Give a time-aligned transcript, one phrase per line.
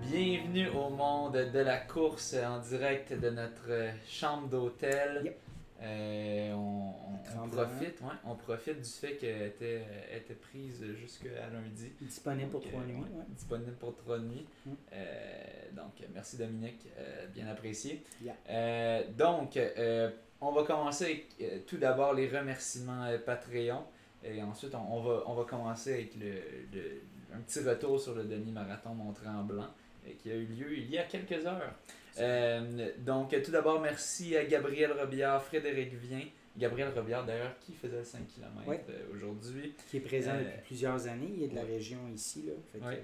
[0.00, 3.70] Bienvenue au monde de la course en direct de notre
[4.06, 5.22] chambre d'hôtel.
[5.24, 5.38] Yep.
[5.82, 7.64] Euh, on, on- on Tremblant.
[7.66, 9.82] profite, ouais, on profite du fait qu'elle était,
[10.14, 11.90] était prise jusqu'à lundi.
[12.00, 13.00] Disponible pour trois euh, nuits.
[13.00, 13.24] ouais.
[13.28, 14.46] Disponible pour trois nuits.
[14.66, 14.70] Mm.
[14.92, 18.02] Euh, donc, merci Dominique, euh, bien apprécié.
[18.22, 18.34] Yeah.
[18.48, 23.82] Euh, donc, euh, on va commencer avec euh, tout d'abord les remerciements euh, Patreon.
[24.22, 26.32] Et ensuite, on, on va, on va commencer avec le,
[26.72, 27.02] le-
[27.34, 29.66] un petit retour sur le demi-marathon Mont-Tremblant
[30.06, 31.74] euh, qui a eu lieu il y a quelques heures.
[32.18, 36.20] Euh, donc, euh, tout d'abord, merci à Gabriel Robillard, Frédéric Vien.
[36.56, 38.84] Gabriel Robillard, d'ailleurs, qui faisait le 5 km Ouais.
[39.12, 39.74] aujourd'hui.
[39.90, 41.32] Qui est présent Euh, depuis plusieurs années.
[41.36, 41.74] Il est de la ouais.
[41.74, 42.44] région ici.
[42.46, 42.52] Là.
[42.72, 43.02] Fait que, Ouais.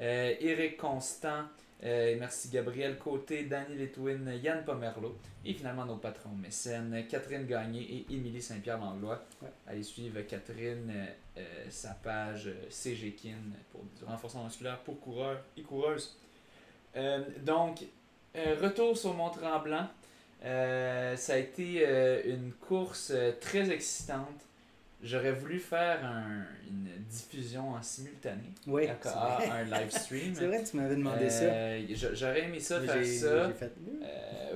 [0.00, 1.44] Euh, Éric Constant,
[1.84, 7.80] euh, merci Gabriel Côté, Danny Létouine, Yann Pomerleau et finalement nos patrons mécènes, Catherine Gagné
[8.08, 9.24] et Émilie Saint-Pierre-Langlois.
[9.42, 9.48] Ouais.
[9.66, 11.06] Allez suivre Catherine, euh,
[11.38, 13.34] euh, sa page euh, CGKIN
[13.70, 16.16] pour du renforcement musculaire pour coureurs et coureuses.
[16.96, 17.84] Euh, donc,
[18.36, 19.88] euh, retour sur Mont-Tremblant.
[20.44, 24.40] Euh, ça a été euh, une course euh, très excitante.
[25.02, 30.34] J'aurais voulu faire un- une diffusion en simultané, Oui, à- à un live stream.
[30.34, 31.44] C'est vrai, tu m'avais demandé ça.
[31.94, 33.52] J'a- J'aurais aimé ça Mais faire ça.
[33.52, 33.72] fait,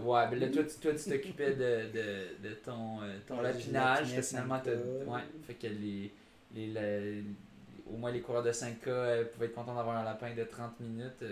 [0.00, 4.06] ouais, ben là, toi, tu toi, tu t'occupais de, de, de ton, ton Ouais, lapinage.
[4.22, 5.06] finalement, t'as- 5K.
[5.06, 6.10] ouais, fait que les,
[6.54, 7.22] les,
[7.90, 10.80] au moins les coureurs de 5K euh, pouvaient être contents d'avoir un lapin de 30
[10.80, 11.22] minutes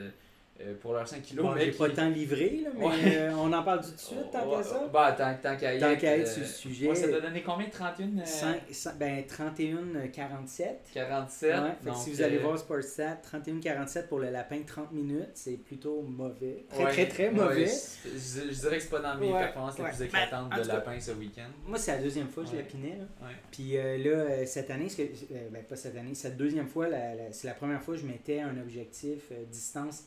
[0.60, 1.44] euh, pour leurs 5 kilos.
[1.44, 2.94] Bon, mais j'ai pas tant livré, là, mais Ouais.
[3.16, 4.88] euh, on en parle tout de suite, tant qu'à ça?
[4.92, 6.88] Bah, tant, tant qu'à y Tant être, qu'à être euh, sur le sujet.
[6.88, 10.80] ouais, ça t'a donné combien 31 euh, Cinq- cent- ben, 31, 47.
[10.94, 11.50] 47.
[11.50, 15.30] Ouais, fait que donc, si vous allez voir Sportstat, 31-47 pour le lapin, 30 minutes,
[15.34, 16.64] c'est plutôt mauvais.
[16.70, 17.66] Très, ouais, très, très mauvais.
[17.66, 20.56] je, je dirais que c'est pas dans mes Ouais, performances les plus Ben, éclatantes de
[20.62, 21.48] cas- lapin ce week-end.
[21.66, 22.96] Moi, c'est la deuxième fois que je lapinais.
[22.98, 23.26] Là.
[23.26, 23.34] Ouais.
[23.50, 26.86] Puis euh, là, cette année, ce que- euh, ben, pas cette année, cette deuxième fois,
[27.30, 30.04] c'est la première fois que je mettais un objectif euh, distance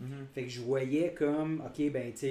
[0.00, 0.26] Mhm.
[0.34, 2.26] Fait que je voyais comme, ok, ben, tu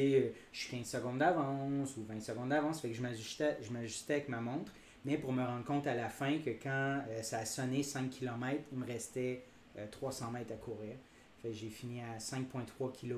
[0.51, 2.81] je suis 15 secondes d'avance ou 20 secondes d'avance.
[2.81, 4.71] Que je m'ajustais, avec ma montre.
[5.05, 8.09] Mais pour me rendre compte à la fin que quand euh, ça a sonné 5
[8.09, 9.43] km, il me restait
[9.77, 10.95] euh, 300 mètres à courir.
[11.41, 13.13] Fait j'ai fini à 5,3 kg.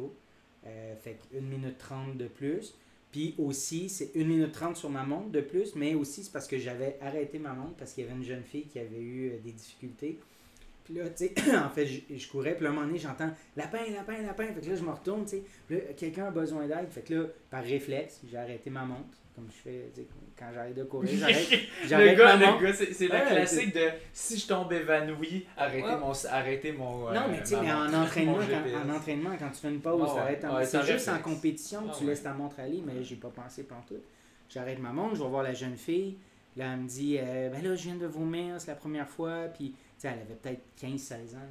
[0.67, 2.75] Euh, fait que 1 minute 30 de plus.
[3.11, 6.47] Puis aussi, c'est 1 minute 30 sur ma montre de plus, mais aussi c'est parce
[6.47, 9.31] que j'avais arrêté ma montre parce qu'il y avait une jeune fille qui avait eu
[9.31, 10.19] euh, des difficultés.
[10.83, 12.99] Puis là, tu sais, en fait, je, je courais, puis là, à un moment donné,
[12.99, 14.45] j'entends lapin, lapin, lapin.
[14.53, 15.43] Fait que là, je me retourne, tu sais.
[15.67, 16.89] Puis là, quelqu'un a besoin d'aide.
[16.89, 19.17] Fait que là, par réflexe, j'ai arrêté ma montre.
[19.33, 21.49] Comme je fais, tu sais, quand j'arrête de courir, j'arrête,
[21.83, 24.73] le j'arrête gars, ma le gars, c'est, c'est Ouais, le classique de si je tombe
[24.73, 25.95] évanoui, arrêtez Ouais.
[25.97, 26.11] mon.
[26.29, 29.49] Arrêtez mon euh, Non, mais tu sais, ma mais en entraînement, quand, en entraînement, quand
[29.49, 32.23] tu fais une pause, ouais, t'arrêtes ouais, c'est juste en compétition que Ah tu laisses
[32.23, 34.03] ta montre aller, mais j'ai pas pensé pantoute.
[34.49, 36.17] J'arrête ma montre, je vais voir la jeune fille.
[36.57, 39.45] Là, elle me dit, euh, ben là, je viens de vomir, c'est la première fois.
[39.57, 41.49] Puis, sais, elle avait peut-être 15-16 ans.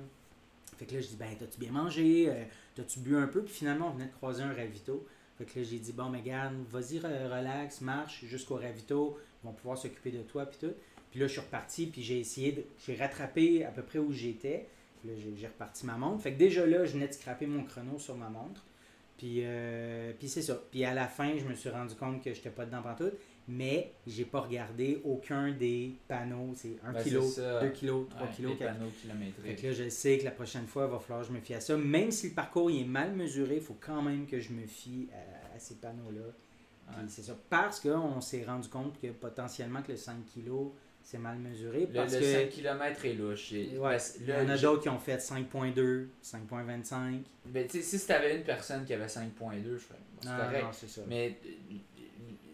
[0.77, 2.27] Fait que là, je dis, ben, t'as-tu bien mangé?
[2.29, 2.45] Euh,
[2.75, 3.43] t'as-tu bu un peu?
[3.43, 5.07] Puis finalement, on venait de croiser un ravito.
[5.37, 9.19] Fait que là, j'ai dit, bon, mais garde, vas-y, re- relax, marche jusqu'au ravito.
[9.43, 10.75] Ils vont pouvoir s'occuper de toi, puis tout.
[11.11, 12.65] Puis là, je suis reparti, puis j'ai essayé de.
[12.87, 14.69] J'ai rattrapé à peu près où j'étais.
[15.01, 16.23] Puis là, j'ai- j'ai reparti ma montre.
[16.23, 18.63] Fait que déjà là, je venais de scraper mon chrono sur ma montre.
[19.19, 20.63] Puis, euh, puis c'est ça.
[20.71, 23.15] Puis à la fin, je me suis rendu compte que j'étais pas dedans pantoute.
[23.53, 26.53] Mais j'ai pas regardé aucun des panneaux.
[26.55, 27.61] C'est 1 Ben, kg, c'est ça.
[27.61, 29.57] 2 kg, 3 Ouais, kg, les 4 panneaux kilométriques.
[29.63, 31.55] que là, je sais que la prochaine fois, il va falloir que je me fie
[31.55, 31.77] à ça.
[31.77, 34.67] Même si le parcours il est mal mesuré, il faut quand même que je me
[34.67, 36.33] fie à, à ces panneaux-là.
[36.93, 37.05] Puis Ouais.
[37.09, 37.37] c'est ça.
[37.49, 40.71] Parce qu'on s'est rendu compte que potentiellement que le 5 kg,
[41.03, 41.81] c'est mal mesuré.
[41.81, 43.53] Le, Parce le que 5 km est louche.
[43.53, 47.23] Et- Ouais, parce- il y en a d'autres qui ont fait 5.2, 5.25.
[47.47, 49.99] ben, tu si t'avais une personne qui avait 5.2, je ferais.
[50.15, 50.63] bon, c'est Non, correct.
[50.63, 51.01] non, c'est ça.
[51.09, 51.37] Mais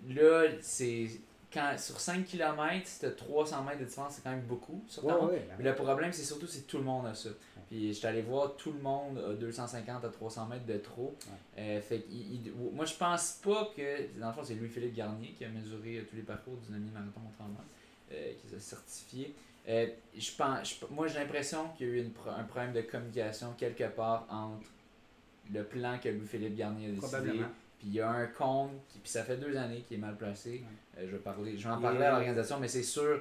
[0.08, 1.08] là, c'est.
[1.52, 5.12] Quand, sur 5 km, t'as 300 mètres de différence, c'est quand même beaucoup sur Ouais,
[5.26, 7.30] ouais, ben Mais le problème, c'est surtout si tout le monde a ça.
[7.68, 11.14] Puis je suis allé voir, tout le monde a 250 à 300 mètres de trop.
[11.56, 14.18] Euh, fait il- moi, je pense pas que.
[14.20, 17.20] Dans le fond, c'est Louis-Philippe Garnier qui a mesuré euh, tous les parcours du demi-marathon
[17.20, 17.64] Mont-Tremblant,
[18.12, 19.34] euh, qui les a certifiés.
[19.68, 19.86] Euh,
[20.16, 23.54] je pense, je- moi, j'ai l'impression qu'il y a eu une un problème de communication
[23.56, 24.66] quelque part entre
[25.52, 26.90] le plan que Louis-Philippe Garnier a
[27.22, 27.38] décidé.
[27.78, 30.16] Puis il y a un compte, qui, puis ça fait deux années qu'il est mal
[30.16, 30.62] placé.
[30.98, 33.20] Euh, je, vais parler, je vais en parler à l'organisation, mais c'est sûr,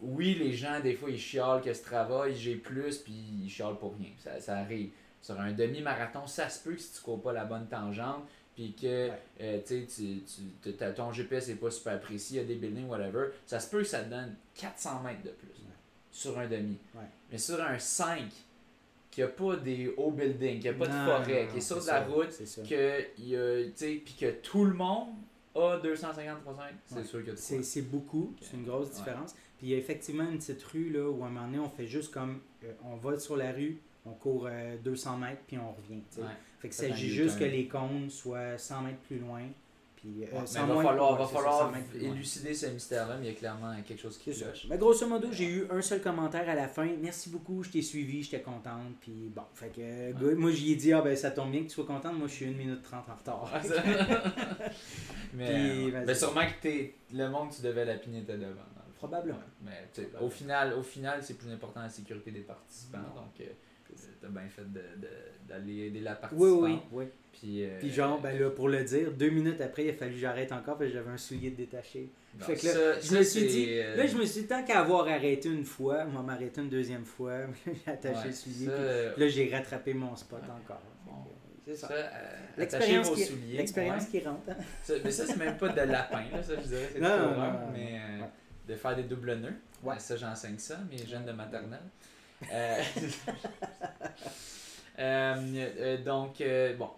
[0.00, 3.12] oui, les gens, des fois, ils chialent que ce travail, j'ai plus, puis
[3.44, 4.10] ils chialent pour rien.
[4.18, 4.90] Ça, ça arrive.
[5.20, 8.24] Sur un demi-marathon, ça se peut que si tu cours pas la bonne tangente,
[8.56, 9.18] puis que Ouais.
[9.40, 10.18] euh, tu sais,
[10.62, 13.70] tu- ton GPS n'est pas super précis, il y a des buildings, whatever, ça se
[13.70, 15.74] peut que ça te donne 400 mètres de plus Ouais.
[16.10, 16.76] sur un demi.
[16.94, 17.04] Ouais.
[17.30, 18.24] Mais sur un 5,
[19.12, 21.58] qu'il n'y a pas des hauts buildings, qu'il n'y a pas de forêt, non, qui
[21.58, 22.28] est sur de la ça, route,
[22.68, 25.08] que il y a, tu sais, puis que tout le monde
[25.54, 27.04] a 250 300 c'est Ouais.
[27.04, 29.34] sûr qu'il y a de C'est c'est beaucoup, c'est une grosse différence.
[29.58, 31.68] Puis il y a effectivement une petite rue là, où à un moment donné, on
[31.68, 32.40] fait juste comme.
[32.64, 36.02] euh, on va sur la rue, on court euh, 200 mètres, puis on revient.
[36.10, 36.20] tu sais.
[36.22, 36.26] Ouais.
[36.60, 39.42] Fait que s'agit juste que les cônes soient 100 mètres plus loin.
[40.02, 42.10] Puis, euh, Ouais, mais 100 il va falloir, va ça, falloir 100 mètres plus loin.
[42.12, 44.66] élucider ce mystère-là, mais il y a clairement quelque chose qui cloche.
[44.68, 46.88] Mais grosso modo, j'ai eu un seul commentaire à la fin.
[47.00, 48.96] Merci beaucoup, je t'ai suivi, j'étais contente.
[49.00, 51.74] Puis bon, fait que moi j'y ai dit, ah ben ça tombe bien que tu
[51.74, 52.18] sois contente.
[52.18, 53.52] Moi je suis 1 minute 30 en retard.
[55.34, 58.48] Mais, Puis, euh, mais sûrement que t'es, le monde que tu devais lapiner était devant.
[58.50, 58.54] le
[58.92, 58.98] fond.
[58.98, 59.38] Probablement.
[59.62, 60.26] Mais Probablement.
[60.26, 62.98] au final, au final c'est plus important la sécurité des participants.
[63.14, 63.44] Donc, euh,
[64.20, 65.08] t'as bien fait de, de-
[65.48, 66.62] d'aller aider la Oui, participante.
[66.62, 67.04] oui, oui.
[67.32, 70.12] Puis, euh, Puis genre, ben là, pour le dire, deux minutes après, il a fallu
[70.12, 72.10] que j'arrête encore parce que j'avais un soulier de détaché.
[72.34, 74.42] bon, fait que là, ça- je ça, me suis dit, euh, là je me suis
[74.42, 77.38] dit, tant qu'à avoir arrêté une fois, on va m'arrêter une deuxième fois.
[77.66, 78.66] j'ai attaché ouais, le soulier.
[78.66, 78.72] ça,
[79.14, 80.48] puis là, j'ai rattrapé mon spot Ouais.
[80.62, 80.82] encore.
[81.06, 81.12] Bon.
[81.64, 81.88] C'est ça.
[81.88, 82.08] ça, euh,
[82.58, 83.56] L'expérience qui, souliers.
[83.56, 84.20] l'expérience ouais.
[84.20, 84.50] qui rentre.
[84.50, 84.56] hein.
[84.82, 86.88] Ça- mais ça, c'est même pas de lapin, là, ça, je dirais.
[86.92, 88.24] C'est Non, non, mais euh,
[88.68, 89.54] de faire des doubles nœuds.
[89.82, 91.80] Ouais, ça, j'enseigne ça, mes jeunes de maternelle.
[92.52, 92.82] Euh,
[94.98, 95.34] euh,
[95.78, 96.42] euh, donc,
[96.78, 96.88] bon,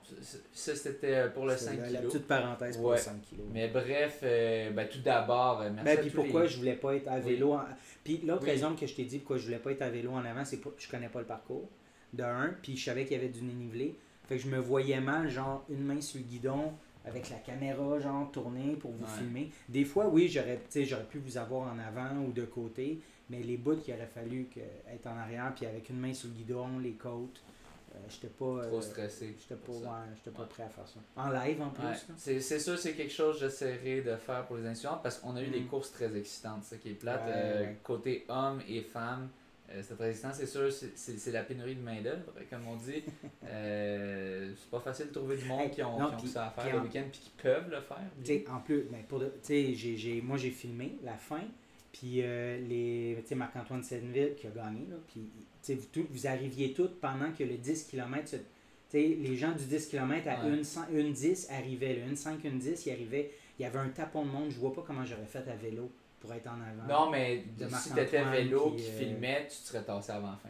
[0.52, 2.12] ça, c'était pour le C'est 5 la, la kilos.
[2.12, 2.96] petite parenthèse pour Ouais.
[2.96, 3.46] le 5 kilos.
[3.52, 6.75] Mais bref, euh, ben, tout d'abord, merci Ben, à puis tous pourquoi les- je voulais
[6.76, 7.23] pas être à Oui.
[7.23, 7.52] vélo.
[7.55, 7.64] en-
[8.02, 8.50] Puis l'autre Oui.
[8.50, 10.58] raison que je t'ai dit pourquoi je voulais pas être à vélo en avant, c'est
[10.58, 11.69] que je connais pas le parcours.
[12.12, 13.97] De un, puis je savais qu'il y avait du dénivelé.
[14.29, 16.73] Fait que je me voyais mal, genre une main sur le guidon,
[17.05, 19.11] avec la caméra, genre tournée pour vous Ouais.
[19.19, 19.51] filmer.
[19.69, 23.56] Des fois, oui, j'aurais j'aurais pu vous avoir en avant ou de côté, mais les
[23.56, 26.79] bouts qu'il aurait fallu que, être en arrière, puis avec une main sur le guidon,
[26.79, 27.43] les côtes,
[27.95, 28.67] euh, j'étais pas.
[28.67, 29.37] Trop euh, stressé.
[29.39, 29.81] J'étais pas, ouais,
[30.33, 30.49] pas Ouais.
[30.49, 30.99] prêt à faire ça.
[31.17, 32.06] En live en plus.
[32.17, 35.43] C'est sûr, c'est quelque chose que j'essaierai de faire pour les insurances parce qu'on a
[35.43, 35.67] eu des Mm.
[35.69, 37.23] courses très excitantes, ça qui est plate.
[37.27, 37.73] Euh.
[37.83, 39.29] Côté hommes et femmes,
[39.70, 40.31] euh, très excitant.
[40.32, 43.02] C'est sûr, c'est- la pénurie de main-d'œuvre, comme on dit.
[43.44, 46.46] Euh, c'est pas facile de trouver du monde Hey, qui ont, non, qui ont ça
[46.46, 47.99] à faire le en- week-end puis qui peuvent le faire.
[48.50, 49.19] En plus, ben, pour
[50.22, 51.43] moi j'ai filmé la fin,
[51.93, 55.31] puis euh, les, Marc-Antoine Senville qui a gagné, puis
[55.94, 58.34] vous, vous arriviez tous pendant que le 10 km,
[58.93, 60.50] les gens du 10 km à Ouais.
[60.93, 63.88] une, une 10 arrivaient, là, une 5, une 10, ils arrivaient, il y avait un
[63.88, 65.90] tapon de monde, je vois pas comment j'aurais fait à vélo
[66.25, 67.05] pour être en avant.
[67.05, 67.44] Non, mais
[67.81, 70.49] si t'étais vélo qui euh, filmait, tu te serais tassé avant la fin.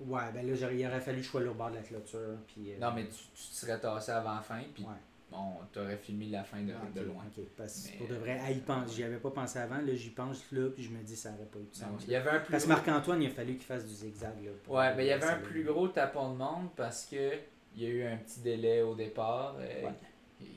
[0.00, 2.72] Ouais, ben là, il aurait fallu que je sois au bord de la clôture, puis...
[2.72, 4.90] euh, Non, mais tu, tu te serais tassé avant la fin, puis Ouais.
[5.30, 7.22] bon, t'aurais filmé la fin de, Ok, de loin.
[7.36, 9.76] ok, parce que Mais, pour de vrai, à y penser, j'y avais pas pensé avant,
[9.78, 12.04] là j'y pense là, puis je me dis ça aurait pas eu de Non, sens.
[12.06, 13.94] Il y avait un plus Parce que gros- Marc-Antoine, il a fallu qu'il fasse du
[13.94, 14.34] zigzag.
[14.44, 17.32] Là, pour- Ouais, mais il y avait un plus gros tapon de monde parce que
[17.76, 19.54] il y a eu un petit délai au départ.
[19.58, 19.92] euh, Ouais.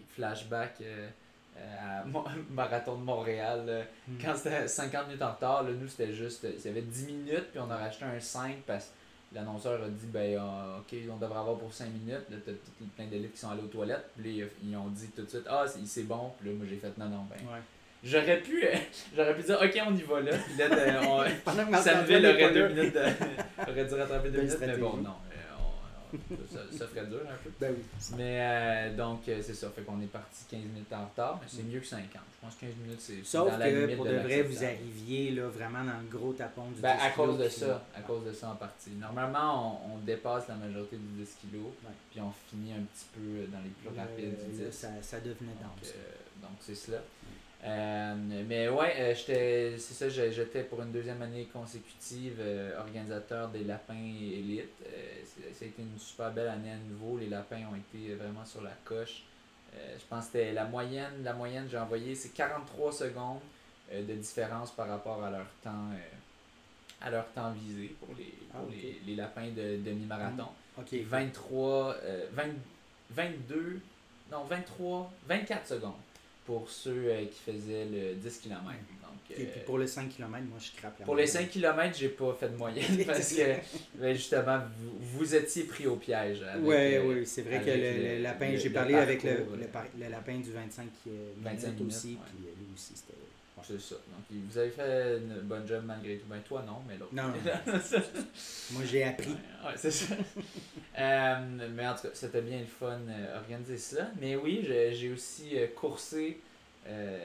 [0.10, 1.10] Flashback euh, euh,
[1.80, 3.63] à Mo- Marathon de Montréal.
[3.68, 4.18] euh, Hmm.
[4.24, 6.45] Quand c'était 50 minutes en retard, là, nous c'était juste.
[6.57, 9.89] Il y avait 10 minutes, puis on a racheté un 5 parce que l'annonceur a
[9.89, 12.25] dit ben ah, ok, on devrait avoir pour 5 minutes.
[12.30, 12.51] Là, t'as
[12.95, 14.09] plein d'élèves qui sont allés aux toilettes.
[14.18, 16.31] Puis là, ils ont dit tout de suite ah, c'est- bon.
[16.39, 17.36] Puis là, moi j'ai fait non, non, ben.
[17.51, 17.59] Ouais.
[18.04, 18.69] J'aurais pu, euh,
[19.15, 20.31] j'aurais pu dire ok, on y va là.
[20.38, 21.24] Puis là, on-
[22.25, 23.71] est aurait deux minutes de...
[23.71, 25.15] aurait dû rattraper deux minutes, mais bon, non.
[26.15, 27.50] Euh, ça, ça ferait dur un peu.
[27.59, 27.83] Ben oui.
[28.18, 29.69] Mais euh, donc, euh, c'est ça.
[29.69, 32.09] Fait qu'on est parti 15 minutes en retard, mais c'est mieux que 50.
[32.13, 34.42] Je pense que 15 minutes, c'est Sauf dans la que limite pour de de vrai,
[34.44, 37.83] vous arriviez là, vraiment dans le gros tapon du Ben, 10 à cause de ça,
[37.95, 38.92] à cause de ça en partie.
[38.92, 41.92] Normalement, on, on dépasse la majorité du 10 kg, Ouais.
[42.11, 44.61] puis on finit un petit peu dans les plus Là, rapides du 10.
[44.64, 45.94] là, ça, ça devenait Donc, dense.
[45.95, 46.99] euh, donc c'est cela.
[47.68, 48.16] Euh,
[48.47, 53.64] mais ouais, euh, j'étais, c'est ça, j'étais pour une deuxième année consécutive euh, organisateur des
[53.64, 54.69] Lapins Élite.
[55.54, 57.18] Ça a été une super belle année à nouveau.
[57.18, 59.24] Les Lapins ont été vraiment sur la coche.
[59.74, 63.42] Je pense que c'était la moyenne, la moyenne j'ai envoyé, c'est 43 secondes
[63.94, 65.90] de différence par rapport à leur temps,
[67.02, 68.71] à leur temps visé pour les, pour Ah, ok.
[68.71, 70.47] les, les Lapins de demi-marathon.
[70.92, 72.44] Et 23, euh, 20
[73.12, 73.80] 22,
[74.31, 75.94] non 23, 24 secondes
[76.47, 78.61] pour ceux euh, qui faisaient le 10 km.
[78.63, 81.44] Donc, Et euh, puis pour les 5 km, moi je crappe la pour les moyenne.
[81.44, 83.44] 5 km, j'ai pas fait de moyenne parce que
[83.95, 86.42] ben, justement, vous, vous étiez pris au piège.
[86.44, 89.68] avec, Ouais, euh, oui, c'est vrai que le, lapin, j'ai parlé avec le, le, euh,
[89.71, 92.18] par- le lapin du 25 qui est 25 minutes, aussi, ouais.
[92.25, 93.13] puis euh, lui aussi c'était.
[93.57, 93.64] Ouais.
[93.68, 93.95] C'est ça.
[93.95, 96.28] Donc, vous avez fait une bonne job malgré tout.
[96.28, 97.14] Ben, toi, non, mais l'autre.
[97.14, 97.23] Non,
[98.71, 99.30] Moi j'ai appris.
[99.30, 99.35] Ouais,
[99.69, 100.16] ouais, c'est ça.
[100.99, 104.09] Euh, mais en tout cas, c'était bien le fun euh, organiser cela.
[104.19, 106.40] Mais oui, j'ai aussi euh, coursé
[106.87, 107.19] euh,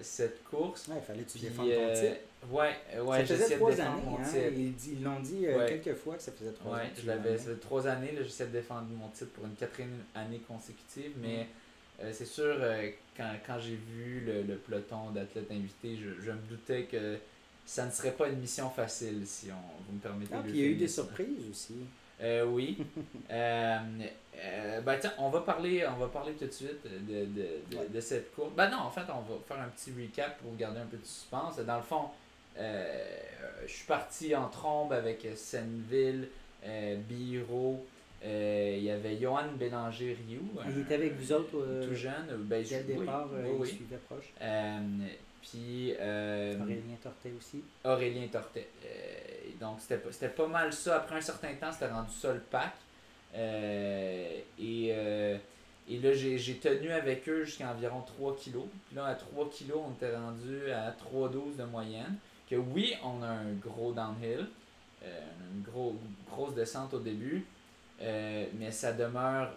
[0.00, 0.88] cette course.
[0.88, 2.20] Ouais, il fallait que tu Puis, défendes ton titre.
[2.50, 4.22] Ouais, ouais, ça j'essayais faisait de trois années, mon hein?
[4.24, 4.86] titre.
[4.88, 5.78] Ils, l'ont dit Ouais.
[5.82, 7.38] quelques fois que ça faisait trois Ouais, l'avais, l'avais.
[7.38, 11.44] ça fait trois années, j'essaie de défendre mon titre pour une quatrième année consécutive, Mm.
[12.02, 16.30] Euh, c'est sûr, euh, quand, quand j'ai vu le, le peloton d'athlètes invités, je, je
[16.30, 17.16] me doutais que
[17.64, 20.60] ça ne serait pas une mission facile si on, vous me permettez Ah, puis il
[20.60, 21.74] y a eu des surprises aussi.
[22.20, 22.78] Euh, oui.
[23.28, 27.88] ben, tiens, on va parler, on va parler tout de suite de, de, de, Ouais.
[27.92, 28.52] de cette course.
[28.56, 31.04] Ben non, en fait, on va faire un petit recap pour garder un peu de
[31.04, 31.58] suspense.
[31.58, 32.10] Dans le fond,
[33.66, 36.28] je suis parti en trombe avec Senneville,
[36.64, 36.96] euh,
[38.24, 40.48] Euh, il y avait Johan Bélanger-Rioux.
[40.68, 42.26] Il un- était avec vous autres euh, Tout jeune.
[42.44, 43.68] Ben, dès le oui, départ, euh, oui, il oui.
[43.68, 44.32] suivait proche.
[44.40, 44.78] Euh,
[45.42, 47.62] puis euh, Aurélien Tortet aussi.
[47.84, 48.68] Aurélien Tortet.
[48.84, 48.88] Euh,
[49.60, 50.96] donc c'était pas, mal ça.
[50.96, 52.72] Après un certain temps, c'était rendu ça le pack.
[53.34, 55.36] Euh, et, euh,
[55.88, 58.64] et là, j'ai, j'ai tenu avec eux jusqu'à environ 3 kilos.
[58.88, 62.16] Puis là, à 3 kilos, on était rendu à 3,12 de moyenne.
[62.50, 64.46] Que oui, on a un gros downhill,
[65.04, 65.20] euh,
[65.54, 65.94] une gros,
[66.30, 67.44] grosse descente au début,
[68.02, 69.54] euh, mais ça demeure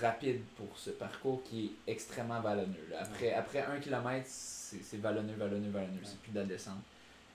[0.00, 2.86] rapide pour ce parcours qui est extrêmement vallonneux.
[2.90, 2.98] là.
[3.00, 6.00] Après, après 1 km, c'est, vallonneux, vallonneux, vallonneux.
[6.04, 6.82] C'est plus de la descente.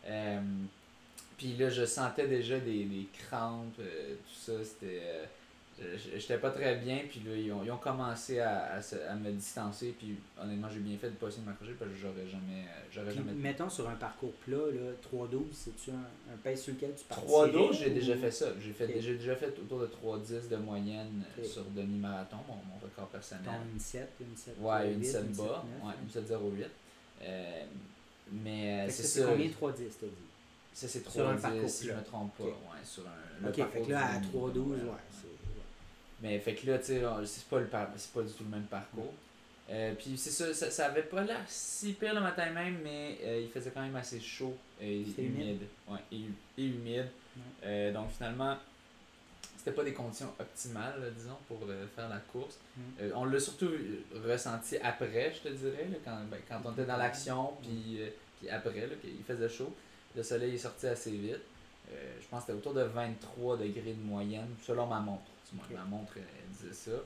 [0.07, 0.39] Euh,
[1.37, 4.63] puis là, je sentais déjà des, des crampes, euh, tout ça.
[4.63, 5.01] C'était.
[5.81, 8.95] Euh, J'étais pas très bien, puis là, ils ont, ils ont commencé à, à, se-
[8.95, 11.97] à me distancer, puis honnêtement, j'ai bien fait de pas essayer de m'accrocher parce que
[11.97, 12.61] j'aurais jamais.
[12.63, 13.33] euh, J'aurais Puis, jamais.
[13.33, 17.27] mettons sur un parcours plat, là, 3-12, c'est-tu un, un pace sur lequel tu partirais?
[17.27, 18.47] 3 12 j'ai ou- déjà fait ça.
[18.59, 18.93] J'ai fait, Ok.
[19.01, 23.43] j'ai déjà fait autour de 3-10 de moyenne sur demi-marathon, mon, mon record personnel.
[23.45, 26.65] Ton une 7, une 7 Ouais, une 8, 7 une bas, 7, ouais, une 708.
[27.23, 27.65] Euh,
[28.31, 29.51] mais euh, c'est ça, combien 3-10,
[29.99, 30.11] t'as dit?
[30.73, 32.43] Ça, c'est Sur un 3 parcours 10, si je me trompe pas.
[32.43, 32.49] Ok.
[32.49, 33.41] Ouais, sur un.
[33.43, 34.89] le Ok, fait que là, à du- 3-12, ouais, ouais.
[36.25, 38.49] Mais fait que là, tu sais, c'est pas, le par- c'est pas du tout le
[38.49, 39.13] même parcours.
[39.69, 43.17] Euh, puis c'est ça, ça, ça avait pas l'air si pire le matin même, mais
[43.23, 45.61] euh, il faisait quand même assez chaud et humide.
[45.87, 47.07] Ouais, et, hu- et humide.
[47.35, 47.41] Ouais.
[47.65, 48.57] Euh, donc finalement,
[49.57, 51.59] c'était pas des conditions optimales, là, disons, pour
[51.95, 52.57] faire la course.
[53.15, 53.69] On l'a surtout
[54.27, 57.99] ressenti après, je te dirais, là, quand, ben, quand on était dans l'action, puis,
[58.39, 59.73] puis après, là, qu'il faisait chaud.
[60.15, 61.41] Le soleil est sorti assez vite.
[61.91, 65.23] Je pense que c'était autour de 23 degrés de moyenne, selon ma montre.
[65.49, 65.75] Du moins, Ok.
[65.75, 66.97] Ma montre elle disait ça.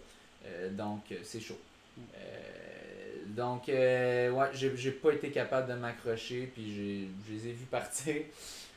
[0.45, 1.59] Euh, donc, euh, c'est chaud.
[1.97, 2.01] Mm.
[2.15, 7.51] Euh, donc, euh, ouais, j'ai pas été capable de m'accrocher, puis j'ai- je les ai
[7.53, 8.15] vus partir.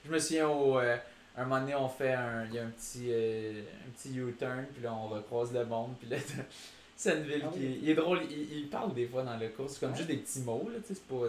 [0.05, 0.97] Je me souviens, au, euh,
[1.37, 4.67] un moment donné, on fait un, il y a un petit, euh, un petit U-turn,
[4.75, 6.17] puis là, on recroise le monde, puis là,
[6.97, 7.65] Senneville Ah qui oui.
[7.67, 9.97] est, il est drôle, il, il parle des fois dans le cours, c'est comme Ouais.
[9.97, 11.27] juste des petits mots, là, tu sais, c'est pas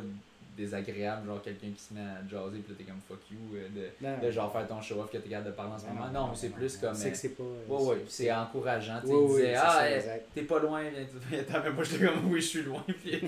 [0.55, 3.67] désagréable, genre quelqu'un qui se met à jaser, puis là, t'es comme fuck you, euh,
[3.69, 6.07] de, Non, de genre faire ton show-off que t'es capable de parler en ce moment.
[6.11, 6.93] Non, mais c'est plus comme.
[6.93, 7.43] C'est euh, que c'est pas...
[7.43, 8.99] euh, Ouais, ouais, c'est encourageant.
[9.01, 10.25] Tu sais, Ouais, il ouais, disait, c'est ah, exact.
[10.35, 11.83] t'es pas loin, viens, viens même pas.
[11.83, 12.83] J'étais comme, oui, je suis loin.
[13.03, 13.21] Puis,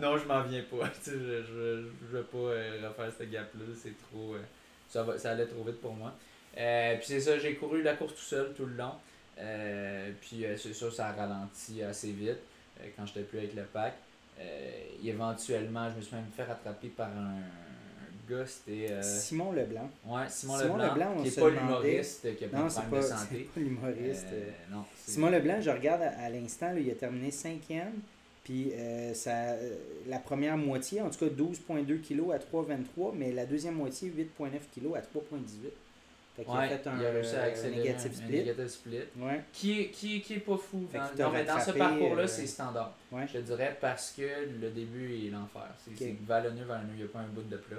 [0.00, 0.88] non, je m'en viens pas.
[1.04, 3.64] Tu sais, je, je, je veux pas euh, refaire ce gap-là.
[3.80, 4.34] C'est trop.
[4.34, 4.38] euh,
[4.88, 6.14] ça, va, ça allait trop vite pour moi.
[6.56, 8.92] Euh, puis c'est ça, j'ai couru la course tout seul tout le long.
[9.38, 12.38] Euh, puis euh, c'est ça, ça a ralenti assez vite
[12.80, 13.94] euh, quand j'étais plus avec le pack.
[14.40, 14.70] Euh,
[15.04, 17.38] éventuellement, je me suis même fait rattraper par un,
[18.28, 18.92] gars, c'était.
[18.92, 19.90] euh, Simon Leblanc.
[20.06, 22.96] ouais, Simon, Simon Leblanc, Leblanc, on qui est se pas l'humoriste qui a Non, pas,
[22.96, 23.48] de c'est santé.
[23.54, 24.26] pas l'humoriste.
[24.32, 27.92] Euh, non, Simon Leblanc, je regarde à, à l'instant, il a terminé cinquième.
[28.44, 29.76] Puis euh, ça, euh,
[30.06, 34.50] la première moitié, en tout cas 12,2 kg à 3,23, mais la deuxième moitié, 8,9
[34.74, 35.68] kg à 3,18.
[36.38, 38.38] Fait qu'il Ouais, a fait un, il a réussi à euh, négatif un- un split.
[38.38, 38.98] négative split.
[39.16, 39.40] Ouais.
[39.52, 40.86] Qui est, qui, est- qui est pas fou.
[40.90, 42.94] Fait Dans, non, mais dans ce parcours-là, euh, c'est standard.
[43.10, 43.26] Ouais.
[43.26, 44.22] Je te dirais parce que
[44.60, 45.66] le début est l'enfer.
[45.84, 45.96] C'est Ok.
[45.98, 47.78] c'est vallonneux, vallonneux, il n'y a pas un bout de plat.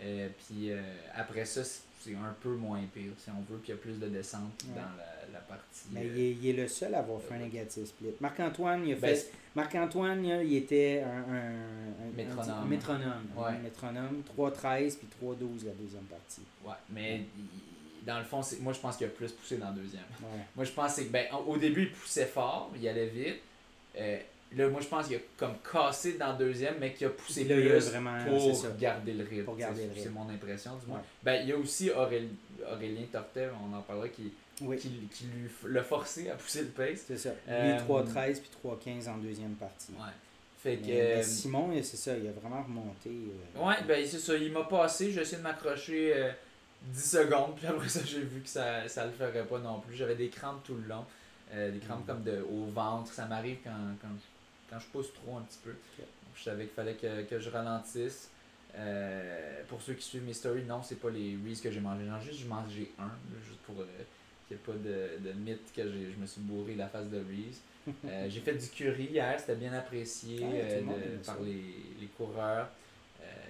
[0.00, 0.82] Euh, puis euh,
[1.14, 3.98] après ça, c'est un peu moins pire, si on veut, puis il y a plus
[3.98, 4.74] de descente Ouais.
[4.74, 5.86] dans la, la partie.
[5.92, 8.10] Mais euh, il est, il est le seul à avoir fait un négatif split.
[8.20, 9.32] Marc-Antoine, il a ben, fait.
[9.54, 12.44] Marc-Antoine, il était un, un, un- un Métronome.
[12.64, 13.24] petit- métronome.
[13.36, 13.44] Ouais.
[13.50, 14.22] Un métronome.
[14.36, 16.42] 3,13 puis 3,12 la deuxième partie.
[16.66, 17.44] Ouais, mais il-
[18.06, 20.02] dans le fond, c'est- moi je pense qu'il a plus poussé dans le deuxième.
[20.22, 20.40] Ouais.
[20.56, 23.40] Moi je pense que ben, au début il poussait fort, il allait vite.
[23.98, 24.18] Euh,
[24.56, 27.44] là, moi je pense qu'il a comme cassé dans le deuxième, mais qu'il a poussé
[27.44, 28.68] Là, il a plus vraiment- pour ça.
[28.78, 29.44] garder le rythme.
[29.44, 30.12] Pour garder C'est- rythme.
[30.14, 30.98] mon impression du moins.
[30.98, 31.04] Ouais.
[31.22, 32.28] Ben, il y a aussi Aurélien,
[32.72, 36.68] Aurélien Tortet, on en parlera, qui, Oui, qui, qui lui l'a forcé à pousser le
[36.68, 37.04] pace.
[37.08, 37.30] c'est ça.
[37.48, 39.92] Euh, Lui, 3,13 puis 3,15 en deuxième partie.
[39.92, 39.98] Ouais.
[40.62, 40.86] Fait que.
[40.86, 43.10] Mais, mais euh, Simon, c'est ça, il a vraiment remonté.
[43.10, 46.30] euh, Ouais, ben c'est ça, il m'a passé, j'ai essayé de m'accrocher euh,
[46.84, 49.94] 10 secondes, puis après ça j'ai vu que ça, ça le ferait pas non plus.
[49.94, 51.04] J'avais des crampes tout le long,
[51.52, 52.06] euh, des crampes Mm.
[52.06, 53.70] comme de, au ventre, ça m'arrive quand,
[54.02, 54.08] quand,
[54.70, 55.74] quand je pousse trop un petit peu.
[56.36, 58.30] Je savais qu'il fallait que, que je ralentisse.
[58.76, 62.04] Euh, pour ceux qui suivent mes stories, non, c'est pas les Reese que j'ai mangé.
[62.04, 63.10] Non, juste j'ai mangé un,
[63.46, 63.84] juste pour euh,
[64.48, 67.08] qu'il n'y ait pas de, de mythe que j'ai- je me suis bourré la face
[67.08, 67.60] de Reese.
[68.30, 71.62] J'ai fait du curry hier, c'était bien apprécié Ah, le de- par les,
[72.00, 72.68] les coureurs.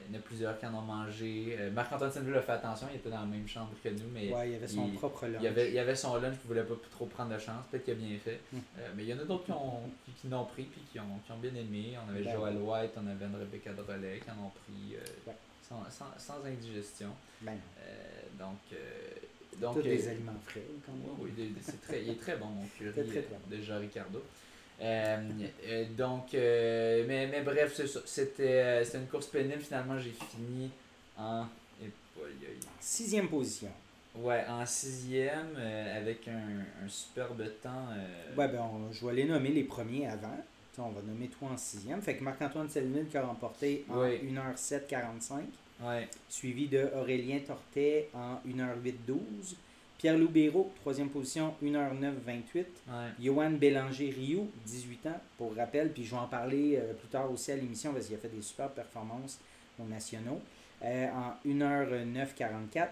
[0.04, 1.56] Euh, il y en a plusieurs qui en ont mangé.
[1.58, 4.32] Euh, Marc-Antoine Senneville a fait attention, il était dans la même chambre que nous, mais
[4.32, 5.40] ouais, il avait son il- propre lunch.
[5.42, 7.94] il, avait, il avait son lunch, il voulait pas trop prendre de chance, peut-être qu'il
[7.94, 8.40] a bien fait.
[8.52, 8.58] Hmm.
[8.78, 10.99] Euh, mais il y en a d'autres qui, ont, qui, qui l'ont pris puis qui
[11.00, 11.94] ont, qui ont bien aimé.
[12.06, 14.96] On avait Ben Joël White, on avait une Rebecca Drolet qui en ont pris
[15.26, 15.34] Ouais.
[15.68, 17.11] sans, sans, sans indigestion.
[17.40, 17.56] Ben,
[18.38, 18.76] donc, euh,
[19.61, 21.16] donc, Tous des aliments frais, quand même.
[21.20, 24.23] oui, c'est très, il est très bon, mon curry Très, très, très de Jean Ricardo.
[24.81, 25.31] Euh,
[25.66, 27.81] euh, donc, euh, mais, mais bref.
[28.04, 29.61] C'était une course pénible.
[29.61, 30.71] Finalement, j'ai fini
[31.19, 31.47] en.
[32.81, 33.71] Sixième position.
[34.16, 35.57] Ouais, en sixième,
[35.97, 37.88] avec un, un superbe temps.
[38.37, 40.37] Ouais, ben, on- je vais les nommer les premiers avant.
[40.78, 42.00] On va nommer toi en sixième.
[42.02, 44.21] Fait que Marc-Antoine Selville qui a remporté en Oui.
[44.23, 45.43] 1h07.45.
[45.85, 46.09] ouais.
[46.28, 49.54] Suivi de Aurélien Tortet en 1h08.12.
[50.04, 52.56] Pierre-Loup Béraud, troisième position, 1h09.28.
[52.56, 52.64] ouais.
[53.18, 55.94] Johan Bélanger-Rioux, 18 ans, pour rappel.
[55.94, 58.28] Puis je vais en parler euh, plus tard aussi à l'émission parce qu'il a fait
[58.28, 59.38] des super performances
[59.82, 60.42] aux nationaux.
[60.84, 62.88] Euh, en 1h09.44.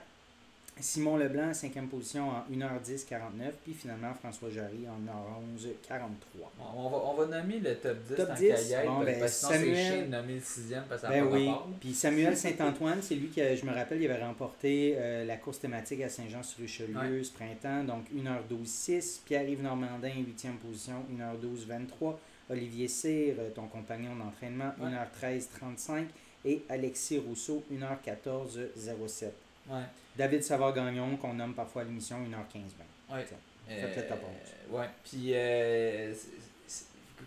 [0.81, 3.52] Simon Leblanc, cinquième position en 1h10.49.
[3.62, 6.09] Puis finalement, François Jarry en 1h11.43.
[6.35, 8.87] Bon, on, va, on va nommer le top 10 Top tant 10, qu'à y être,
[8.87, 11.12] bon, ben, parce que sinon Samuel- c'est chiant de nommer le sixième parce que ça
[11.12, 11.50] Ben oui.
[11.81, 15.61] Puis Samuel Saint-Antoine, c'est lui qui, je me rappelle, il avait remporté euh, la course
[15.61, 17.85] thématique à Saint-Jean-sur-Richelieu ce printemps.
[17.85, 19.21] Donc 1h12.6.
[19.25, 22.17] Pierre-Yves Normandin, 8e position, 1h12.23.
[22.50, 24.88] Olivier Cyr, euh, ton compagnon d'entraînement, Ouais.
[24.91, 26.07] 1h13.35.
[26.45, 29.26] Et Alexis Rousseau, 1h14.07.
[29.69, 29.85] Ouais.
[30.16, 33.14] David Savard-Gagnon, qu'on nomme parfois à l'émission, 1h15.20.
[33.14, 33.26] Ouais.
[33.66, 34.28] Fais peut-être ta pause.
[34.28, 34.88] Euh, ouais.
[35.04, 36.12] Puis, euh,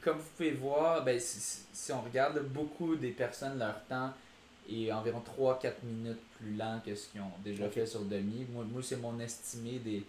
[0.02, 4.12] comme vous pouvez voir, ben, si, on regarde beaucoup des personnes, leur temps
[4.70, 8.46] est environ 3-4 minutes plus lent que ce qu'ils ont déjà fait sur demi.
[8.52, 10.04] Moi, moi c'est mon estimé des,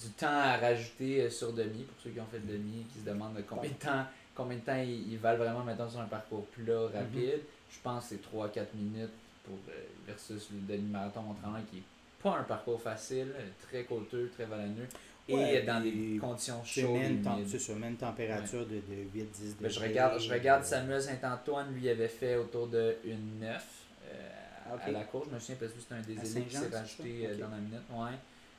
[0.00, 3.04] du temps à rajouter euh, sur demi, pour ceux qui ont fait demi, qui se
[3.04, 6.06] demandent de combien de temps, combien de temps ils, ils valent vraiment, mettons, sur un
[6.06, 7.40] parcours plat, rapide.
[7.70, 9.10] Je pense que c'est 3-4 minutes
[9.48, 11.82] pour, euh, versus le demi-marathon Mont-Tremblant qui est
[12.22, 14.86] pas un parcours facile, euh, très coûteux, très vallonneux,
[15.28, 17.46] Ouais, et dans puis des conditions chaudes.
[17.46, 19.88] c'est ça, même température de, de 8-10 Ben, je degrés.
[19.88, 23.64] regarde, je regarde Euh, Samuel Saint-Antoine, lui il avait fait autour de une 9
[24.10, 25.28] euh, à- la course.
[25.30, 27.28] Je me souviens parce que c'était un des À élites qui s'est rajouté ça?
[27.28, 27.40] euh, Ok.
[27.40, 27.80] dans la minute.
[27.92, 28.18] Ouais.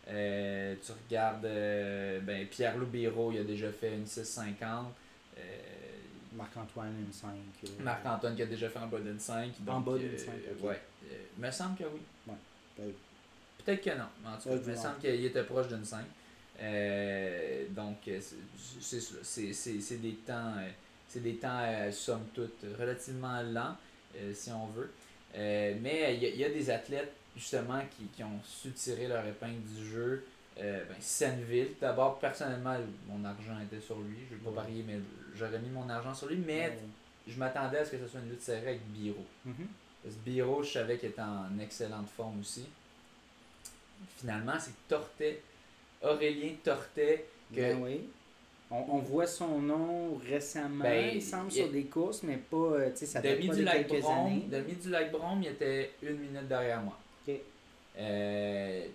[0.09, 4.85] Euh, tu regardes euh, ben, Pierre Loubiro, il a déjà fait une 6,50.
[6.33, 7.29] Marc-Antoine, une 5.
[7.29, 9.51] euh, Marc-Antoine qui a déjà fait en bas d'une 5.
[9.67, 10.63] En bas d'une euh, 5, ok.
[10.69, 10.81] Ouais.
[11.11, 12.01] Euh, me semble que oui.
[12.27, 12.35] ben,
[13.65, 14.05] Peut-être que non.
[14.23, 16.05] mais En tout cas, Ouais, il me semble qu'il était proche d'une 5.
[16.61, 18.19] Euh, donc, euh,
[18.81, 20.53] c'est- des temps,
[21.07, 23.75] c'est des temps euh, somme toute, relativement lents,
[24.17, 24.91] euh, si on veut.
[25.35, 29.61] Mais il y, y a des athlètes, justement, qui, qui ont su tirer leur épingle
[29.61, 30.25] du jeu.
[30.59, 32.75] Euh, ben, Senneville, d'abord, personnellement,
[33.07, 34.17] mon argent était sur lui.
[34.29, 34.99] Je ne vais pas parier, mais
[35.35, 36.37] j'aurais mis mon argent sur lui.
[36.37, 36.77] Mais
[37.27, 39.25] je m'attendais à ce que ce soit une lutte serrée avec Biro.
[39.45, 39.53] Mhm.
[40.03, 42.65] Parce que Biro, je savais qu'il était en excellente forme aussi.
[44.17, 45.41] Finalement, c'est Tortet,
[46.01, 48.01] Aurélien Tortet, que Ben oui.
[48.71, 52.57] On, on voit son nom récemment, Ben, il semble, il- sur des courses, mais pas,
[52.57, 54.45] euh, tu sais, ça date Demi pas du de Lac quelques Brome, années.
[54.47, 54.89] Demi du
[55.41, 56.97] il était une minute derrière moi.
[57.27, 57.35] Ok.
[57.97, 58.85] Euh,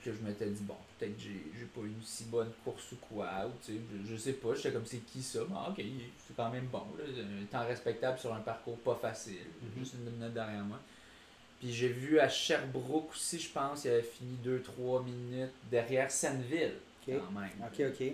[0.00, 3.28] puis je m'étais dit, bon, peut-être que j'ai pas une si bonne course ou quoi,
[3.46, 5.76] ou tu sais, je, je sais pas, j'étais comme c'est qui ça, mais ah, ok,
[6.26, 9.70] c'est quand même bon, là, un temps respectable sur un parcours pas facile, Mhm.
[9.84, 10.78] juste une minute derrière moi.
[11.60, 16.74] Puis j'ai vu à Sherbrooke aussi, je pense, il avait fini 2-3 minutes derrière Senneville,
[17.08, 17.14] Ok.
[17.18, 17.50] quand même.
[17.66, 18.12] Ok, ok.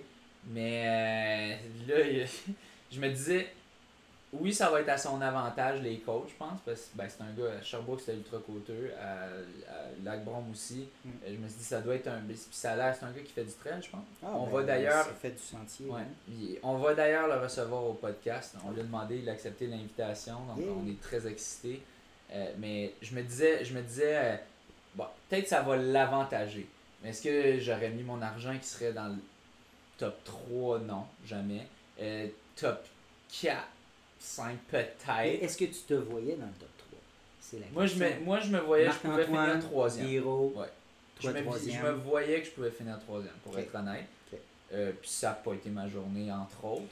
[0.50, 2.26] Mais euh, là,
[2.92, 3.48] je me disais,
[4.32, 7.22] oui, ça va être à son avantage, les coachs, je pense, parce que ben, c'est
[7.22, 9.22] un gars à Sherbrooke, c'était ultra coûteux, à,
[9.72, 10.86] à Lac-Brome aussi.
[11.04, 11.10] Mm.
[11.26, 12.20] Je me suis dit, ça doit être un.
[12.28, 14.02] Puis ça a l'air, c'est un gars qui fait du trail, je pense.
[14.22, 15.86] Ah, On ben, va d'ailleurs- fait du sentier.
[15.86, 16.00] Ouais.
[16.02, 16.58] hein.
[16.62, 18.54] On va d'ailleurs le recevoir au podcast.
[18.66, 20.68] On lui a demandé, il a accepté l'invitation, donc Yeah.
[20.76, 21.82] on est très excités.
[22.30, 24.36] Euh, mais je me disais, je me disais euh,
[24.94, 26.68] bon, peut-être ça va l'avantager.
[27.02, 29.16] Mais est-ce que j'aurais mis mon argent qui serait dans le
[29.96, 31.66] top 3 Non, jamais.
[32.00, 32.84] Euh, top
[33.40, 33.56] 4,
[34.18, 35.42] 5 Et peut-être.
[35.42, 36.98] Est-ce que tu te voyais dans le top 3
[37.40, 38.18] C'est la Moi je, question.
[38.20, 40.06] me, moi, je me voyais, je pouvais finir troisième.
[40.06, 40.66] Biro, Ouais.
[41.18, 41.82] Je toi me, je troisième.
[41.84, 44.06] me voyais que je pouvais finir troisième, pour être honnête.
[44.72, 46.82] Euh, puis ça n'a pas été ma journée, entre autres.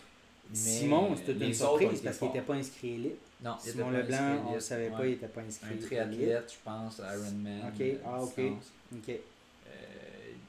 [0.51, 3.19] Mais Simon, c'était une surprise parce qu'il n'était pas inscrit élite.
[3.45, 5.85] Non, Simon Leblanc, on ne savait pas, il n'était pas inscrit Un élite.
[5.87, 7.61] triathlète, je pense, Ironman.
[7.69, 8.27] Ok, euh, ah, ok.
[8.37, 8.73] distance.
[8.95, 9.09] Ok.
[9.11, 9.73] Euh,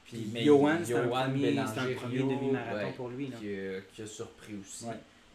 [0.06, 1.54] puis, mais Johan, c'était un premier,
[1.96, 3.28] premier Rio, demi-marathon ouais, pour lui.
[3.28, 3.38] là.
[3.40, 4.86] qui, a, qui a surpris aussi.
[4.86, 4.94] Ouais.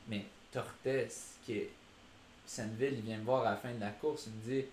[0.09, 1.11] Mais Tortes,
[1.45, 1.71] qui est
[2.47, 4.67] Senneville, il vient me voir à la fin de la course, il me dit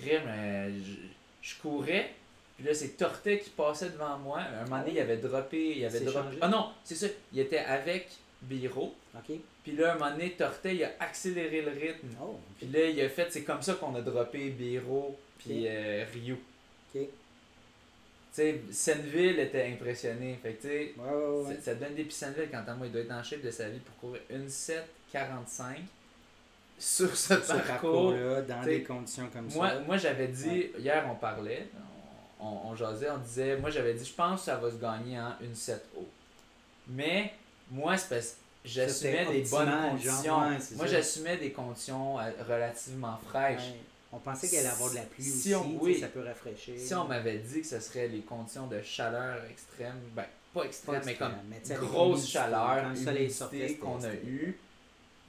[0.00, 2.12] Crème, euh, je, je courais,
[2.56, 4.40] puis là c'est Tortet qui passait devant moi.
[4.40, 5.78] Un moment donné, il avait droppé.
[5.78, 6.36] Il avait droppé.
[6.40, 8.08] Ah non, c'est ça, il était avec
[8.42, 8.94] Biro.
[9.14, 9.36] Ok.
[9.62, 12.08] Puis là, un moment donné, Tortet, il a accéléré le rythme.
[12.22, 16.04] Oh, Puis là, il a fait, c'est comme ça qu'on a droppé Biro puis euh,
[16.94, 17.00] ok.
[18.34, 20.36] Sais, Senneville était impressionné.
[20.42, 21.58] Fait que tu sais, Ouais, ouais, ouais.
[21.62, 23.68] ça- donne des puis Senneville, quant à moi, il doit être en shape de sa
[23.68, 25.76] vie pour courir une 7,45
[26.78, 27.62] sur ce Ce parcours.
[27.66, 29.78] parcours-là, dans des conditions comme Moi, ça.
[29.86, 30.72] moi j'avais dit, Ouais.
[30.80, 31.68] hier on parlait,
[32.40, 35.16] on, on jasait, on disait, moi j'avais dit, je pense que ça va se gagner
[35.20, 36.08] en une 7 haut.
[36.88, 37.32] Mais
[37.70, 40.22] moi, c'est parce que j'assumais des bonnes conditions.
[40.24, 43.72] genre, ouais, c'est moi, j'assumais des conditions euh, relativement fraîches.
[44.14, 45.98] On pensait qu'elle allait avoir de la pluie Si aussi, on- oui.
[45.98, 46.74] ça peut rafraîchir.
[46.78, 50.22] Si on m'avait dit que ce serait les conditions de chaleur extrême, ben
[50.52, 54.56] pas Pas extrême, mais comme mais grosse chaleur, humidité qu'on a eu,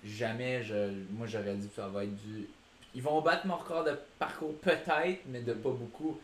[0.03, 2.47] jamais je, moi j'aurais dit que ça va être du.
[2.93, 6.17] Ils vont battre mon record de parcours peut-être, mais de pas beaucoup.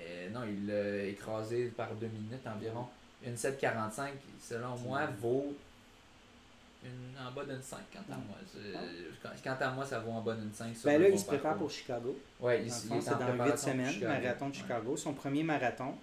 [0.00, 2.86] Euh, non, il l'a écrasé par deux minutes environ.
[3.26, 5.54] Une 745, selon moi, vaut
[6.84, 8.20] une, en bas d'une 5 quant à Mm.
[8.28, 8.36] moi.
[8.46, 10.74] C'est- Quant, à moi, ça vaut en bas d'une 5.
[10.76, 11.66] sur Ben là, il se prépare parcours.
[11.68, 12.18] pour Chicago.
[12.40, 14.12] Dans il, il c'est en dans 8 préparation pour semaines, Chicago.
[14.12, 14.56] marathon de Ouais.
[14.58, 15.94] Chicago, son premier marathon.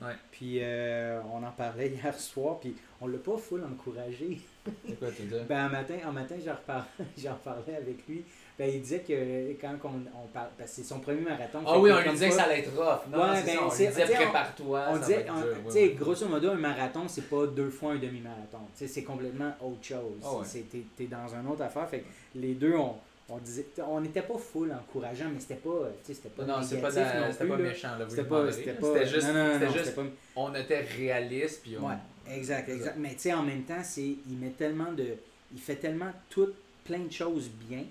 [0.00, 0.14] Ouais.
[0.32, 4.40] Puis euh, on en parlait hier soir, puis on l'a pas full encouragé.
[4.86, 5.34] C'est quoi, tu dis?
[5.48, 6.84] Ben, un matin, un matin j'en reparlais,
[7.18, 8.24] j'en parlais avec lui.
[8.62, 9.88] Ben, il disait que quand on,
[10.22, 11.58] on parle, parce que c'est son premier marathon.
[11.66, 13.00] Ah oui, on lui disait que ça allait être rough.
[13.10, 14.84] Non, Ouais, ben, ça, on lui disait on- prépare-toi.
[14.88, 15.94] On disait, Ouais, ouais.
[15.98, 18.60] grosso modo, un marathon, c'est pas deux fois un demi-marathon.
[18.76, 20.44] C'est complètement autre chose.
[20.44, 21.88] C'est- T'es dans une autre affaire.
[21.88, 22.04] Fait que
[22.36, 22.94] les deux, on,
[23.30, 26.90] on disait, on n'était pas full encourageant, mais c'était pas, c'était pas Non, c'est pas,
[26.92, 27.98] c'était pas méchant.
[27.98, 30.08] Là, C'était pas, c'était pas, C'était juste, non, non, non, c'était non, juste c'était pas,
[30.36, 31.62] on était réaliste.
[31.64, 31.88] Puis on...
[31.88, 31.94] Ouais,
[32.32, 32.94] exact, exact.
[32.96, 35.06] Mais tu sais, en même temps, c'est, il met tellement de,
[35.52, 36.50] il fait tellement tout,
[36.84, 37.82] plein de choses bien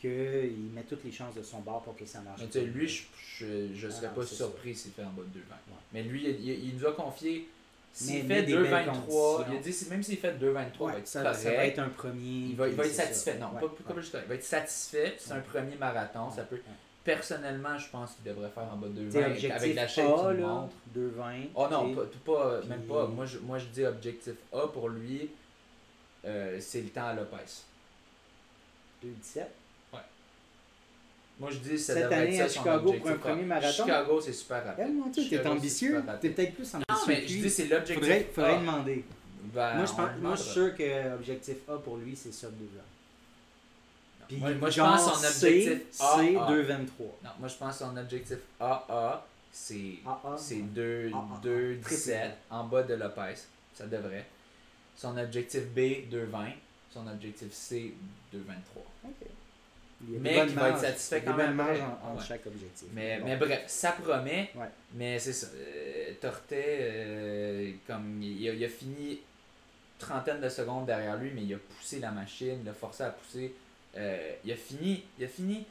[0.00, 2.40] qu'il met toutes les chances de son bord pour que ça marche.
[2.40, 3.02] Mais tu sais, lui, je,
[3.38, 5.42] je, je Ah serais non, pas surpris s'il fait en bas de 2,20.
[5.42, 5.76] Ouais.
[5.92, 7.48] Mais lui, il, il- il nous a confié.
[7.92, 9.44] S'il il fait met des belles 2,23, conditions.
[9.50, 11.38] il a dit même s'il fait 2,23, Ouais, il va être ça, correct.
[11.40, 12.20] ça va être un premier.
[12.50, 13.02] il va, il va être c'est ça.
[13.08, 13.38] satisfait.
[13.38, 13.94] Non, Ouais, pas, ouais.
[13.94, 14.16] pas juste.
[14.22, 15.14] Il va être satisfait.
[15.18, 16.30] C'est un premier marathon.
[16.30, 16.60] Ça peut...
[17.02, 19.82] Personnellement, je pense qu'il devrait faire en bas de Tu sais, 2,20 objectif avec la
[19.82, 20.04] A, qu'il
[20.44, 20.74] montre.
[20.96, 21.48] 2,20.
[21.54, 22.00] Oh non, tu sais.
[22.24, 23.06] pas, pas- Puis- même pas.
[23.06, 25.30] Moi je, moi, je dis objectif A pour lui,
[26.26, 27.36] euh, c'est le temps à Lopez.
[29.02, 29.40] 2,17.
[31.40, 33.84] Moi, je dis ça Cette année être à Chicago pour un premier marathon?
[33.84, 34.84] Chicago, c'est super rapide.
[34.86, 36.04] Eh, mon Dieu, t'es ambitieux.
[36.20, 36.84] T'es peut-être plus ambitieux.
[36.90, 39.04] Non, mais je dis c'est l'objectif Faudrait, faudrait demander.
[39.54, 42.50] Ben, moi, je pense, moi, je suis sûr que objectif A pour lui, c'est sub
[42.50, 42.82] 2 ans.
[44.28, 46.16] Puis, Moi, moi, je pense son objectif C, A.
[46.18, 46.50] c'est A.
[46.50, 46.78] 2,23.
[47.24, 50.62] Non, moi, je pense son objectif AA, c'est AA, c'est ouais.
[50.62, 51.40] 2, A, A, A.
[51.42, 52.56] 2 Triple 17 A.
[52.56, 53.34] en bas de Lopez.
[53.74, 54.26] Ça devrait.
[54.94, 56.44] Son objectif B, 2 20.
[56.92, 57.94] Son objectif C,
[58.32, 58.82] 2 23.
[59.06, 59.26] Ok.
[60.02, 61.80] Il y a des Mais qui va être satisfait quand même après.
[61.82, 62.24] en, en Ouais.
[62.26, 62.88] chaque objectif.
[62.94, 63.26] Mais, Bon.
[63.26, 64.50] mais bref, ça promet.
[64.54, 64.66] Ouais.
[64.94, 65.48] Mais c'est ça.
[65.54, 69.20] Euh, Tortet, euh, comme il a, il a fini
[69.98, 73.10] trentaine de secondes derrière lui, mais il a poussé la machine, il a forcé à
[73.10, 73.54] pousser.
[73.96, 75.66] Euh, il a fini, il a fini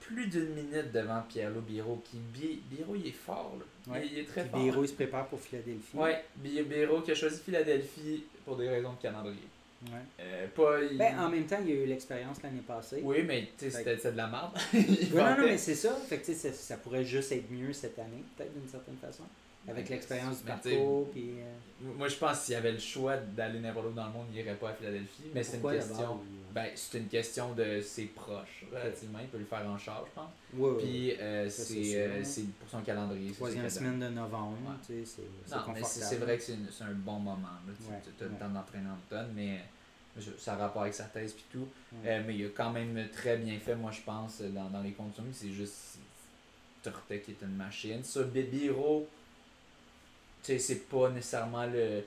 [0.00, 2.02] plus d'une minute devant Pierre-Loup Biro.
[2.10, 3.56] Qui, Bi- Biro, il est fort.
[3.58, 3.92] Là.
[3.94, 4.06] Ouais.
[4.06, 4.60] Il, il est très Puis fort.
[4.62, 5.96] Biro, il se prépare pour Philadelphie.
[5.96, 9.38] Ouais, Bi- Biro qui a choisi Philadelphie pour des raisons de calendrier.
[9.86, 9.98] Ouais.
[10.20, 13.00] Euh, pas, il- Ben, en même temps, il y a eu l'expérience l'année passée.
[13.02, 14.52] Oui, mais tu sais, Fait c'était c'était de la merde.
[15.14, 15.94] Non, non, mais c'est ça.
[16.08, 19.24] Fait que, ça, ça pourrait juste être mieux cette année, peut-être d'une certaine façon.
[19.66, 21.08] Avec l'expérience du parcours.
[21.10, 21.54] Puis, euh,
[21.96, 24.26] Moi, je pense que s'il y avait le choix d'aller n'importe où dans le monde,
[24.30, 25.22] il irait pas à Philadelphie.
[25.34, 26.20] Mais c'est une question.
[26.52, 29.18] Ben, c'est une question de ses proches, relativement.
[29.22, 30.30] Il peut le faire en charge, je pense.
[30.54, 30.82] Ouais.
[30.82, 33.28] Puis, euh, c'est euh, c'est pour son calendrier.
[33.30, 34.74] c'est Troisième semaine de novembre, Ouais.
[34.86, 36.06] tu sais, c'est c'est Non, mais c'est confortable.
[36.10, 37.48] c'est vrai que c'est un bon moment.
[37.66, 37.72] là.
[37.76, 38.38] Tu Ouais, as le ouais.
[38.38, 39.60] temps d'entraîner en automne, mais
[40.38, 41.68] ça a rapport avec sa thèse puis tout.
[42.04, 44.92] Euh, mais il a quand même très bien fait, moi, je pense, dans, dans les
[44.92, 45.24] conditions.
[45.32, 45.98] C'est juste
[46.82, 48.02] Tortet qui est une machine.
[48.04, 48.22] Ça,
[50.42, 52.02] tu sais, c'est pas nécessairement le.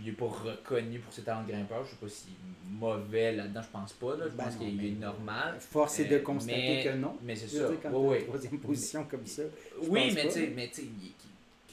[0.00, 1.82] Il est pas reconnu pour ses talents de grimpeur.
[1.84, 4.16] Je sais pas est mauvais là-dedans, je pense pas.
[4.16, 4.24] Là.
[4.26, 5.56] Je Ben pense qu'il est mais- normal.
[5.60, 7.16] Force est de Euh, constater mais- que non.
[7.22, 7.70] Mais c'est ça.
[7.82, 8.22] quand en ouais.
[8.24, 9.42] troisième position comme ça.
[9.84, 11.30] Oui, mais tu sais, mais tu sais, il- qu'il-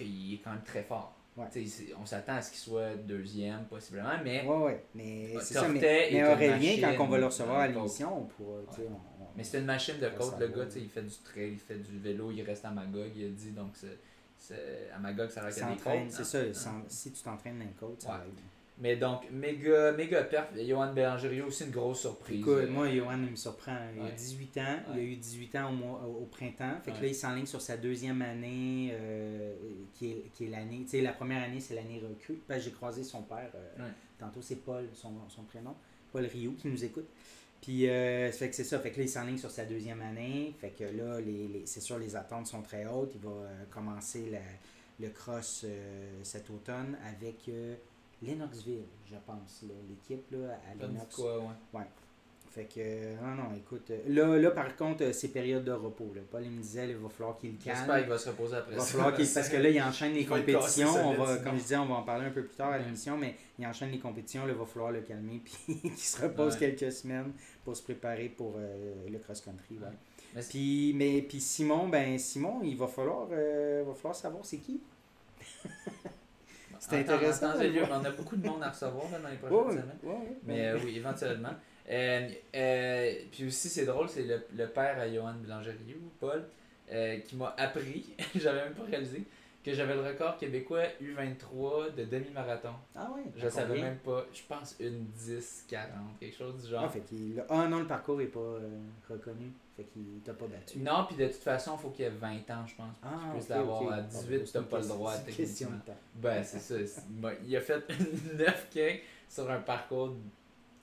[0.07, 1.13] qu'il est quand même très fort.
[1.37, 1.45] Ouais.
[2.01, 4.85] On s'attend à ce qu'il soit deuxième, possiblement, mais, Ouais, ouais.
[4.95, 5.67] Mais c'est ça.
[5.67, 8.59] Mais, est mais Aurélien, quand on va le recevoir à l'émission, on pourra.
[8.69, 8.87] tu sais, Ouais.
[8.91, 10.63] on- on- mais c'est une machine de côte, le gars.
[10.77, 13.51] Il fait du trail, il fait du vélo, il reste à Magog, il a dit.
[13.51, 13.99] Donc, c'est,
[14.37, 16.23] c'est- à Magog, ça a l'air qu'il y a des côtes.
[16.23, 16.53] c'est hein.
[16.53, 16.71] ça.
[16.87, 18.17] Si tu t'entraînes dans les côtes, ça Ouais.
[18.19, 18.43] va être.
[18.77, 20.49] Mais donc, méga, méga perf.
[20.57, 22.41] Johan Bélanger, aussi une grosse surprise.
[22.41, 23.77] Écoute, Euh, moi, Johan, il me surprend.
[23.95, 24.11] Il a Ouais.
[24.11, 24.77] 18 ans.
[24.93, 26.75] Il a eu 18 ans au, mois- au, printemps.
[26.83, 27.03] Fait que Ouais.
[27.03, 29.55] là, il s'enligne sur sa deuxième année, euh,
[29.93, 30.81] qui est, qui est l'année.
[30.83, 32.41] Tu sais, la première année, c'est l'année recrue.
[32.59, 33.49] J'ai croisé son père.
[33.55, 33.89] euh.
[34.19, 35.73] Tantôt, c'est Paul, son, son prénom.
[36.11, 37.07] Paul Rioux, qui nous écoute.
[37.61, 38.79] Puis, euh, fait que c'est ça.
[38.79, 40.53] Fait que là, il s'enligne sur sa deuxième année.
[40.59, 43.13] Fait que là, les, les- c'est sûr, les attentes sont très hautes.
[43.15, 44.39] Il va commencer la-
[45.07, 45.65] le cross
[46.23, 47.75] cet automne avec euh,
[48.25, 49.63] Lennoxville, je pense.
[49.89, 51.15] L'équipe là, à ça Lennox.
[51.15, 51.39] quoi,
[51.73, 51.81] ouais?
[52.51, 53.91] Fait que, euh, non, non, écoute.
[53.91, 56.13] euh, Là, là par contre, euh, c'est période de repos.
[56.15, 56.21] Là.
[56.31, 57.99] Paul, il me disait, il va falloir qu'il J'espère calme.
[58.03, 58.91] qu'il va se reposer après Il va ça.
[58.93, 60.87] falloir qu'il- parce que là, il enchaîne les compétitions.
[61.05, 62.83] On va, comme je disais, on va en parler un peu plus tard à Ouais.
[62.85, 64.45] l'émission, mais il enchaîne les compétitions.
[64.45, 66.59] Là, il va falloir le calmer puis qu'il se repose Ouais.
[66.77, 67.33] quelques semaines
[67.65, 69.77] pour se préparer pour euh, le cross-country.
[69.77, 69.87] ouais.
[70.37, 70.41] Ouais.
[70.49, 74.79] puis, mais, puis Simon, ben Simon, il va falloir, euh, va falloir savoir c'est qui.
[76.89, 77.53] c'est intéressant.
[77.55, 80.35] on a beaucoup de monde à recevoir dans les prochaines semaines.
[80.43, 81.53] mais euh, oui, éventuellement.
[81.89, 86.43] Euh, puis aussi, c'est drôle, c'est le, le, père à Johan Blangerie, Paul,
[87.25, 89.25] qui m'a appris, j'avais même pas réalisé,
[89.65, 92.73] que j'avais le record québécois U23 de demi-marathon.
[92.95, 93.23] Ah oui?
[93.35, 94.23] Je savais même pas.
[94.31, 96.83] Je pense une 10, 40, quelque chose du genre.
[96.85, 97.43] Ah, fait qu'il...
[97.49, 98.69] Ah non, le parcours est pas euh,
[99.09, 99.51] reconnu.
[99.75, 100.79] Fait qu'il t'a pas battu.
[100.79, 102.95] Non, puis de toute façon, il faut qu'il ait 20 ans, je pense.
[103.03, 105.13] Ah, tu puisses l'avoir à 18, tu n'as pas le droit.
[105.13, 105.97] C'est question de temps.
[106.15, 106.75] Ben, c'est ça.
[107.45, 107.83] il a fait
[108.37, 110.15] 9 k sur un parcours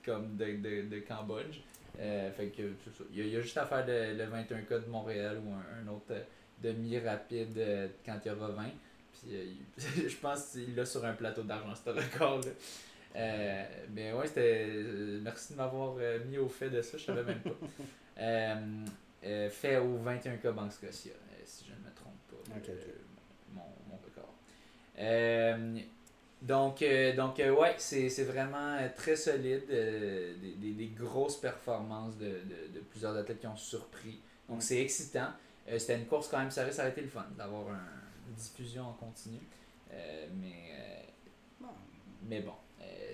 [0.05, 1.61] comme de, de, de Cambodge.
[1.99, 2.63] Euh, fait que
[3.11, 6.11] Il y, a, juste à faire le, le 21K de Montréal ou un, un autre
[6.11, 6.23] euh,
[6.61, 8.63] demi-rapide euh, quand il y aura 20.
[9.13, 9.45] Puis euh,
[10.07, 12.51] je pense qu'il l'a sur un plateau d'argent, ce record-là.
[13.91, 14.67] Mais ouais, c'était.
[15.21, 15.95] merci de m'avoir
[16.27, 17.51] mis au fait de ça, je savais même pas.
[18.17, 21.13] fait au 21K Banque Scotia,
[21.45, 22.37] si je ne me trompe pas.
[23.53, 24.33] mon, mon, record.
[26.41, 26.83] donc,
[27.15, 29.67] donc ouais, c'est vraiment très solide.
[29.67, 34.19] Des, des, des, grosses performances de, de, de plusieurs athlètes qui ont surpris.
[34.49, 35.29] Donc, c'est excitant.
[35.69, 38.93] Euh, c'était une course quand même ça a été le fun d'avoir une diffusion en
[38.93, 39.39] continu.
[39.91, 41.65] Euh, mais, euh,
[42.27, 42.53] mais bon,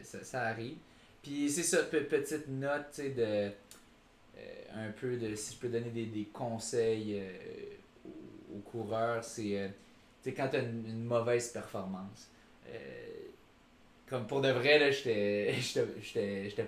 [0.03, 0.77] ça, ça, arrive.
[1.21, 3.51] Puis c'est ça, petite note de
[4.75, 7.21] un peu de si je peux donner des, des conseils
[8.53, 9.71] aux, coureurs, c'est
[10.25, 12.29] quand tu as une, mauvaise performance.
[14.07, 15.55] comme pour de vrai, là, j'étais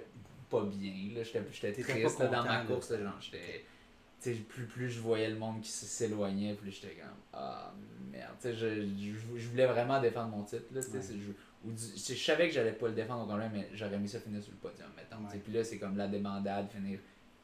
[0.50, 1.24] pas bien.
[1.24, 2.94] J'étais triste dans ma course.
[3.22, 7.74] j'étais plus, plus je voyais le monde qui s'éloignait, plus j'étais comme Ah
[8.12, 10.66] merde, je, je, je, voulais vraiment défendre mon titre.
[10.72, 11.74] Là, je,
[12.14, 14.58] je, savais que j'allais pas le défendre au mais j'aurais mis ça finir sur le
[14.58, 15.40] podium, mettons.
[15.44, 17.00] Puis là, c'est comme la demandade, finir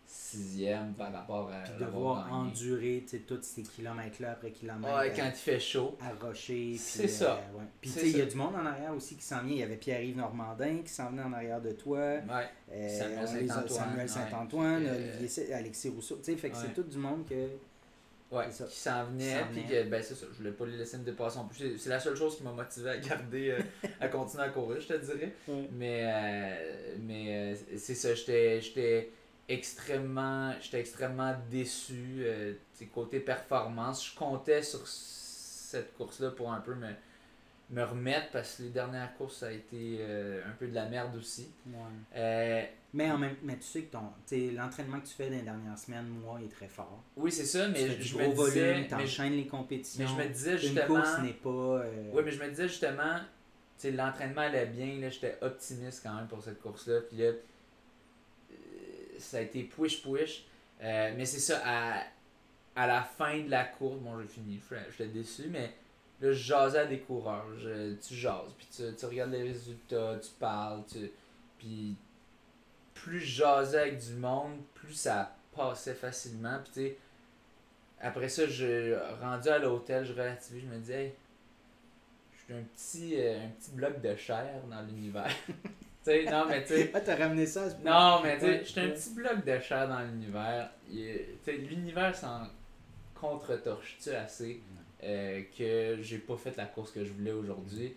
[0.07, 1.63] sixième par rapport à.
[1.63, 4.97] Puis devoir endurer tous ces kilomètres-là après kilomètres.
[4.97, 5.97] Ouais, quand il fait chaud.
[6.01, 6.75] À rocher.
[6.77, 7.33] C'est ça.
[7.33, 7.65] Euh, ouais.
[7.81, 9.53] Puis tu sais, il y a du monde en arrière aussi qui s'en vient.
[9.53, 11.97] Il y avait Pierre-Yves Normandin qui s'en venait en arrière de toi.
[11.99, 12.49] Ouais.
[12.71, 12.97] Euh,
[13.67, 14.87] Samuel Saint-Antoine.
[15.27, 16.17] Saint Alexis Rousseau.
[16.17, 17.49] Tu sais, fait que c'est tout du monde que.
[18.29, 21.05] Ouais, qui s'en venait, puis que, ben c'est ça, je voulais pas les laisser me
[21.05, 21.77] dépasser en plus.
[21.77, 23.61] C'est la seule chose qui m'a motivé à garder, euh,
[24.01, 25.33] à continuer à courir, je te dirais.
[25.71, 26.57] Mais,
[26.99, 29.11] mais c'est ça, j'étais
[29.49, 32.53] extrêmement j'étais extrêmement déçu euh,
[32.93, 34.07] côté performance.
[34.07, 36.89] Je comptais sur cette course là pour un peu me,
[37.69, 40.87] me remettre parce que les dernières courses ça a été euh, un peu de la
[40.87, 41.49] merde aussi.
[42.15, 44.11] Euh, mais en même mais tu sais que ton
[44.53, 47.03] l'entraînement que tu fais dans les dernières semaines moi est très fort.
[47.15, 50.05] Oui c'est ça mais je, me disais t'enchaînes les compétitions.
[50.17, 51.83] mais je me disais justement une course n'est pas
[52.13, 53.19] oui mais je me disais justement
[53.83, 57.31] l'entraînement allait bien là j'étais optimiste quand même pour cette course là puis là
[59.19, 60.43] ça a été push-push.
[60.81, 62.03] Euh, mais c'est ça, à,
[62.75, 64.59] à la fin de la course, bon, j'ai fini,
[64.91, 65.73] j'étais déçu, mais
[66.21, 67.45] là, je jasais à des coureurs.
[68.07, 70.83] tu jases, puis tu, tu, regardes les résultats, tu parles,
[71.57, 71.95] puis
[72.93, 76.59] plus je jasais avec du monde, plus ça passait facilement.
[76.73, 76.93] Puis
[77.99, 81.15] après ça, je rendu à l'hôtel, je relativise, je me disais,
[82.33, 85.31] je suis un petit, euh, un petit bloc de chair dans l'univers.
[86.29, 86.91] non, mais tu sais.
[86.93, 87.91] Ah, t'as ramené ça à ce point.
[87.91, 90.69] Non, mais tu sais, j'étais un petit bloc de chair dans l'univers.
[91.47, 92.47] L'univers s'en
[93.15, 94.61] contre-torche-tu assez
[95.03, 97.93] euh, que j'ai pas fait la course que je voulais aujourd'hui.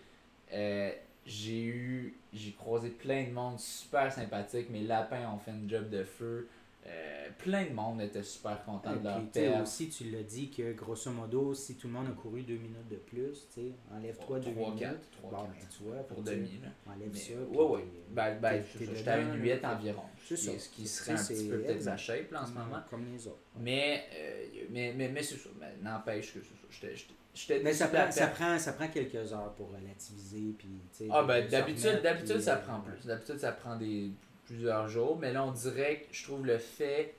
[0.53, 0.91] Euh,
[1.27, 2.15] j'ai eu.
[2.33, 4.71] J'ai croisé plein de monde super sympathique.
[4.71, 6.49] Mes lapins ont fait un job de feu.
[6.87, 9.63] Euh, plein de monde était super content de leur père.
[9.63, 12.89] aussi, tu l'as dit que grosso modo, si tout le monde a couru deux minutes
[12.89, 13.49] de plus,
[13.95, 14.79] enlève-toi deux minutes.
[14.79, 16.61] 4, 3, bon, 4, ben, tu vois, pour demi.
[16.63, 16.93] Là.
[16.93, 17.33] Enlève ça.
[17.35, 17.85] Ouais, ouais.
[18.11, 20.03] Ben, ben j'étais à une 8 environ.
[20.27, 20.59] C'est ça.
[20.59, 22.81] Ce qui serait un petit peu peut-être ma shape là, en ce moment.
[22.89, 23.43] Comme les autres.
[23.59, 25.51] Mais, euh, mais, mais, mais c'est ça.
[25.83, 27.05] N'empêche que c'est ça.
[27.33, 30.55] J'étais mais ça prend, ça, prend, ça prend quelques heures pour relativiser.
[30.59, 30.69] Puis,
[31.11, 33.07] ah, ben d'habitude, d'habitude ça prend plus.
[33.07, 34.11] D'habitude, ça prend des
[34.51, 35.17] plusieurs jours.
[35.21, 37.15] Mais là, on dirait que je trouve le fait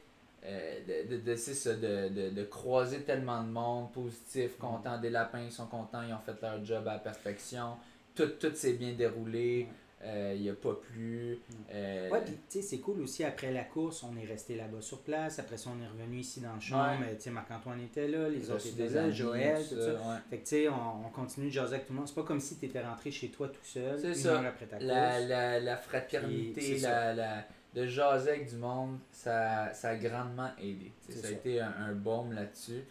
[0.46, 5.00] euh, de, croiser tellement de monde positif, content.
[5.00, 7.78] Des lapins, ils sont contents, ils ont fait leur job à perfection.
[8.15, 9.67] Tout, tout s'est bien déroulé.
[10.04, 11.40] Euh, il n'y a pas plu.
[11.72, 13.24] Euh, ouais, puis tu sais, c'est cool aussi.
[13.24, 15.38] Après la course, on est resté là-bas sur place.
[15.38, 17.04] Après ça, on est revenu ici dans le chambre.
[17.16, 20.22] Tu sais, Marc-Antoine était là, les autres étaient là, Joël, tout ça.
[20.30, 22.08] Fait que tu sais, on, on, continue de jaser avec tout le monde.
[22.08, 24.30] C'est pas comme si tu étais rentré chez toi tout seul, une ça.
[24.30, 24.88] heure après ta course.
[24.88, 30.50] La, la, la fraternité, la, la, de jaser avec du monde, ça, ça a grandement
[30.60, 30.92] aidé.
[31.10, 32.84] Ça, a été un, un baume là-dessus.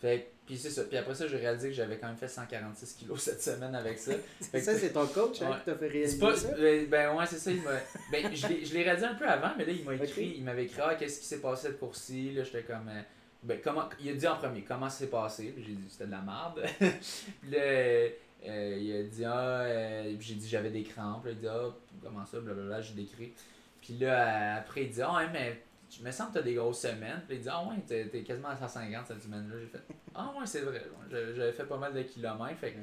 [0.00, 0.84] Fait puis c'est ça.
[0.84, 3.98] Puis après ça, j'ai réalisé que j'avais quand même fait 146 kilos cette semaine avec
[3.98, 4.12] ça.
[4.40, 6.48] ça, c'est ton coach hein, qui t'a fait réaliser pas, ça?
[6.56, 7.50] Ben, ben ouais, c'est ça.
[7.50, 7.60] Il
[8.10, 10.80] ben, je l'ai réalisé un peu avant, mais là, il m'a écrit, il m'avait écrit,
[10.82, 12.32] ah, qu'est-ce qui s'est passé cette course-ci?
[12.32, 13.02] Là, j'étais comme, euh,
[13.42, 15.52] ben, comment, il a dit en premier comment c'est passé.
[15.54, 16.64] Puis j'ai dit c'était de la merde.
[16.80, 21.24] puis là, euh, il a dit ah, euh, j'ai dit j'avais des crampes.
[21.24, 23.34] Puis il a dit ah, comment ça, blablabla, j'ai décrit.
[23.82, 26.54] Puis là, après, il dit ah, ouais, mais je me sens que tu as des
[26.54, 27.22] grosses semaines.
[27.26, 29.56] Puis il dit Ah ouais, t'es, es quasiment à 150 cette semaine-là.
[29.60, 29.82] J'ai fait
[30.14, 30.84] Ah ouais, c'est vrai.
[31.10, 32.58] J'avais fait pas mal de kilomètres.
[32.58, 32.76] Fait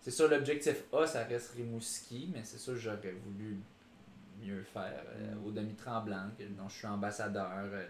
[0.00, 3.58] c'est sûr, l'objectif A, ça reste Rimouski, mais c'est sûr, j'aurais voulu
[4.42, 5.46] mieux faire euh, mm.
[5.46, 6.26] au demi-tremblant,
[6.58, 7.48] dont je suis ambassadeur.
[7.52, 7.86] Euh,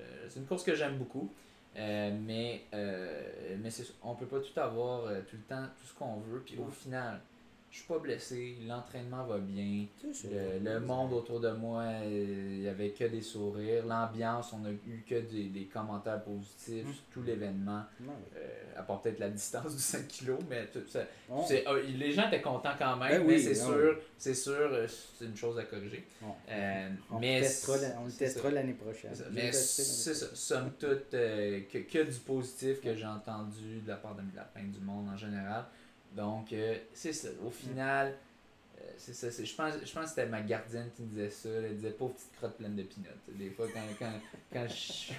[0.00, 1.32] euh, c'est une course que j'aime beaucoup.
[1.76, 6.40] mais mais c'est, on peut pas tout avoir tout le temps, tout ce qu'on veut.
[6.40, 7.20] Puis au final,
[7.72, 9.86] je suis pas blessé, l'entraînement va bien,
[10.62, 15.02] le, monde autour de moi, il n'y avait que des sourires, l'ambiance, on a eu
[15.08, 16.92] que des, des commentaires positifs hum.
[16.92, 20.68] sur tout l'événement, euh, à part peut-être la distance du 5 kg, mais
[21.30, 24.86] ah, les gens étaient contents quand même, ben mais c'est ah sûr, c'est sûr, euh,
[25.18, 26.04] c'est une chose à corriger.
[26.50, 29.12] Euh, on, mais on le testera l'année prochaine.
[29.32, 34.14] Mais c'est ça, somme toute, que, que du positif que j'ai entendu de la part
[34.14, 35.64] de la fin du monde en général.
[36.16, 37.28] Donc, euh, c'est ça.
[37.44, 38.14] Au final,
[38.78, 39.28] euh, c'est ça.
[39.30, 41.48] Je pense, je pense que c'était ma gardienne qui me disait ça.
[41.48, 43.12] Elle disait pauvre petite crotte pleine de pinottes.
[43.28, 44.12] Des fois, quand, quand,
[44.52, 45.12] quand je.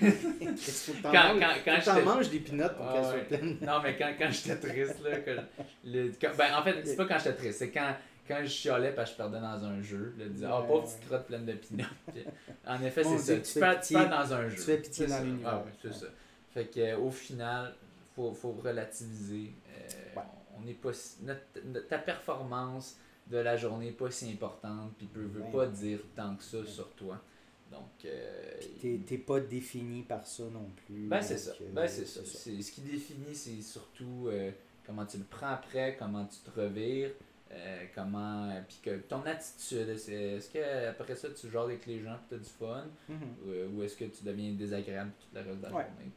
[1.02, 3.58] quand, quand, quand, quand manges des pinottes pour qu'elles soient pleines.
[3.62, 5.20] non, mais quand, quand j'étais triste, là.
[5.20, 5.36] Que,
[5.84, 7.94] le, ben, en fait, c'est pas quand j'étais triste, c'est quand
[8.30, 10.84] quand je chialais parce que je perdais dans un jeu, elle disait Ah, oh, pauvre
[10.84, 11.88] petite crotte pleine de pinottes.
[12.66, 13.36] en effet, c'est ça.
[13.38, 14.56] Tu, perds, tu perds dans un jeu.
[14.56, 15.50] Tu fais pitié dans l'univers.
[15.52, 16.06] Ah, c'est ça.
[16.54, 17.74] Fait que, au final,
[18.14, 19.52] faut, faut relativiser.
[19.94, 20.20] Euh,
[20.56, 20.90] on n'est pas
[21.88, 22.96] ta performance
[23.30, 26.64] de la journée n'est pas si importante, puis ne veut pas dire tant que ça
[26.66, 27.20] sur toi.
[27.70, 28.04] Donc.
[28.04, 28.58] Euh,
[29.06, 31.06] t'es pas défini par ça non plus.
[31.06, 31.52] Ben, c'est ça.
[31.72, 32.24] Ben, c'est ça.
[32.24, 34.50] Ce qui définit, c'est surtout euh,
[34.84, 37.10] comment tu le prends après, comment tu te revires.
[37.52, 42.14] Euh, comment puis que ton attitude est-ce que après ça tu joues avec les gens
[42.14, 43.74] et tu as du fun mm-hmm.
[43.74, 46.12] ou, est-ce que tu deviens désagréable toute la reste de la journée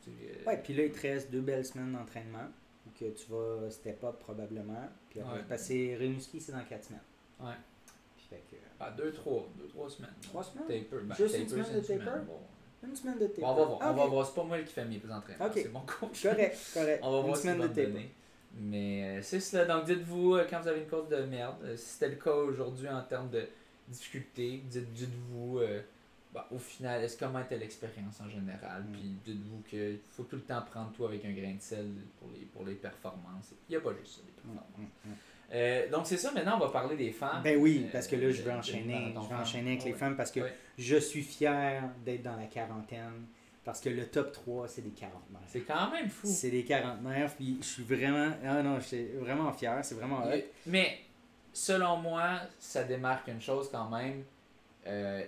[0.45, 2.51] ouais puis là il te reste deux belles semaines d'entraînement
[3.03, 4.89] que tu vas step up probablement.
[5.09, 5.45] Puis après, ouais.
[5.47, 7.01] parce que Rimouski, c'est dans 4 semaines.
[7.39, 7.53] Ouais.
[8.15, 8.55] Puis fait que.
[8.79, 9.49] Ah, 2, 3.
[9.57, 10.09] 2, 3 semaines.
[10.21, 10.67] 3 semaines?
[10.67, 11.03] Taper.
[11.03, 12.25] Ben, Juste taper, une semaine de taper?
[12.27, 12.87] Bon.
[12.87, 13.41] Une semaine de taper.
[13.41, 13.79] Bon, on va voir.
[13.81, 14.27] On va voir.
[14.27, 15.45] C'est pas moi qui fais mes entraînements.
[15.45, 15.63] Okay.
[15.63, 16.23] C'est mon coach.
[16.23, 16.99] Correct, correct.
[17.03, 18.09] on va voir une semaine de taper.
[18.55, 19.65] Mais euh, c'est cela.
[19.65, 22.35] Donc dites-vous, euh, quand vous avez une course de merde, euh, si c'était le cas
[22.35, 23.47] aujourd'hui en termes de
[23.87, 25.59] difficulté, dites-vous.
[25.59, 25.83] Dites
[26.33, 28.83] bah, au final, est-ce comment était l'expérience en général?
[28.83, 28.91] Mm.
[28.91, 32.29] Puis dites-vous qu'il faut tout le temps prendre tout avec un grain de sel pour
[32.33, 33.53] les, pour les performances.
[33.69, 34.89] Il n'y a pas juste ça, les mm, performances.
[35.05, 35.11] Mm,
[35.53, 37.43] euh, donc c'est ça, maintenant on va parler des femmes.
[37.43, 40.15] Ben oui, parce que là je vais euh, enchaîner, je vais enchaîner avec les femmes
[40.15, 40.39] parce que
[40.79, 43.27] je suis fier d'être dans la quarantaine.
[43.63, 45.41] Parce que le top 3, c'est des quarantenaires.
[45.47, 46.27] C'est quand même fou.
[46.27, 48.33] C'est des quarantenaires, puis je suis vraiment.
[48.45, 50.21] Ah non, je suis vraiment fier, c'est vraiment
[50.65, 50.99] Mais
[51.53, 54.23] selon moi, ça démarque une chose quand même.
[54.85, 55.23] Euh,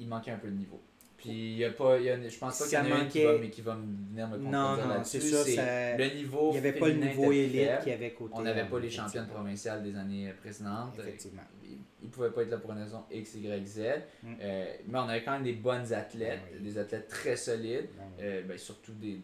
[0.00, 0.80] il manquait un peu de niveau.
[1.16, 3.04] Puis il y a pas, y a, je pense pas qu'il y en a un
[3.04, 5.20] qui va, mais qui va venir me contredire là-dessus.
[5.20, 6.48] C'est ça, le niveau.
[6.48, 8.32] Il n'y avait pas le niveau élite qui avait côté.
[8.34, 10.98] On n'avait pas les championnes provinciales des années précédentes.
[10.98, 11.42] Effectivement.
[12.02, 13.80] Ils ne pouvaient pas être là pour une raison X, Y, Z.
[14.22, 14.34] Mm.
[14.40, 17.88] Euh, mais on avait quand même des bonnes athlètes, ben des athlètes très solides.
[17.94, 19.20] Ben euh, ben, surtout des,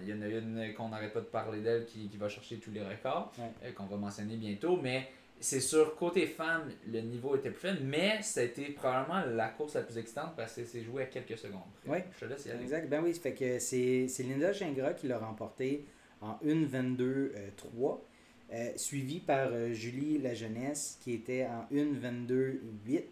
[0.00, 2.58] il y en a une qu'on n'arrête pas de parler d'elle qui, qui, va chercher
[2.58, 4.78] tous les records, euh, qu'on va mentionner bientôt.
[4.80, 5.08] Mais
[5.44, 9.48] c'est sûr, côté femme, le niveau était plus faible, mais ça a été probablement la
[9.48, 11.60] course la plus excitante parce que c'est joué à quelques secondes.
[11.86, 12.62] Oui, je te laisse y aller.
[12.62, 12.88] Exact.
[12.88, 15.84] Ben oui, fait que c'est Linda Gingras qui l'a remporté
[16.22, 17.96] en 1.22.3, euh,
[18.54, 23.02] euh, suivi par euh, Julie La Jeunesse qui était en 1.22.8,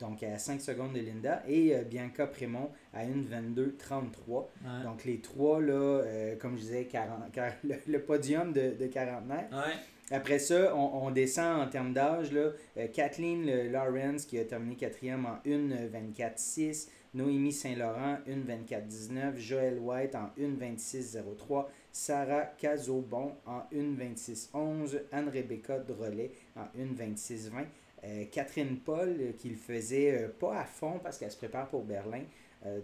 [0.00, 4.46] donc à 5 secondes de Linda, et Bianca Prémont à 1.22.33.
[4.84, 6.02] Donc les trois, là,
[6.40, 7.36] comme je disais, 40,
[7.86, 9.48] le, podium de, de quarantenaire.
[9.52, 9.74] Ouais.
[10.10, 12.32] Après ça, on, descend en termes d'âge.
[12.32, 12.52] Là.
[12.76, 16.88] Euh, Kathleen Lawrence qui a terminé quatrième en 1.24.6.
[17.14, 19.36] Noémie Saint-Laurent 1.24.19.
[19.36, 21.66] Joël White en 1.26.03.
[21.92, 25.00] Sarah Cazobon en 1.26.11.
[25.12, 27.66] Anne-Rebecca Drolet en 1.26.20.
[28.04, 31.84] Euh, Catherine Paul euh, qui le faisait pas à fond parce qu'elle se prépare pour
[31.84, 32.22] Berlin.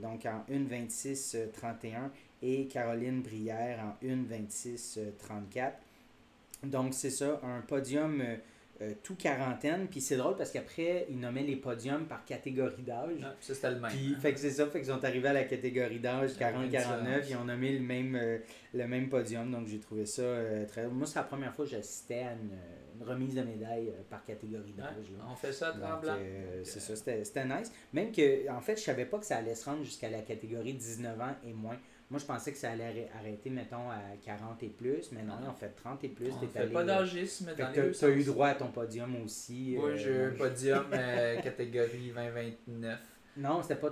[0.01, 2.11] donc en 1.26.31.
[2.43, 5.73] Et Caroline Brière en 1.26.34.
[6.67, 8.37] Donc, c'est ça, un podium euh,
[8.83, 9.87] euh, tout quarantaine.
[9.89, 13.17] Puis c'est drôle parce qu'après, ils nommaient les podiums par catégorie d'âge.
[13.23, 13.91] Ah, ça, c'était le même.
[13.91, 17.25] Puis, fait que c'est ça, fait qu'ils sont arrivés à la catégorie d'âge 40-49.
[17.31, 18.39] Ils ont nommé le même, euh,
[18.73, 19.51] le même podium.
[19.51, 20.23] Donc, j'ai trouvé ça
[20.69, 20.87] très.
[20.89, 22.57] Moi, c'est la première fois que j'assistais à une,
[23.01, 25.07] remise de médaille par catégorie d'âge.
[25.31, 26.17] on fait ça tremblant.
[26.63, 27.73] c'est ça, c'était nice.
[27.93, 30.75] Même que, en fait, je savais pas que ça allait se rendre jusqu'à la catégorie
[30.75, 31.79] 19 ans et moins.
[32.11, 35.55] Moi, je pensais que ça allait arrêter, mettons, à 40 et plus, mais non, en
[35.55, 36.31] fait 30 et plus.
[36.31, 39.75] On fait pas d'âgisme dans les Tu as eu droit à ton podium aussi.
[39.79, 42.97] Oui, j'ai eu un podium euh, catégorie 20-29.
[43.39, 43.91] Non, c'était pas 30-39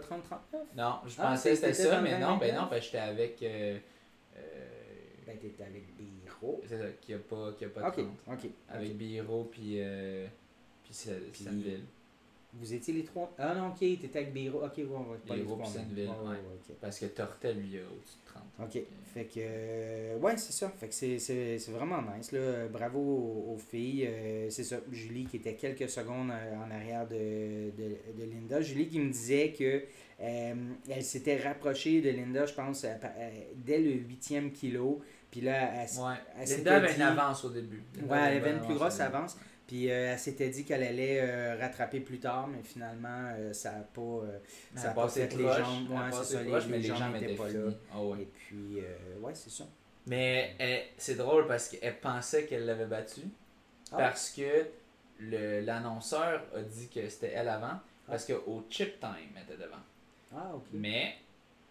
[0.76, 2.60] Non, je Ah, pensais que c'était ça, mais non, ben 20-21.
[2.60, 3.42] non, ben j'étais avec.
[3.42, 3.78] Euh,
[4.36, 4.40] euh,
[5.26, 5.84] Ben, t'étais avec
[6.68, 7.94] C'est ça, qui a pas, qui a pas de Ok,
[8.26, 8.38] 30.
[8.44, 8.50] ok.
[8.68, 8.96] Avec.
[8.96, 9.76] Biro, puis.
[9.78, 10.26] Euh,
[10.84, 11.80] puis Sa- Puis- Sandville.
[12.54, 13.32] Vous étiez les trois?
[13.38, 14.62] Ah non, ok, t'étais avec Biro.
[14.62, 14.84] Ok, ouais,
[15.26, 15.64] pas les trois.
[15.64, 16.36] Sandville, ouais, ouais.
[16.68, 16.74] ok.
[16.82, 18.42] Parce que Tortel, lui, a au-dessus de 30.
[18.76, 18.82] Ok.
[19.14, 19.30] Fait que.
[19.38, 20.68] euh, ouais, c'est ça.
[20.68, 22.30] Fait que c'est- vraiment nice.
[22.32, 22.66] Là.
[22.68, 24.06] Bravo aux, aux filles.
[24.06, 24.80] Euh, c'est ça.
[24.90, 28.60] Julie qui était quelques secondes euh, en arrière de, de, de Linda.
[28.60, 29.84] Julie qui me disait que
[30.20, 30.54] euh,
[30.90, 32.84] elle s'était rapprochée de Linda, je pense,
[33.64, 35.00] dès le huitième kilo.
[35.32, 36.14] Puis là, elle, Ouais.
[36.38, 37.82] elle s'était avait dit- une avance au début.
[38.06, 39.36] Ouais, elle avait une plus grosse avance.
[39.66, 43.72] Puis euh, elle s'était dit qu'elle allait euh, rattraper plus tard, mais finalement, euh, ça
[43.72, 44.00] n'a pas.
[44.02, 44.38] euh,
[44.76, 45.90] ça a pas fait les proche, jambes.
[45.90, 47.70] Ouais, c'est ça, les- proche, les mais les jambes jambes étaient étaient pas là.
[47.94, 48.22] Ah ouais.
[48.22, 49.64] Et puis, euh, ouais, c'est ça.
[50.06, 50.54] Mais
[50.98, 53.22] c'est drôle parce qu'elle pensait qu'elle l'avait battu.
[53.92, 53.96] Ah.
[53.98, 54.66] Parce que
[55.60, 57.80] l'annonceur a dit que c'était elle avant.
[58.06, 59.76] Parce qu'au chip time, elle était devant.
[60.34, 60.64] Ah, ok.
[60.72, 61.14] Mais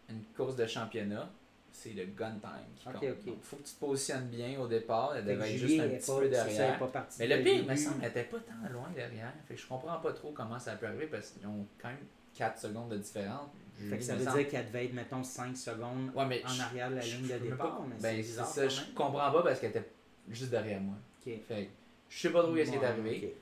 [0.09, 1.29] une course de championnat,
[1.73, 2.93] c'est le gun time qui compte.
[3.25, 5.15] Donc, faut que tu te positionnes bien au départ.
[5.15, 6.79] Elle devait être juste un petit pas- peu ça, derrière.
[7.19, 9.33] Mais le pire, il me semble, elle était pas tant loin derrière.
[9.47, 11.97] Fait que je comprends pas trop comment ça peut arriver parce qu'ils ont quand même
[12.35, 13.49] 4 secondes de différence.
[13.89, 16.49] Fait que ça veut semble- dire qu'elle devait être, mettons, 5 secondes Ouais, mais en
[16.49, 17.77] je- arrière de la je- ligne je de départ.
[17.77, 19.89] pas- mais Ben, c'est bizarre ça, je comprends pas parce qu'elle était
[20.29, 20.95] juste derrière moi.
[21.25, 21.33] Ok.
[21.47, 21.69] Fait que
[22.09, 23.35] je sais pas trop qu'est-ce qui est arrivé.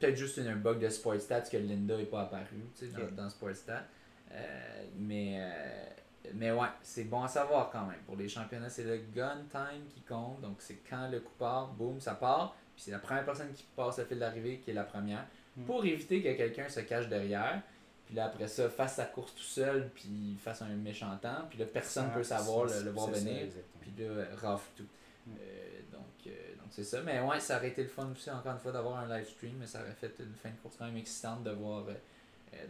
[0.00, 2.44] Peut-être juste une- un bug de Sport Stats que Linda n'est pas apparu
[2.78, 3.84] tu sais, dans, dans Sport Stats.
[4.32, 5.84] Euh, mais, euh,
[6.32, 8.00] mais ouais, c'est bon à savoir quand même.
[8.06, 10.40] Pour les championnats, c'est le gun time qui compte.
[10.40, 12.56] Donc c'est quand le coup part, boum, ça part.
[12.74, 15.26] Puis c'est la première personne qui passe le fil d'arrivée qui est la première.
[15.56, 15.64] Mm.
[15.64, 17.62] Pour éviter que quelqu'un se cache derrière.
[18.06, 21.46] Puis là, après ça, fasse sa course tout seul, puis fasse un méchant temps.
[21.48, 23.46] Puis là, personne ne Ça, peut savoir le, le voir ça, venir.
[23.80, 24.86] Puis là, rafle tout.
[25.26, 25.32] Mm.
[25.40, 27.00] Euh, donc, euh, donc c'est ça.
[27.02, 29.54] Mais ouais, ça aurait été le fun aussi, encore une fois, d'avoir un live stream.
[29.58, 31.94] Mais ça aurait fait une fin de course quand même excitante de voir, euh,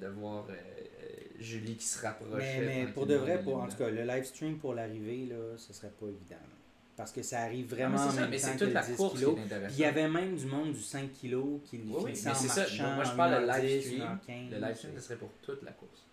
[0.01, 1.09] de voir euh, euh,
[1.39, 2.61] Julie qui se rapprochait.
[2.61, 5.57] Mais, mais pour de vrai, pour, en tout cas, le live stream pour l'arrivée, là,
[5.57, 6.37] ce serait pas évident.
[6.41, 6.57] là.
[6.97, 8.59] Parce que ça arrive Ah, vraiment mais en c'est ça, même mais temps c'est que
[8.59, 9.35] toute le la 10 course kilos.
[9.37, 12.35] Puis il y avait même du monde du 5 kg qui Oui, oui, mais en
[12.35, 12.67] ça.
[12.95, 14.01] Moi, je parle de 1h10, live stream.
[14.29, 16.07] 1h15, Le live stream, ce serait pour toute la course.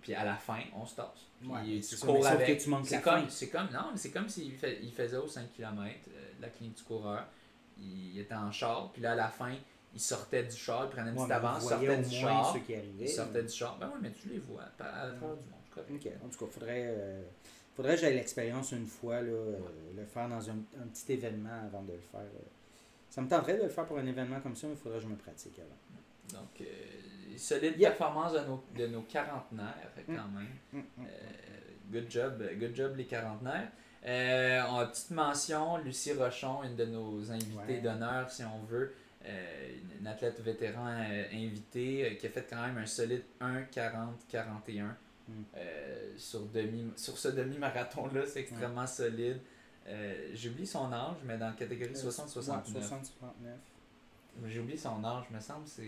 [0.00, 1.26] Puis à la fin, on se tasse.
[1.44, 2.58] Ouais, tu ça, cours avec.
[2.58, 4.52] tu C'est comme, c'est comme, non, mais c'est comme s'il
[4.94, 5.94] faisait au 5 km,
[6.40, 7.26] la clinique du coureur.
[7.78, 9.54] Il était en char, puis là, à la fin,
[9.96, 12.52] il sortait du char, il prenait une Ouais, petite avance, sortait du char.
[12.52, 13.04] ceux qui arrivaient.
[13.04, 13.78] Il sortait du char.
[13.78, 15.38] Ben oui, mais tu les vois à travers du monde.
[15.74, 15.90] correct.
[15.90, 17.22] Ok, en tout cas, faudrait, euh,
[17.74, 19.58] faudrait que j'aie l'expérience une fois, là, euh,
[19.96, 22.20] le faire dans un, un petit événement avant de le faire.
[22.20, 22.40] euh.
[23.10, 25.04] Ça me tenterait de le faire pour un événement comme ça, mais il faudrait que
[25.04, 26.38] je me pratique avant.
[26.40, 26.64] Donc, euh,
[27.38, 27.96] solide Yep.
[27.96, 30.48] performance de nos, de nos quarantenaires, quand même.
[30.74, 31.06] Hum, hum.
[31.06, 33.68] Euh, good job, good job les quarantenaires.
[34.04, 34.08] On
[34.78, 37.80] a une petite mention, Lucie Rochon, une de nos invitées Ouais.
[37.80, 38.92] d'honneur, si on veut.
[39.26, 44.94] Euh, une- athlète vétéran euh, invitée euh, qui a fait quand même un solide 1,40-41
[45.28, 45.32] Mm.
[45.56, 48.24] euh, sur, demi, sur ce demi-marathon-là.
[48.26, 49.40] C'est extrêmement solide.
[49.88, 52.74] Euh, J'ai oublié son âge, mais dans la catégorie 60-69.
[52.74, 54.46] Ouais, 60-69.
[54.46, 55.66] J'ai oublié son âge, me semble.
[55.66, 55.82] c'est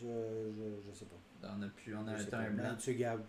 [0.00, 1.48] Je, je, je sais pas.
[1.56, 2.64] On a, plus, on a Je un temps blanc.
[2.64, 3.22] Ben, tu gardes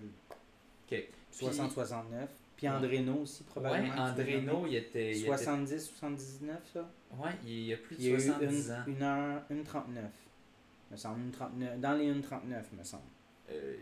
[0.91, 1.03] Ok.
[1.31, 2.27] 60-69.
[2.55, 3.93] Puis Andreno aussi, probablement.
[3.95, 5.11] l'as Andreno, il était.
[5.11, 6.89] il était- 70-79, ça?
[7.17, 8.83] Ouais, il y a plus de Il y a eu 70 une, ans.
[8.87, 10.03] une heure, une 39.
[10.91, 13.03] Me semble, une 39, dans les 1,39, me semble.
[13.51, 13.75] Euh,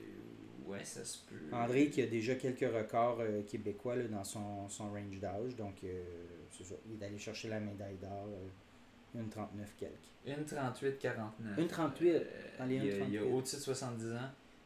[0.65, 1.35] ouais, ça se peut.
[1.55, 5.55] André qui a déjà quelques records euh, québécois là, dans son, son range d'âge.
[5.55, 6.03] Donc, euh,
[6.51, 6.75] c'est ça.
[6.89, 8.27] Il est allé chercher la médaille d'or.
[8.29, 9.93] euh, une 39 quelques.
[10.25, 11.57] Une 38, 49.
[11.59, 12.13] Une 38,
[12.57, 13.33] dans les il y a, il y a 1,38.
[13.33, 14.17] au-dessus de 70 ans.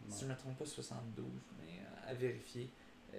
[0.09, 1.25] Si je ne me trompe pas, 72,
[1.59, 2.69] mais à vérifier.
[3.13, 3.17] Euh,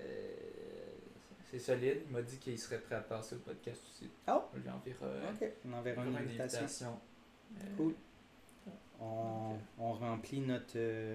[1.51, 1.99] c'est solide.
[2.07, 4.11] Il m'a dit qu'il serait prêt à passer au podcast aussi.
[4.29, 4.43] Oh!
[4.55, 5.07] On lui enverra,
[5.67, 6.99] on enverra une invitation.
[7.57, 7.95] Euh, Cool.
[9.01, 11.15] On, on remplit notre, euh,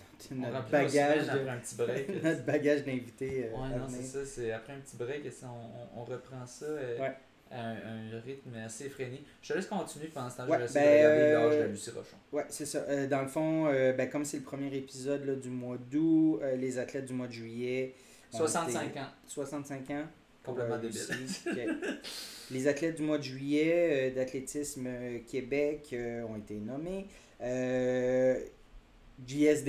[0.00, 2.08] notre, On notre remplit nos bagage de, après un petit break.
[2.22, 3.44] notre bagage d'invités.
[3.46, 4.24] euh, Ouais, non, c'est ça.
[4.24, 5.48] C'est après un petit break, et ça,
[5.94, 7.14] on, on, reprend ça euh, Ouais.
[7.50, 7.76] à un,
[8.16, 9.22] un rythme assez effréné.
[9.42, 10.46] Je te laisse continuer pendant ce temps.
[10.48, 12.16] Ouais, je vais essayer ben, de regarder euh, l'âge de Lucie Rochon.
[12.32, 12.78] Ouais, c'est ça.
[12.88, 16.40] Euh, dans le fond, euh, ben, comme c'est le premier épisode là, du mois d'août,
[16.42, 17.94] euh, les athlètes du mois de juillet.
[18.34, 19.02] Ont 65 été- ans.
[19.26, 20.04] 65 ans.
[20.44, 21.00] Complètement débile.
[22.50, 27.06] Les athlètes du mois de juillet euh, d'athlétisme euh, Québec euh, ont été nommés.
[27.42, 28.40] Euh,
[29.26, 29.64] JS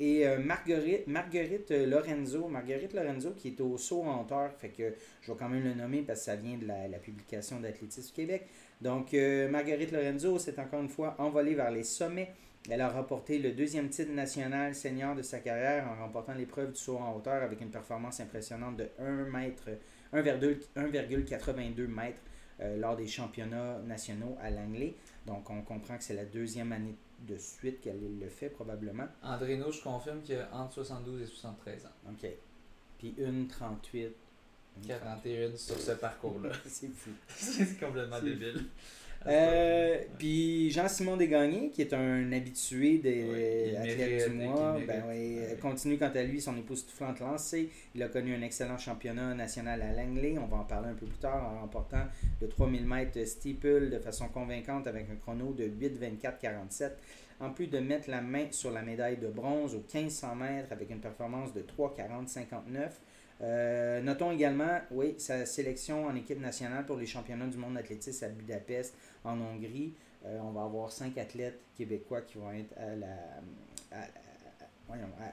[0.00, 2.48] et Marguerite, Marguerite Lorenzo.
[2.48, 4.50] Marguerite Lorenzo qui est au saut en hauteur.
[4.58, 6.98] Fait que je vais quand même le nommer parce que ça vient de la, la
[6.98, 8.46] publication d'Athlétisme Québec.
[8.80, 12.32] Donc, Marguerite Lorenzo s'est encore une fois envolée vers les sommets.
[12.70, 16.80] Elle a remporté le deuxième titre national senior de sa carrière en remportant l'épreuve du
[16.80, 19.68] saut en hauteur avec une performance impressionnante de 1 mètre,
[20.14, 22.20] 1,82 1,82 mètres
[22.60, 24.94] euh, lors des championnats nationaux à Langley.
[25.26, 29.08] Donc, on comprend que c'est la deuxième année de suite qu'elle le fait probablement.
[29.22, 32.10] Andréno, je confirme qu'il a entre 72 et 73 ans.
[32.10, 32.30] OK.
[32.98, 34.14] Puis une 38.
[34.76, 36.50] une 41 sur ce parcours-là.
[36.66, 37.10] C'est fou.
[37.28, 38.66] c'est complètement débile.
[39.26, 45.02] Euh, puis Jean-Simon Desgagnés, qui est un habitué des Oui, athlètes mérite, du mois, ben
[45.08, 45.56] oui, Ouais.
[45.60, 47.70] continue quant à lui son épouse toufflante lancée.
[47.94, 50.36] Il a connu un excellent championnat national à Langley.
[50.38, 52.04] On va en parler un peu plus tard en remportant
[52.40, 56.90] le 3000 mètres steeple de façon convaincante avec un chrono de 8,24,47.
[57.40, 60.90] En plus de mettre la main sur la médaille de bronze aux 1500 mètres avec
[60.90, 62.90] une performance de 3,40,59.
[63.40, 68.24] Euh, notons également, oui, sa sélection en équipe nationale pour les championnats du monde d'athlétisme
[68.24, 69.94] à Budapest, en Hongrie.
[70.24, 74.06] Euh, on va avoir cinq athlètes québécois qui vont être à, la,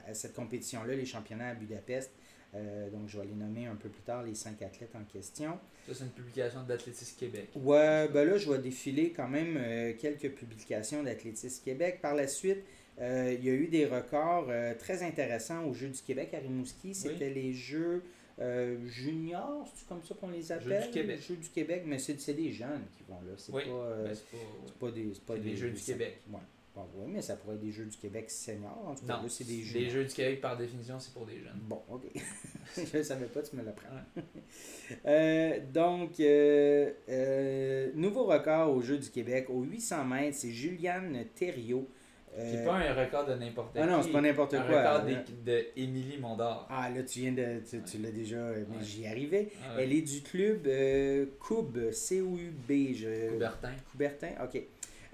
[0.06, 2.10] à, cette compétition-là, les championnats à Budapest.
[2.54, 5.58] Euh, donc, je vais les nommer un peu plus tard, les cinq athlètes en question.
[5.86, 7.48] Ça, c'est une publication d'Athlétisme Québec.
[7.54, 9.58] Ouais, ben là, je vais défiler quand même
[9.96, 12.00] quelques publications d'Athlétisme Québec.
[12.02, 12.62] Par la suite,
[13.00, 16.38] euh, il y a eu des records euh, très intéressants aux Jeux du Québec à
[16.38, 16.94] Rimouski.
[16.94, 18.02] C'était les Jeux
[18.40, 20.84] euh, juniors, c'est comme ça qu'on les appelle?
[20.84, 21.20] du Québec.
[21.26, 23.32] Jeux du Québec, mais c'est c'est des jeunes qui vont là.
[23.36, 24.72] C'est Oui, pas, Ben, c'est pas- ouais.
[24.80, 26.18] pas des, c'est pas C'est des Jeux du Québec.
[26.30, 26.38] Ouais.
[26.74, 28.82] Bon, oui, mais ça pourrait être des Jeux du Québec seniors.
[28.88, 29.78] En tout cas, Non, là, c'est des Jeux.
[29.78, 31.60] les Jeux du Québec, par définition, c'est pour des jeunes.
[31.68, 32.04] Bon, ok.
[32.76, 33.88] je ne savais pas, tu me l'apprends.
[35.06, 39.46] Euh, donc, euh, euh, nouveau record aux Jeux du Québec.
[39.48, 41.88] Aux 800 mètres, c'est Juliane Thériault.
[42.38, 44.78] Euh, C'est pas un record de n'importe Ah non, c'est pas n'importe un quoi.
[44.78, 45.22] record hein.
[45.44, 46.66] de, de Émilie Mondor.
[46.70, 47.60] Ah, là, tu viens de.
[47.68, 48.36] Tu, tu l'as déjà.
[48.36, 48.82] Mais Ouais.
[48.82, 49.48] j'y arrivais.
[49.62, 49.84] Ah ouais.
[49.84, 51.26] Elle est du club euh.
[51.48, 53.28] Je...
[53.32, 53.70] Coubertin.
[53.90, 54.62] Coubertin, ok.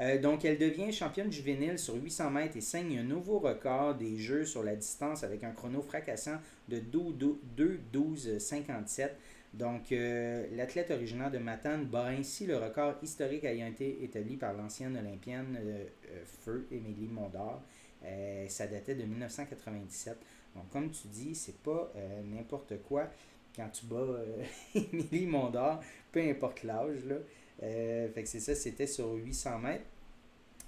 [0.00, 4.16] Euh, donc, elle devient championne juvénile sur 800 mètres et signe un nouveau record des
[4.16, 6.36] Jeux sur la distance avec un chrono fracassant
[6.68, 9.08] de 2-12-57.
[9.54, 14.52] Donc, euh, l'athlète originaire de Matane bat ainsi le record historique ayant été établi par
[14.52, 17.62] l'ancienne olympienne euh, euh, Feu, Émilie Mondor.
[18.48, 20.16] Ça datait de 1997.
[20.54, 21.92] Donc, comme tu dis, c'est pas
[22.24, 23.10] n'importe quoi
[23.56, 24.06] quand tu bats
[24.74, 25.80] Émilie Mondor,
[26.12, 27.04] peu importe l'âge.
[27.06, 27.16] là.
[27.58, 29.84] Fait que c'est ça, c'était sur 800 mètres.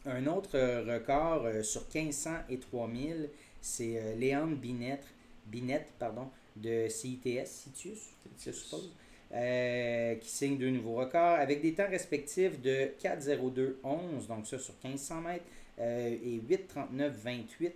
[0.07, 4.17] Un autre record sur 1500 et 3000, c'est
[4.61, 5.07] Binette,
[5.47, 8.11] Binette pardon, de CITS, Citius,
[8.45, 8.93] je suppose,
[9.33, 14.75] euh, qui signe deux nouveaux records avec des temps respectifs de 4,02,11, donc ça sur
[14.83, 15.45] 1500 mètres,
[15.79, 17.73] euh, et 8,39,28.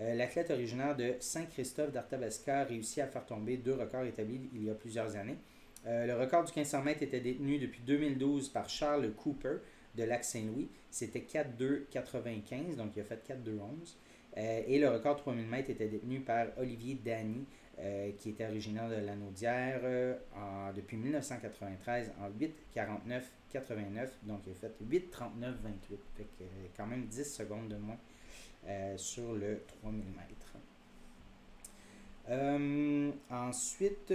[0.00, 4.64] Euh, L'athlète originaire de Saint-Christophe d'Arthabasca a réussi à faire tomber deux records établis il
[4.64, 5.36] y a plusieurs années.
[5.86, 9.56] Euh, le record du 1500 mètres était détenu depuis 2012 par Charles Cooper
[9.96, 10.68] de Lac-Saint-Louis.
[10.90, 13.96] C'était 4-2-95, donc il a fait 4-2-11.
[14.36, 17.44] Euh, et le record 3000 mètres était détenu par Olivier Dany,
[17.80, 20.16] euh, qui était originaire de Lanaudière euh,
[20.74, 24.08] depuis 1993 en 8-49-89.
[24.24, 25.00] Donc il a fait 8-39-28.
[26.16, 27.98] Fait que euh, quand même 10 secondes de moins
[28.96, 30.58] sur le 3000 mètres.
[33.30, 34.12] Ensuite,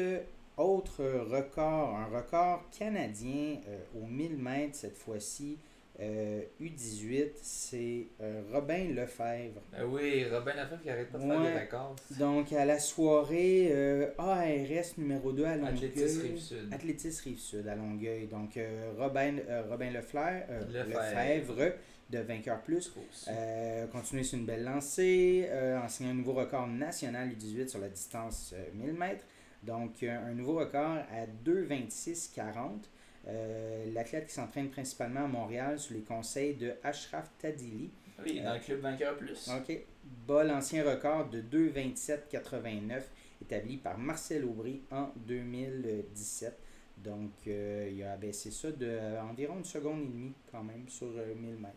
[0.58, 5.58] autre record, un record canadien euh, au 1000 mètres cette fois-ci,
[6.00, 9.62] euh, U18, c'est euh, Robin Lefebvre.
[9.72, 11.54] Ben oui, Robin Lafebvre qui arrête pas de faire Ouais.
[11.54, 11.96] des records.
[12.20, 15.74] Donc, à la soirée euh, ARS numéro 2 à Longueuil.
[15.76, 16.74] Athlétisme Rive-Sud.
[16.74, 18.26] Athlétisme Rive-Sud à Longueuil.
[18.28, 21.00] Donc, euh, Robin, euh, Robin Lefleur, euh, Lefebvre.
[21.00, 21.74] Lefebvre
[22.10, 22.92] de Vainqueur Plus.
[23.30, 27.80] Euh, continuer sur une belle lancée, euh, en signant un nouveau record national U18 sur
[27.80, 29.26] la distance euh, 1000 mètres.
[29.64, 32.90] Donc, euh, un nouveau record à 2,26,40.
[33.28, 37.90] Euh, L'athlète qui s'entraîne principalement à Montréal sous les conseils de Ashraf Tadili.
[38.24, 39.50] Oui, dans le club Vainqueur Plus.
[39.50, 39.80] OK.
[40.28, 43.04] Bat l'ancien record de 2,27,89
[43.42, 46.58] établi par Marcel Aubry en 2017.
[46.98, 51.08] Donc, euh, il a abaissé ça de euh, une seconde et demie quand même sur
[51.08, 51.76] euh, 1000 mètres.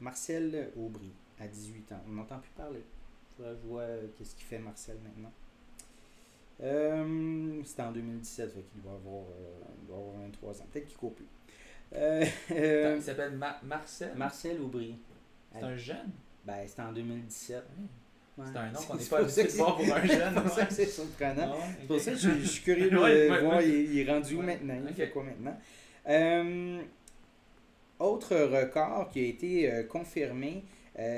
[0.00, 2.00] Marcel Aubry, à 18 ans.
[2.08, 2.82] On n'entend plus parler.
[3.38, 5.32] Je vois qu'est-ce qu'il fait Marcel maintenant.
[6.62, 10.66] Euh, C'était en 2017, fait qu'il doit avoir, euh, il doit avoir 23 ans.
[10.72, 11.26] Peut-être qu'il court plus.
[11.94, 14.12] Euh, euh, Il s'appelle Ma- Marcel?
[14.16, 14.96] Marcel Aubry.
[15.52, 16.10] C'est un jeune?
[16.44, 17.62] Ben, c'était en 2017.
[18.36, 18.44] Ouais.
[18.52, 20.34] C'est un nom qu'on n'est pas habitué de voir pour un c'est- jeune.
[20.34, 20.66] C'est pour ça ouais.
[20.68, 21.54] que c'est surprenant.
[21.60, 23.98] Ah C'est pour ça que je, je suis curieux de Ouais, ouais, voir il, il
[24.00, 24.74] est rendu où maintenant?
[24.80, 24.94] Il Ok.
[24.96, 25.56] fait quoi maintenant?
[26.08, 26.82] Euh,
[27.98, 30.64] autre record qui a été euh, confirmé,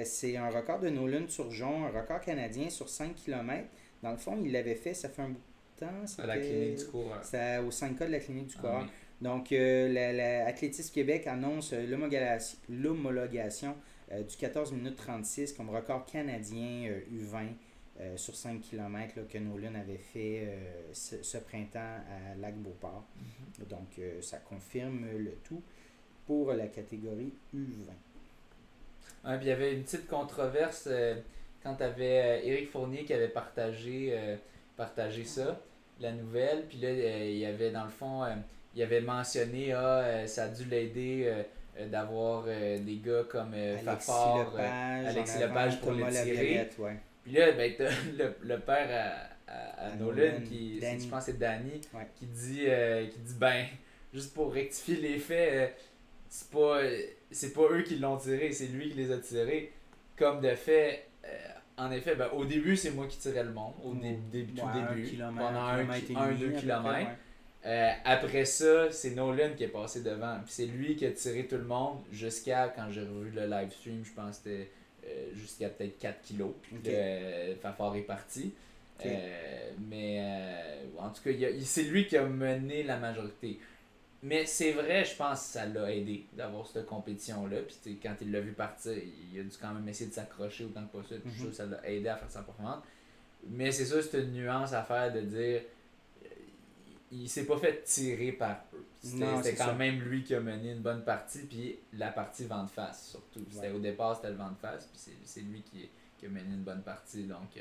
[0.05, 3.67] c'est un record de Nolan Turgeon, un record canadien sur 5 km.
[4.07, 5.41] Dans le fond, il l'avait fait, ça fait un bout
[5.81, 6.23] de temps.
[6.23, 7.19] À la clinique du coureur.
[7.25, 8.83] C'était au 5K de la clinique du Ah coureur.
[8.85, 8.89] oui.
[9.21, 11.85] Donc, euh, la, la Athlétisme Québec annonce euh,
[12.71, 13.75] l'homologation-
[14.13, 17.49] euh, du 14 minutes 36 comme record canadien euh, U20
[17.99, 20.47] euh, sur 5 km que Nolan avait fait
[20.93, 23.05] ce, ce printemps à Lac-Beauport.
[23.59, 23.67] Mhm.
[23.67, 25.63] Donc, ça confirme le tout
[26.27, 27.59] pour la catégorie U20.
[29.29, 30.89] Ouais, puis il y avait une petite controverse
[31.67, 34.37] quand tu avais Éric Fournier qui avait partagé, euh,
[34.77, 35.61] partagé ça,
[36.01, 36.65] la nouvelle.
[36.69, 38.29] Puis là, euh, il y avait dans le fond, euh,
[38.75, 41.43] il avait mentionné, ah, euh, ça a dû l'aider euh,
[41.81, 46.11] euh, d'avoir euh, des gars comme euh, Alexis Fafard, euh, Lepage, Alexis Lepage pour Thomas
[46.11, 46.69] le tirer.
[46.79, 46.97] Ouais.
[47.25, 47.73] Puis là, ben,
[48.19, 48.89] le, le père
[49.49, 52.07] à, à, à Nolan, qui, je pense que c'est Danny, Ouais.
[52.15, 53.65] qui, dit, euh, qui dit ben,
[54.15, 55.67] juste pour rectifier les faits, euh,
[56.29, 57.01] c'est pas, euh,
[57.31, 59.73] c'est pas eux qui l'ont tiré, c'est lui qui les a tirés.
[60.17, 61.29] Comme de fait, euh,
[61.79, 64.67] en effet, ben, au début, c'est moi qui tirais le monde, au dé- dé- tout
[64.67, 67.11] un début, kilomètre, pendant un, kilomètre un, demi, deux kilomètres.
[67.67, 70.37] Euh, après ça, c'est Nolan qui est passé devant.
[70.45, 73.71] Puis c'est lui qui a tiré tout le monde jusqu'à, quand j'ai revu le live
[73.73, 74.71] stream, je pense que c'était
[75.07, 76.53] euh, jusqu'à peut-être 4 kilos.
[76.63, 76.83] Puis Ok.
[76.85, 78.53] que, euh, Fafard est parti.
[79.05, 80.23] Euh, mais
[80.99, 81.31] en tout cas,
[81.63, 83.59] c'est lui qui a mené la majorité.
[84.23, 87.59] Mais c'est vrai, je pense que ça l'a aidé d'avoir cette compétition-là.
[87.83, 90.85] Puis quand il l'a vu partir, il a dû quand même essayer de s'accrocher autant
[90.87, 91.21] que possible.
[91.27, 92.83] Je trouve que ça l'a aidé à faire sa performance.
[93.49, 95.61] Mais c'est ça, c'est une nuance à faire de dire
[96.25, 96.29] euh,
[97.13, 98.85] il s'est pas fait tirer par eux.
[99.01, 99.75] C'était quand ça.
[99.75, 103.45] même lui qui a mené une bonne partie, puis la partie vent de face surtout.
[103.53, 103.73] C'était Ouais.
[103.75, 105.89] Au départ, c'était le vent de face, puis c'est- lui qui,
[106.19, 107.23] qui a mené une bonne partie.
[107.25, 107.61] Donc, euh,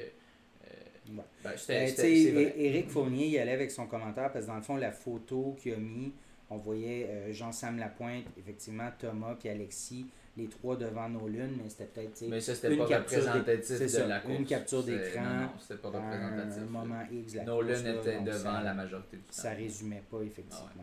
[0.66, 0.68] euh,
[1.16, 1.24] Ouais.
[1.44, 1.94] ben, vrai.
[1.94, 5.56] É- Éric Fournier, il allait avec son commentaire parce que dans le fond, la photo
[5.62, 6.12] qu'il a mis,
[6.50, 10.06] on voyait euh, Jean-Sam Lapointe, effectivement, Thomas puis Alexis,
[10.38, 14.06] les trois devant Nolan, mais c'était peut-être Mais ça, c'était une pas représentatif de ça,
[14.08, 14.38] la course.
[14.40, 16.62] une capture d'écran Non, non, c'était pas représentatif.
[16.62, 17.84] un moment X de la Nolan course.
[17.84, 19.32] là, était donc devant ça, la majorité du temps.
[19.32, 20.82] Ça résumait pas effectivement Ah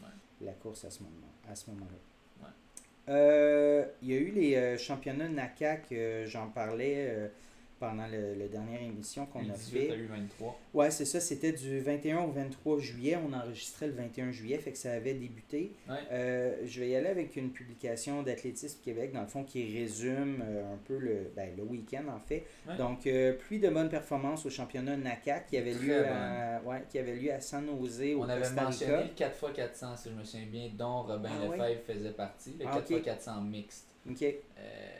[0.00, 0.10] le- Ouais.
[0.42, 1.14] la course à ce moment
[1.50, 2.44] à ce moment-là.
[2.46, 3.14] Ouais.
[3.14, 7.30] Euh, il y a eu les euh, championnats NACAC, euh, j'en parlais
[7.78, 9.90] pendant le, le dernière émission qu'on a U18 fait.
[9.90, 10.52] à U23.
[10.74, 13.16] Ouais, c'est ça, c'était du 21 au 23 juillet.
[13.16, 15.72] On enregistrait le 21 juillet, fait que ça avait débuté.
[15.88, 15.96] Ouais.
[16.12, 20.42] Euh, je vais y aller avec une publication d'Athlétisme Québec, dans le fond, qui résume
[20.42, 22.44] euh, un peu le, ben, le week-end, en fait.
[22.68, 22.76] Ouais.
[22.76, 26.98] Donc, euh, pluie de bonnes performances au championnat NACAC qui avait, lieu à, ouais, qui
[26.98, 30.46] avait lieu à San Jose, au On avait mentionné le 4x400, si je me souviens
[30.46, 31.46] bien, dont Robin Ah?
[31.56, 32.54] Lefebvre faisait partie.
[32.58, 32.90] Le Ah, ok.
[33.02, 33.87] 4x400 mixte.
[34.10, 34.34] Ok, Euh,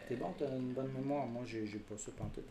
[0.08, 1.26] t'es bon, t'as une bonne mémoire.
[1.26, 2.44] Moi, j'ai pas ça pantoute.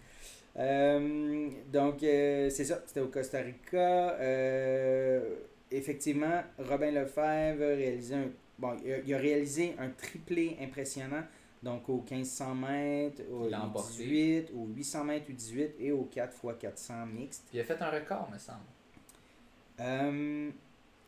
[0.57, 4.11] Euh, donc, euh, c'est ça, c'était au Costa Rica.
[4.19, 5.35] Euh,
[5.69, 11.23] effectivement, Robin Lefebvre a réalisé un, bon, il a, réalisé un triplé impressionnant.
[11.61, 14.03] Donc, au 1500 mètres, au Il l'a emporté.
[14.03, 17.45] 18, au 800 mètres U18 et au 4x400 mixte.
[17.49, 18.59] Puis il a fait un record, me semble.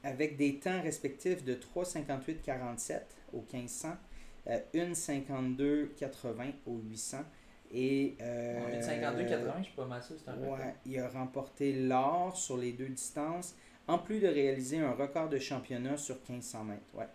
[0.04, 3.02] Avec des temps respectifs de 3,58,47
[3.34, 3.90] au 1500,
[4.50, 7.18] euh, 1,52,80 au 800
[7.72, 10.54] et euh, est de 52-80, je suis pas mal sûr, c'est un record.
[10.54, 13.56] ouais, il a remporté l'or sur les deux distances,
[13.88, 16.82] en plus de réaliser un record de championnat sur 1500 mètres.
[16.96, 17.06] Ouais.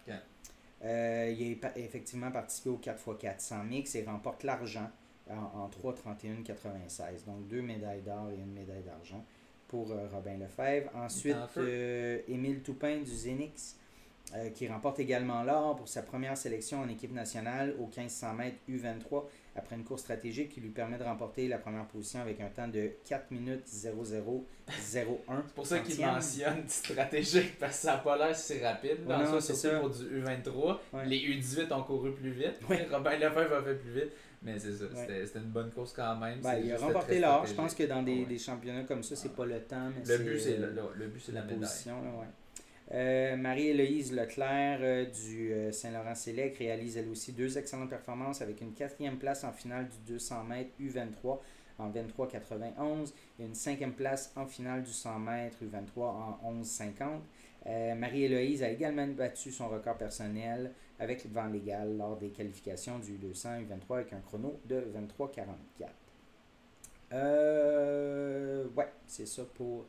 [0.84, 4.90] Euh, il a effectivement participé au 4x400 mix et remporte l'argent
[5.28, 7.24] en, en 3,31,96.
[7.26, 9.24] Donc deux médailles d'or et une médaille d'argent
[9.66, 10.90] pour euh, Robin Lefebvre.
[10.94, 11.36] Ensuite,
[12.28, 13.76] Émile Toupin du Zénix
[14.34, 18.56] euh, qui remporte également l'or pour sa première sélection en équipe nationale au 1500 mètres
[18.68, 19.24] U23
[19.56, 22.66] après une course stratégique qui lui permet de remporter la première position avec un temps
[22.66, 24.72] de 4 minutes 0001.
[24.80, 25.06] C'est
[25.54, 29.04] pour ça qu'il mentionne stratégique, parce que ça n'a pas l'air si rapide.
[29.06, 30.78] Dans non, ça, c'est pour du U23.
[30.94, 31.06] Ouais.
[31.06, 32.58] Les U18 ont couru plus vite.
[32.68, 32.86] Ouais.
[32.92, 34.10] Robin Lefebvre a fait plus vite.
[34.42, 35.22] Mais c'est ça, Ouais.
[35.24, 36.40] c'était une bonne course quand même.
[36.40, 37.46] Ben, il a remporté l'or.
[37.46, 39.34] Je pense que dans des, des championnats comme ça, c'est Ouais.
[39.36, 41.60] pas le temps, mais Le but, c'est le, le- le but, c'est la, médaille.
[41.60, 42.02] position.
[42.02, 42.26] là, ouais.
[42.92, 48.74] Euh, Marie-Héloïse Leclerc euh, du euh, Saint-Laurent-Sélec réalise elle aussi deux excellentes performances avec une
[48.74, 51.38] quatrième place en finale du 200 mètres U23
[51.78, 57.20] en 23,91 et une cinquième place en finale du 100 mètres U23 en 11,50.
[57.66, 62.98] Euh, Marie-Héloïse a également battu son record personnel avec le vent légal lors des qualifications
[62.98, 64.84] du 200 U23 avec un chrono de
[65.18, 65.88] 23,44.
[67.12, 69.86] Euh, ouais, c'est ça pour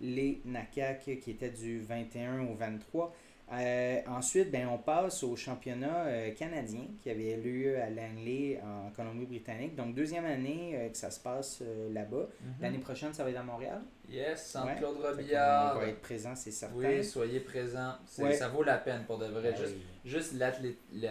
[0.00, 3.14] les NACAC qui étaient du 21 au 23.
[3.52, 8.90] Euh, ensuite, ben, on passe au championnat euh, canadien qui avait lieu à Langley en
[8.92, 9.74] Colombie-Britannique.
[9.74, 12.28] Donc, deuxième année euh, que ça se passe là-bas.
[12.40, 12.52] Mhm.
[12.60, 13.82] L'année prochaine, ça va être à Montréal.
[14.08, 14.74] Yes, Ouais.
[14.76, 15.78] Fait qu'on Robillard.
[15.80, 16.76] va être présent, c'est certain.
[16.76, 17.94] Oui, soyez présents.
[18.18, 18.34] Ouais.
[18.34, 19.52] Ça vaut la peine pour de vrai.
[19.52, 19.68] Ben
[20.04, 20.52] Juste, la,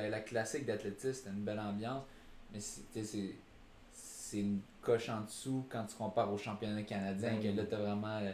[0.10, 2.04] la classique d'athlétisme, c'était une belle ambiance.
[2.54, 7.34] Mais c'est- tu une coche en dessous quand tu compares au championnat canadien.
[7.34, 8.20] Ben que là, t'as vraiment.
[8.22, 8.32] le-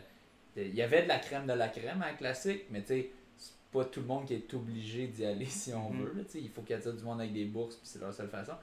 [0.56, 3.10] Il y avait de la crème de la crème à la classique, mais tu sais,
[3.38, 6.02] c'est pas tout le monde qui est obligé d'y aller si on Mhm.
[6.06, 6.14] veut.
[6.18, 8.30] là, il faut qu'il y ait du monde avec des bourses, puis c'est leur seule
[8.30, 8.54] façon.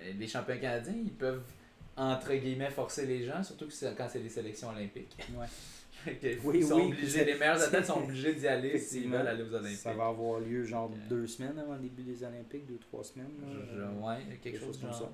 [0.00, 1.42] Euh, Les champions canadiens, ils peuvent,
[1.96, 5.14] entre guillemets, forcer les gens, surtout que quand c'est des sélections olympiques.
[5.36, 5.46] Ouais.
[6.44, 9.78] oui, sont obligés, les meilleurs athlètes sont obligés d'y aller s'ils veulent aller aux Olympiques.
[9.78, 13.30] Ça va avoir lieu genre deux semaines avant le début des Olympiques, deux, trois semaines.
[13.76, 15.10] Là, quelque, chose, comme ça.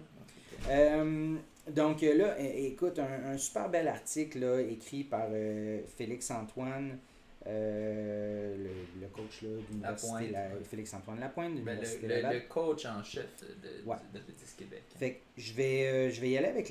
[0.70, 1.36] Euh,
[1.70, 6.98] donc là, écoute, un, super bel article là, écrit par euh, Félix Antoine
[7.46, 10.34] euh, le, le, coach là, d'université,
[10.64, 13.26] Félix-Antoine Lapointe de ben, le, le, le, coach en chef
[13.62, 13.96] de, ouais.
[14.58, 14.82] Québec.
[14.98, 16.68] Fait je vais, euh, je vais y aller avec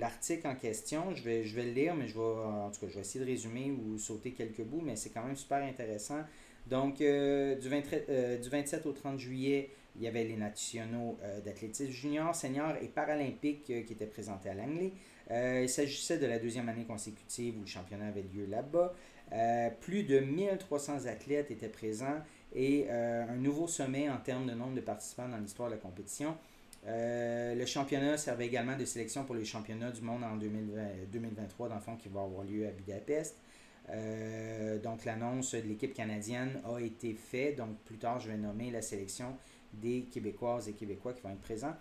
[0.00, 1.14] l'article en question.
[1.14, 3.24] Je vais, je vais le lire, mais je vais, en tout cas, je vais essayer
[3.24, 6.20] de résumer ou sauter quelques bouts, mais c'est quand même super intéressant.
[6.66, 11.92] Donc, euh, du, 23, du 27 au 30 juillet, il y avait les nationaux d'athlétisme
[11.92, 14.92] junior, senior et paralympique qui étaient présentés à Langley.
[15.30, 18.94] il s'agissait de la deuxième année consécutive où le championnat avait lieu là-bas.
[19.32, 22.20] Euh, plus de 1300 athlètes étaient présents
[22.54, 25.80] et euh, un nouveau sommet en termes de nombre de participants dans l'histoire de la
[25.80, 26.36] compétition.
[26.86, 31.76] Euh, le championnat servait également de sélection pour les championnats du monde en 2023, dans
[31.76, 33.36] le fond, qui va avoir lieu à Budapest.
[34.82, 37.56] donc, l'annonce de l'équipe canadienne a été faite.
[37.56, 39.36] Donc, plus tard, je vais nommer la sélection
[39.72, 41.74] des Québécoises et Québécois qui vont être présents.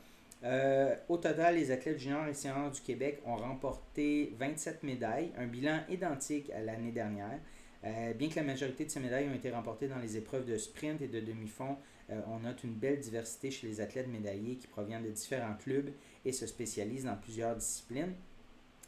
[0.44, 5.46] Euh, au total, les athlètes juniors et seniors du Québec ont remporté 27 médailles, un
[5.46, 7.40] bilan identique à l'année dernière.
[7.84, 10.58] Euh, bien que la majorité de ces médailles ont été remportées dans les épreuves de
[10.58, 11.78] sprint et de demi-fond,
[12.10, 15.92] euh, on note une belle diversité chez les athlètes médaillés qui proviennent de différents clubs
[16.26, 18.14] et se spécialisent dans plusieurs disciplines.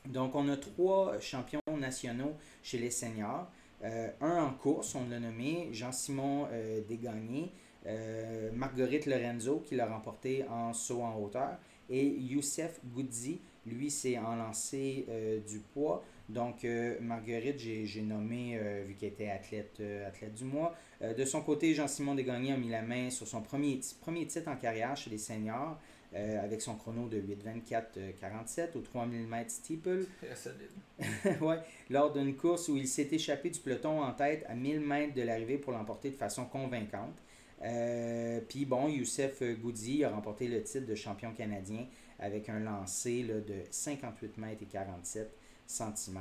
[0.06, 3.50] Donc, on a trois champions nationaux chez les seniors.
[3.82, 6.50] un en course, on l'a nommé, Jean-Simon
[6.90, 7.54] Desgagnés,
[7.86, 11.58] euh, Marguerite Lorenzo qui l'a remporté en saut en hauteur
[11.90, 16.04] et Youssef Goudzi, lui c'est en lancer euh, du poids.
[16.30, 18.58] Donc euh, Marguerite, j'ai nommé
[18.88, 20.74] vu qu'elle était athlète, athlète du mois.
[21.02, 24.56] de son côté, Jean-Simon Desgagnés a mis la main sur son premier, premier titre en
[24.56, 25.78] carrière chez les seniors.
[26.14, 30.06] avec son chrono de 8,24-47 au 3000 mètres steeple.
[31.42, 31.60] ouais,
[31.90, 35.24] lors d'une course où il s'est échappé du peloton en tête à 1000 mètres de
[35.24, 37.18] l'arrivée pour l'emporter de façon convaincante.
[37.64, 41.88] Euh, puis bon, Youssef Goudi a remporté le titre de champion canadien
[42.20, 45.32] avec un lancer de 58 mètres et 47
[45.66, 46.20] cm.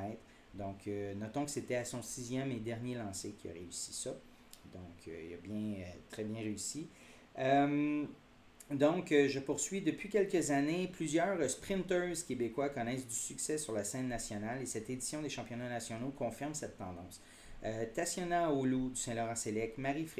[0.55, 4.11] Donc, euh, notons que c'était à son sixième et dernier lancer qu'il a réussi ça.
[4.72, 6.88] Donc, euh, il a bien, très bien réussi.
[8.70, 9.80] donc, je poursuis.
[9.80, 14.88] Depuis quelques années, plusieurs sprinters québécois connaissent du succès sur la scène nationale et cette
[14.88, 17.20] édition des championnats nationaux confirme cette tendance.
[17.64, 17.84] Euh,
[18.32, 19.76] Aoulou du Saint-Laurent-Sélec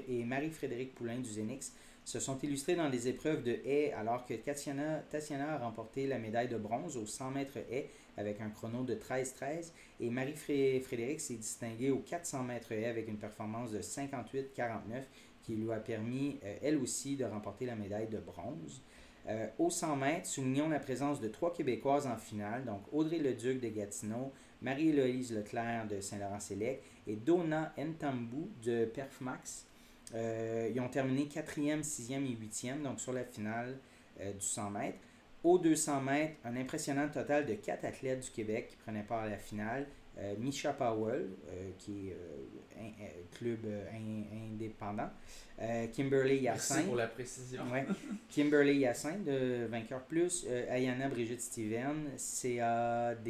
[0.09, 1.73] et Marie-Frédéric Poulain du Zénix
[2.05, 6.49] se sont illustrés dans les épreuves de haies alors que Tatiana, a remporté la médaille
[6.49, 11.91] de bronze aux 100 mètres haies avec un chrono de 13-13 et Marie-Frédéric s'est distinguée
[11.91, 15.03] aux 400 mètres haies avec une performance de 58-49
[15.43, 18.83] qui lui a permis euh, elle aussi de remporter la médaille de bronze.
[19.29, 23.61] Euh, au 100 mètres, soulignons la présence de trois Québécoises en finale, donc Audrey Leduc
[23.61, 24.33] de Gatineau,
[24.63, 29.67] Marie-Héloïse Leclerc de Saint-Laurent-Sélec et Donna Ntambu de Perfmax.
[30.15, 33.79] Euh, ils ont terminé 4e, 6e et 8e, donc sur la finale
[34.21, 34.99] euh, du 100 mètres.
[35.43, 39.29] Au 200 mètres, un impressionnant total de 4 athlètes du Québec qui prenaient part à
[39.29, 39.87] la finale.
[40.19, 41.31] Euh, Misha Powell,
[41.79, 42.17] qui est
[42.79, 42.91] un,
[43.37, 45.11] club indépendant.
[45.93, 46.75] Kimberly Yassin.
[46.75, 47.63] Merci pour la précision.
[48.29, 50.47] Kimberly Yassin de Vainqueur Plus.
[50.69, 53.25] Ayana Brigitte Steven, CADL.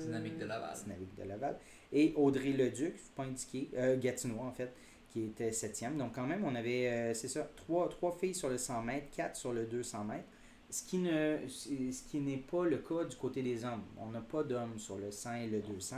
[0.00, 0.74] Dynamique de Laval.
[0.82, 1.56] Dynamique de Laval
[1.92, 4.72] et Audrey Leduc, pas indiqué, euh, Gatineau en fait,
[5.08, 5.96] qui était septième.
[5.96, 9.06] Donc quand même, on avait, euh, c'est ça, trois, trois filles sur le 100 mètres,
[9.14, 10.28] quatre sur le 200 mètres.
[10.76, 13.84] Ce qui, ne, ce qui n'est pas le cas du côté des hommes.
[13.98, 15.96] On n'a pas d'hommes sur le 100 et le 200.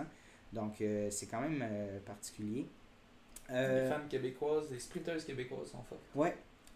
[0.52, 1.64] Donc euh, c'est quand même
[2.06, 2.66] particulier.
[3.48, 6.02] les femmes québécoises, les sprinteuses québécoises sont fortes.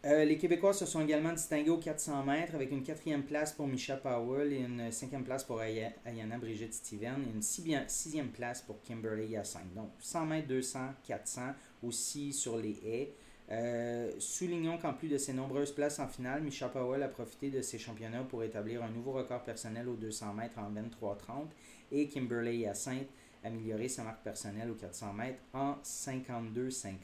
[0.04, 3.68] Euh, les Québécois se sont également distingués aux 400 mètres avec une quatrième place pour
[3.68, 8.82] Misha Powell et une cinquième place pour Ayana Brigitte Steven et une sixième place pour
[8.82, 9.60] Kimberly Yassin.
[9.76, 11.40] Donc 100 mètres, 200, 400
[11.84, 13.14] aussi sur les haies.
[13.52, 17.60] Euh, soulignons qu'en plus de ses nombreuses places en finale, Misha Powell a profité de
[17.60, 21.48] ses championnats pour établir un nouveau record personnel aux 200 mètres en 23-30
[21.90, 23.00] et Kimberly Yassin
[23.44, 26.94] améliorer sa marque personnelle aux 400 mètres en 52-50.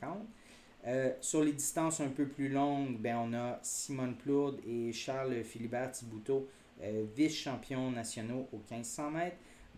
[0.86, 5.42] Euh, sur les distances un peu plus longues, ben, on a Simone Plourde et Charles
[5.42, 6.48] Philibert Thibouteau,
[6.82, 9.36] euh, vice-champions nationaux aux 1500 mètres.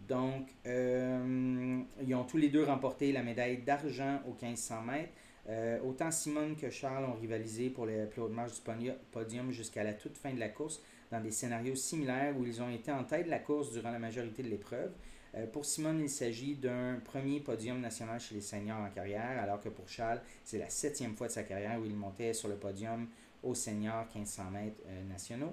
[0.09, 5.13] Donc, euh, ils ont tous les deux remporté la médaille d'argent aux 1500 mètres.
[5.85, 9.95] Autant Simone que Charles ont rivalisé pour les plus hautes marches du podium jusqu'à la
[9.95, 10.81] toute fin de la course
[11.11, 13.99] dans des scénarios similaires où ils ont été en tête de la course durant la
[13.99, 14.93] majorité de l'épreuve.
[15.35, 19.61] Euh, pour Simone, il s'agit d'un premier podium national chez les seniors en carrière, alors
[19.61, 22.57] que pour Charles, c'est la septième fois de sa carrière où il montait sur le
[22.57, 23.07] podium
[23.43, 25.53] aux seniors 1500 mètres euh, nationaux.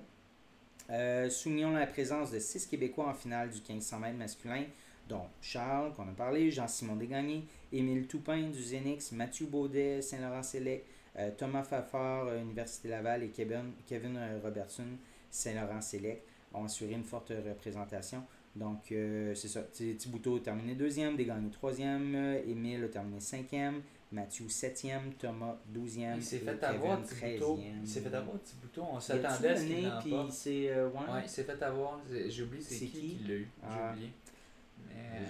[0.90, 4.64] Euh, soulignons la présence de six Québécois en finale du 1500 mètres masculin,
[5.08, 10.86] dont Charles, qu'on a parlé, Jean-Simon Desgagnés, Émile Toupin du Zénix, Mathieu Baudet, Saint-Laurent-Sélec,
[11.18, 14.88] euh, Thomas Fafard, euh, Université Laval et Kevin, Kevin Robertson,
[15.30, 18.24] Saint-Laurent-Sélec ont assuré une forte représentation.
[18.56, 19.62] Donc, c'est ça.
[19.72, 22.16] Thibouteau a terminé deuxième, Desgagnés troisième,
[22.48, 26.16] Émile a terminé cinquième, Mathieu 7e, Thomas 12e.
[26.16, 27.58] Il s'est fait avoir 13e.
[27.82, 28.84] Il s'est fait avoir Thibouteau.
[28.94, 30.32] On s'attendait à ce qu'il n'en pas.
[30.32, 31.24] C'est, euh, ouais.
[31.24, 32.00] il s'est fait avoir.
[32.28, 33.50] J'ai oublié c'est qui qui, l'a eu.
[33.62, 33.96] J'ai ah.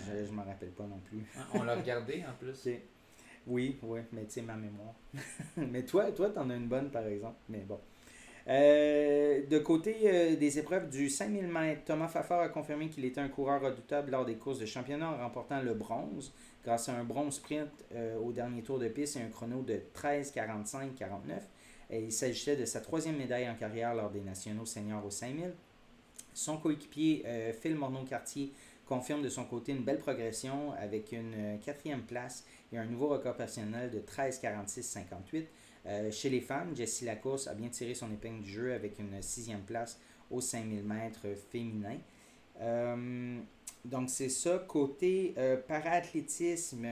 [0.05, 1.23] Je ne m'en rappelle pas non plus.
[1.53, 2.67] on l'a regardé en plus.
[3.47, 4.93] Oui, oui, mais tu sais, ma mémoire.
[5.57, 7.37] mais toi, toi, en as une bonne par exemple.
[7.49, 7.79] Mais bon.
[8.49, 13.19] Euh, de côté euh, des épreuves du 5000 mètres, Thomas Fafard a confirmé qu'il était
[13.19, 16.33] un coureur redoutable lors des courses de championnat en remportant le bronze
[16.63, 19.81] grâce à un bronze sprint euh, au dernier tour de piste et un chrono de
[19.95, 20.91] 13,45-49.
[21.91, 25.53] Il s'agissait de sa troisième médaille en carrière lors des nationaux seniors au 5000.
[26.33, 27.23] Son coéquipier
[27.61, 28.51] Phil Morneau-Cartier
[28.87, 33.35] confirme de son côté une belle progression avec une quatrième place et un nouveau record
[33.35, 35.45] personnel de 13,46-58.
[35.87, 39.21] Euh, chez les femmes, Jessie Lacourse a bien tiré son épingle du jeu avec une
[39.21, 41.97] sixième place aux 5000 mètres féminin.
[42.59, 43.39] Euh,
[43.85, 44.59] donc c'est ça.
[44.67, 46.85] Côté euh, para-athlétisme,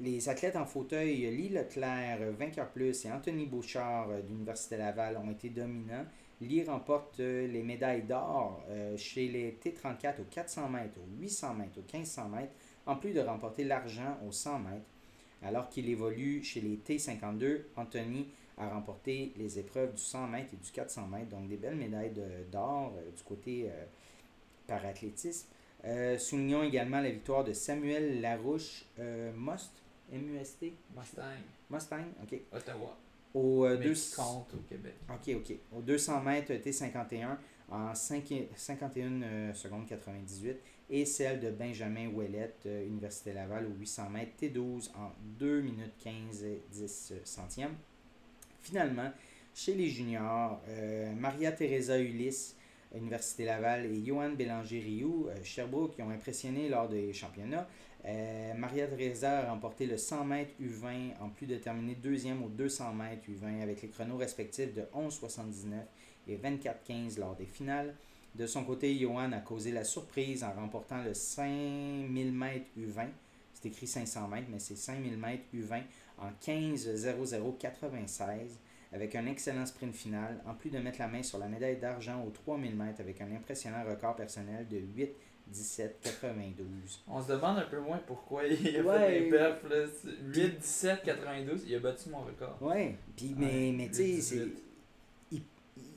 [0.00, 5.30] les athlètes en fauteuil, Lee Leclerc, vainqueur plus, et Anthony Bouchard de l'Université Laval ont
[5.30, 6.06] été dominants.
[6.40, 8.62] Lee remporte les médailles d'or
[8.96, 12.52] chez les T34 aux 400 mètres, aux 800 mètres, aux 1500 mètres,
[12.84, 14.86] en plus de remporter l'argent aux 100 mètres.
[15.42, 18.28] Alors qu'il évolue chez les T52, Anthony
[18.58, 22.12] a remporté les épreuves du 100 mètres et du 400 mètres, donc des belles médailles
[22.50, 23.84] d'or euh, du côté euh,
[24.66, 25.48] parathlétisme.
[25.84, 28.86] Euh, soulignons également la victoire de Samuel Larouche
[29.34, 29.72] Most,
[30.10, 31.22] M-U-S-T Mustang.
[31.70, 32.40] Mustang, ok.
[32.52, 32.96] Ottawa.
[33.36, 33.94] Au, deux...
[34.16, 34.94] compte au Québec.
[35.10, 35.56] Ok, ok.
[35.76, 37.36] Au 200 mètres T51
[37.68, 40.56] en 51 secondes 98
[40.88, 45.94] et celle de Benjamin Ouellette, euh, Université Laval, au 800 mètres T12 en 2 minutes
[46.02, 47.74] 15 et 10 centièmes.
[48.60, 49.10] Finalement,
[49.54, 52.56] chez les juniors, euh, Maria Teresa Ulysse,
[52.94, 57.68] Université Laval, et Johan Bélanger-Rioux, euh, Sherbrooke, qui ont impressionné lors des championnats.
[58.56, 62.94] Maria Teresa a remporté le 100 mètres U20 en plus de terminer deuxième au 200
[62.94, 65.74] mètres U20 avec les chronos respectifs de 11,79
[66.28, 67.96] et 24,15 lors des finales.
[68.34, 72.44] De son côté, Johan a causé la surprise en remportant le 5000 m
[72.78, 73.08] U20.
[73.54, 75.82] C'est écrit 500 mètres, mais c'est 5000 m U20
[76.18, 78.58] en 15.00.96
[78.92, 82.22] avec un excellent sprint final, en plus de mettre la main sur la médaille d'argent
[82.24, 85.10] aux 3000 m avec un impressionnant record personnel de 8
[85.48, 87.04] 17 92.
[87.08, 89.64] On se demande un peu moins pourquoi il a fait des perfs.
[90.24, 92.56] 8 17 92, il a battu mon record.
[92.60, 94.48] Ouais, puis mais, mais tu sais,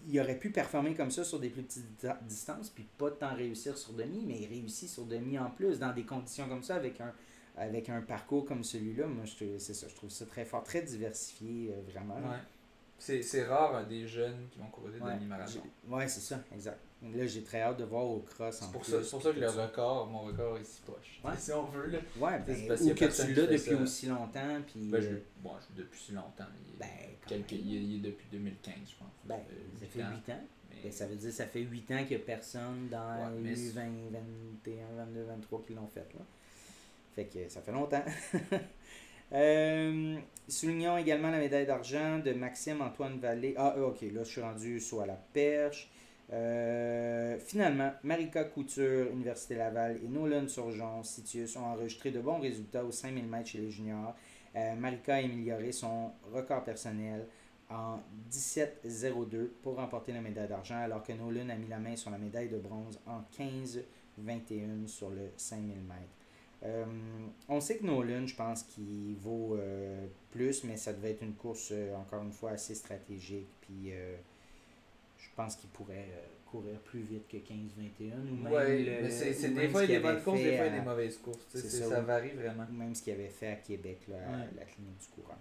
[0.10, 1.86] il aurait pu performer comme ça sur des plus petites
[2.24, 5.94] distances, puis pas tant réussir sur demi, mais il réussit sur demi en plus, dans
[5.94, 7.14] des conditions comme ça, avec un,
[7.58, 9.06] avec un parcours comme celui-là.
[9.06, 12.20] Moi, c'est ça, je trouve ça très fort, très diversifié, euh, vraiment.
[12.98, 15.62] C'est rare hein, des jeunes qui vont courir des demi-marathons.
[15.88, 16.80] Oui, c'est ça, exact.
[17.02, 19.50] Là, j'ai très hâte de voir au cross C'est pour, ça, pour ça que le
[19.50, 21.22] record, mon record est si poche.
[21.38, 21.88] Si on veut.
[21.88, 22.00] Là.
[22.20, 24.62] Ouais, ben, ou que tu l'as depuis aussi longtemps.
[24.68, 25.10] Puis, ben, je,
[25.42, 26.46] bon, je, depuis si longtemps.
[26.68, 26.88] Il, ben,
[27.26, 29.08] quelques, il, est depuis 2015, je pense.
[29.24, 29.40] Ben,
[29.80, 30.44] ça fait 8 ans.
[30.84, 33.70] Ben, ça veut dire que ça fait 8 ans qu'il n'y a personne dans les
[33.70, 33.82] 20,
[34.66, 36.08] 21, 22, 23 qui l'ont fait.
[36.14, 36.26] Là.
[37.16, 38.04] Fait que ça fait longtemps.
[39.32, 43.54] Euh, soulignons également la médaille d'argent de Maxime Antoine Vallée.
[43.58, 45.88] Ah, ok, là je suis rendu soit à la perche.
[46.32, 52.84] Euh, finalement, Marika Couture, Université Laval et Nolan Surgeon, Sitius ont enregistré de bons résultats
[52.84, 54.16] aux 5000 mètres chez les juniors.
[54.56, 57.26] Euh, Marika a amélioré son record personnel
[57.70, 58.00] en
[58.32, 62.18] 17-02 pour remporter la médaille d'argent, alors que Nolan a mis la main sur la
[62.18, 66.00] médaille de bronze en 15-21 sur le 5000 mètres.
[66.64, 66.86] Euh,
[67.48, 69.58] on sait que Nolan, je pense qu'il vaut
[70.32, 73.50] plus, mais ça devait être une course, encore une fois, assez stratégique.
[73.62, 73.94] Puis
[75.40, 76.10] pense qu'il pourrait
[76.46, 78.12] courir plus vite que 15-21.
[78.44, 81.48] Oui, mais c'est des fois des bonnes courses, des fois des mauvaises courses.
[81.56, 82.66] Ça, varie vraiment.
[82.72, 85.38] Même ce qu'il avait fait à Québec, là, à la clinique du courant.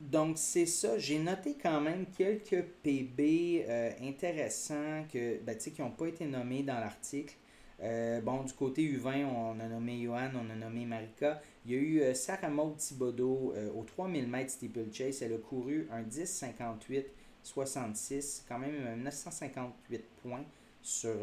[0.00, 0.98] donc c'est ça.
[0.98, 3.66] J'ai noté quand même quelques PB
[4.02, 7.34] intéressants que, ben, qui n'ont pas été nommés dans l'article.
[7.80, 11.40] Euh, bon, du côté U20, on a nommé Johan, on a nommé Marika.
[11.64, 15.22] Il y a eu euh, Sarah Maud Thibodeau euh, au 3000 mètres steeplechase.
[15.22, 17.04] Elle a couru un 10,58
[17.44, 20.44] 66, quand même 958 points
[20.82, 21.14] sur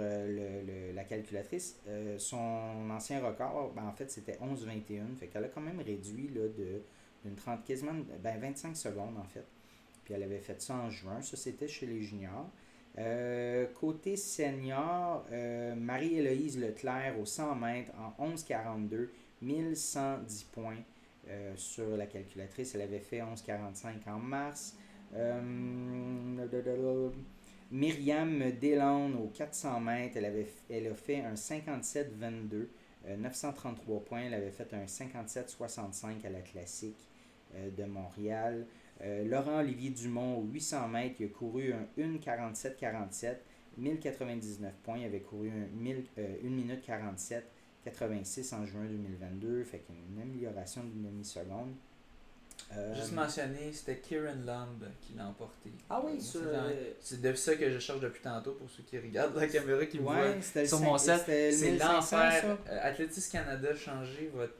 [0.93, 1.79] la calculatrice.
[2.17, 5.15] son ancien record, ben, en fait, c'était 11,21.
[5.17, 6.81] Fait qu'elle a quand même réduit là, de,
[7.23, 7.93] d'une 30, quasiment
[8.23, 9.45] ben, 25 secondes en fait.
[10.03, 11.21] Puis elle avait fait ça en juin.
[11.21, 12.49] Ça, c'était chez les juniors.
[12.97, 19.09] Euh, côté senior, euh, Marie-Héloïse Leclerc au 100 mètres en 11,42,
[19.41, 20.77] 1110 points
[21.27, 22.73] euh, sur la calculatrice.
[22.75, 24.77] Elle avait fait 11,45 en mars.
[27.71, 32.67] Myriam Delon au 400 mètres, elle, avait, elle a fait un 57-22,
[33.17, 34.21] 933 points.
[34.21, 37.09] Elle avait fait un 57-65 à la classique
[37.77, 38.65] de Montréal.
[39.01, 43.35] Euh, Laurent Olivier Dumont, au 800 mètres, il a couru un 1,47-47,
[43.77, 44.97] 1099 points.
[44.99, 47.45] Il avait couru un 1 minute 47,
[47.83, 49.63] 86 en juin 2022.
[49.63, 51.73] Fait qu'une amélioration d'une demi-seconde.
[52.73, 55.71] Euh, Juste mentionner, c'était Kieran Lumb qui l'a emporté.
[55.89, 56.19] Ah oui,
[56.99, 59.99] c'est de ça que je cherche depuis tantôt pour ceux qui regardent la caméra qui
[59.99, 61.21] me voient sur mon set.
[61.25, 62.57] C'est l'enfer.
[62.67, 64.53] Euh, Athletic Canada a changé votre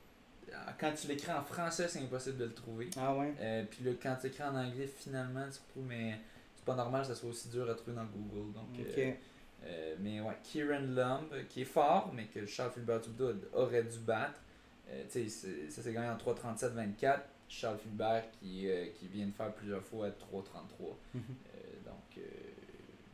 [0.80, 2.90] quand tu l'écris en français, c'est impossible de le trouver.
[2.98, 3.34] Ah ouais?
[3.40, 6.20] Euh, puis le, quand tu écris en anglais, finalement, tu mais
[6.56, 8.54] c'est pas normal que ça soit aussi dur à trouver dans Google.
[8.54, 9.12] Donc, euh,
[9.66, 13.02] euh, mais ouais, Kieran Lumb, qui est fort, mais que Charles Philbert
[13.54, 14.40] aurait dû battre.
[15.12, 17.20] tu sais, ça s'est gagné en 3.37-24.
[17.48, 20.14] Charles Philbert qui, qui vient de faire plusieurs fois 3.33.
[21.14, 21.22] Mhm.
[21.86, 22.24] donc,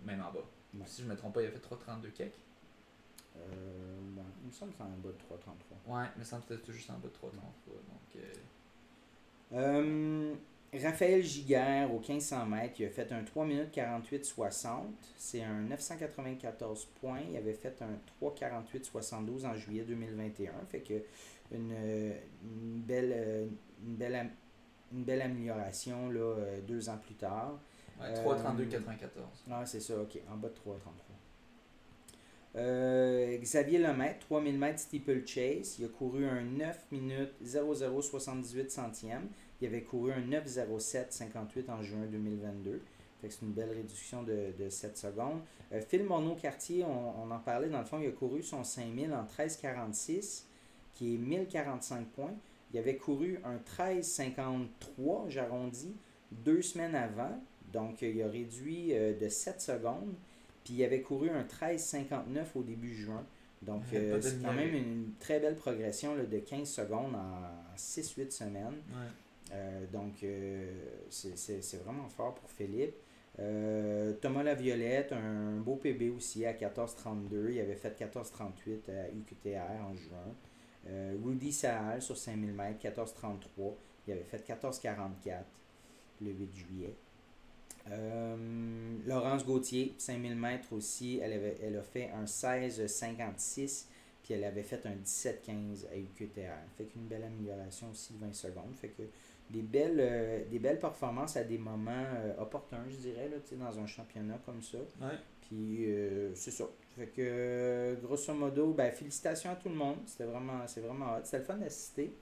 [0.06, 0.86] même en bas.
[0.86, 2.34] Si je ne me trompe pas, il a fait 3.32 cake.
[3.38, 4.00] Euh,
[4.44, 5.94] il me semble que c'est en bas de 3,33.
[5.94, 7.34] Ouais, il me semble que c'était juste en bas de 3,33.
[7.34, 8.34] Donc, euh...
[9.54, 10.34] Euh,
[10.74, 14.86] Raphaël Giguère au 1500 mètres, il a fait un 3 minutes 48 60.
[15.18, 17.20] C'est un 994 points.
[17.30, 20.54] Il avait fait un 3 48 72 en juillet 2021.
[20.70, 20.94] Fait que
[21.52, 21.74] une,
[22.44, 23.50] une belle,
[23.86, 24.30] une belle,
[24.94, 27.60] une belle amélioration là, euh, deux ans plus tard.
[28.00, 29.28] Ouais, 3,32 94.
[29.52, 30.78] Ah, c'est ça, ok, en bas de 3,33.
[32.56, 35.78] Euh, Xavier Lemaitre, 3000 mètres steeplechase.
[35.80, 39.30] Il a couru un 9 minutes 0078 centièmes.
[39.62, 42.82] Il avait couru un 907 58 en juin 2022.
[43.22, 45.40] c'est une belle réduction de, de 7 secondes.
[45.72, 49.24] Euh, Phil Monod-Cartier, on, en parlait dans le fond, il a couru son 5000 en
[49.24, 50.44] 13,46,
[50.94, 52.34] qui est 1045 points.
[52.74, 55.96] Il avait couru un 13,53, j'arrondis,
[56.32, 57.40] deux semaines avant.
[57.72, 60.14] Donc, il a réduit euh, de 7 secondes.
[60.64, 63.26] Puis il avait couru un 13,59 au début juin.
[63.62, 68.82] Donc, euh, c'est quand même une très belle progression de 15 secondes en 6-8 semaines.
[69.54, 70.72] Euh, donc, euh,
[71.10, 72.96] c'est vraiment fort pour Philippe.
[74.22, 77.52] Thomas Laviolette, un beau PB aussi à 14,32.
[77.52, 80.36] Il avait fait 14,38 à UQTR en juin.
[81.24, 83.76] Rudy Sahal sur 5000 mètres, 14,33.
[84.08, 85.44] Il avait fait 14,44
[86.22, 86.96] le 8 juillet.
[87.90, 93.86] Euh, Laurence Gauthier, 5000 mètres aussi, elle, avait, elle a fait un 16,56
[94.24, 96.52] puis elle avait fait un 17,15 à UQTR.
[96.78, 98.76] Fait qu'une belle amélioration aussi de 20 secondes.
[98.80, 99.02] Fait que
[99.50, 103.80] des belles, euh, des belles performances à des moments euh, opportuns, je dirais, là, dans
[103.80, 104.78] un championnat comme ça.
[105.42, 105.88] Puis
[106.36, 106.66] c'est ça.
[106.96, 109.98] Fait que grosso modo, ben, félicitations à tout le monde.
[110.06, 111.22] C'était vraiment, c'est vraiment hot.
[111.24, 112.14] C'était le fun d'assister.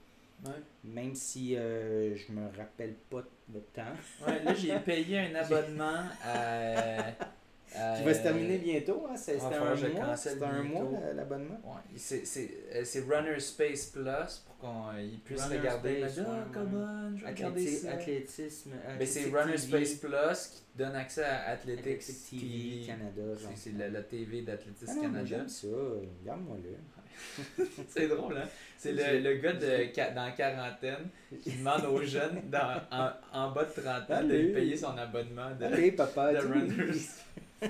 [0.84, 3.22] Même si euh, je me rappelle pas
[3.52, 4.26] le temps.
[4.26, 6.96] ouais, là, j'ai payé un abonnement à.
[7.70, 9.16] Qui va se terminer bientôt, hein?
[9.16, 11.60] C'est un, mois, c'est un mois l'abonnement.
[11.64, 12.24] Ouais, c'est,
[12.74, 16.00] euh, c'est Runner Space Plus pour qu'on euh, puisse regarder.
[16.00, 17.92] Space, ah, comment je regarder ça.
[17.92, 18.72] Athlétisme.
[18.98, 23.22] Mais c'est Runner Space Plus qui donne accès à Athletics TV, Canada.
[23.54, 25.24] C'est, la, TV d'Athletics ah Canada.
[25.24, 26.99] J'aime ça, regarde-moi là.
[27.88, 28.48] c'est drôle, hein?
[28.78, 31.08] C'est le, le gars de, dans la quarantaine
[31.42, 35.50] qui demande aux jeunes dans, en, en bas de 30 ans de payer son abonnement
[35.58, 37.00] de, Allez, papa, de Runners.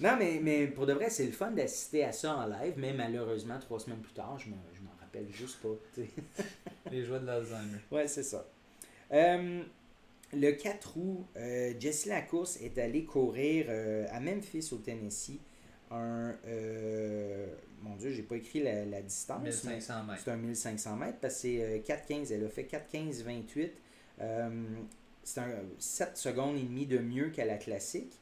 [0.00, 2.94] non, mais, mais pour de vrai, c'est le fun d'assister à ça en live, mais
[2.94, 4.56] malheureusement, trois semaines plus tard, je m'en
[5.00, 6.02] rappelle juste pas.
[6.90, 7.78] Les joies de l'Alzheimer.
[7.90, 8.46] Ouais, c'est ça.
[9.12, 9.62] Euh,
[10.32, 15.40] le 4 août, euh, Jessie Lacourse est allée courir euh, à Memphis, au Tennessee,
[15.92, 17.46] un, euh,
[17.82, 19.42] mon Dieu, j'ai pas écrit la, la distance.
[19.42, 20.22] 1500 mètres.
[20.24, 22.32] C'est un 1500 mètres parce que c'est 4,15.
[22.32, 23.70] Euh, Elle a fait 4,15-28.
[24.20, 24.64] Euh,
[25.22, 28.18] c'est un 7 secondes et demie de mieux qu'à la classique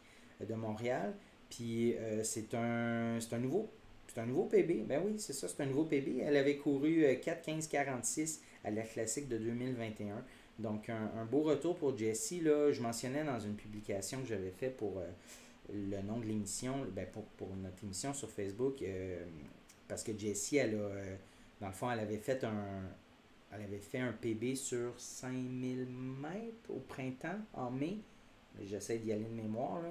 [0.46, 1.14] de Montréal.
[1.48, 3.70] Puis c'est un, un nouveau
[4.06, 4.86] c'est un nouveau PB.
[4.86, 6.20] Ben oui, c'est ça, c'est un nouveau PB.
[6.22, 10.24] Elle avait couru 4,15-46 à la classique de 2021.
[10.58, 12.40] Donc un, un beau retour pour Jessie.
[12.40, 15.00] Là, je mentionnais dans une publication que j'avais fait pour
[15.72, 19.24] le nom de l'émission, ben pour, pour, notre émission sur Facebook, euh,
[19.88, 21.16] parce que Jessie, elle a, euh,
[21.60, 22.82] dans le fond, elle avait fait un,
[23.52, 27.98] elle avait fait un PB sur 5000 mètres au printemps, en mai.
[28.62, 29.82] J'essaie d'y aller de mémoire.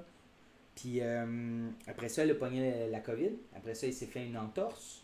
[0.76, 3.32] Puis euh, après ça, elle a pogné la, COVID.
[3.56, 5.04] Après ça, il s'est fait une entorse.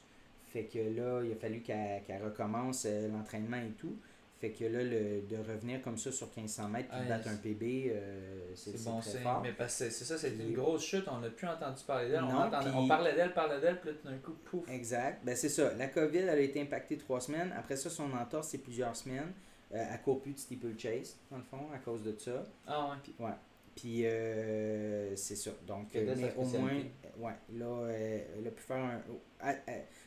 [0.54, 3.98] Fait que là, il a fallu qu'elle recommence l'entraînement et tout.
[4.46, 7.36] Fait que là, le, de revenir comme ça sur 1500 mètres et de battre un
[7.36, 9.42] PB, euh, c'est bon très fort.
[9.42, 11.06] Mais parce que c'est ça, c'est une grosse chute.
[11.08, 12.24] On n'a plus entendu parler d'elle.
[12.24, 14.70] On, on parlait d'elle, parlait d'elle, puis là, tout d'un coup, pouf.
[14.70, 15.26] Exact.
[15.26, 15.74] Ben, c'est ça.
[15.74, 17.52] La COVID, elle a été impactée trois semaines.
[17.58, 19.34] Après ça, son entorse, c'est plusieurs semaines.
[19.74, 22.44] Euh, elle court plus de steeplechase, dans le fond, à cause de ça.
[22.68, 22.98] Ah ouais.
[23.02, 23.32] Puis, ouais.
[23.76, 25.50] Puis, euh, c'est ça.
[25.66, 26.92] Donc, euh, mais au moins, spécialité.
[27.18, 29.02] ouais, là, euh, elle a pu faire un.
[29.10, 29.20] oh,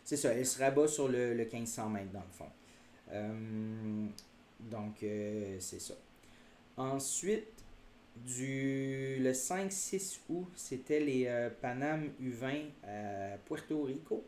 [0.05, 2.47] c'est ça, elle se rabat sur le, le 1500 mètres, dans le fond.
[3.13, 4.07] Euh,
[4.61, 5.95] donc, euh, c'est ça.
[6.77, 7.47] Ensuite,
[8.17, 14.25] du, le 5-6 août, c'était les euh, Panam U20 à Puerto Rico.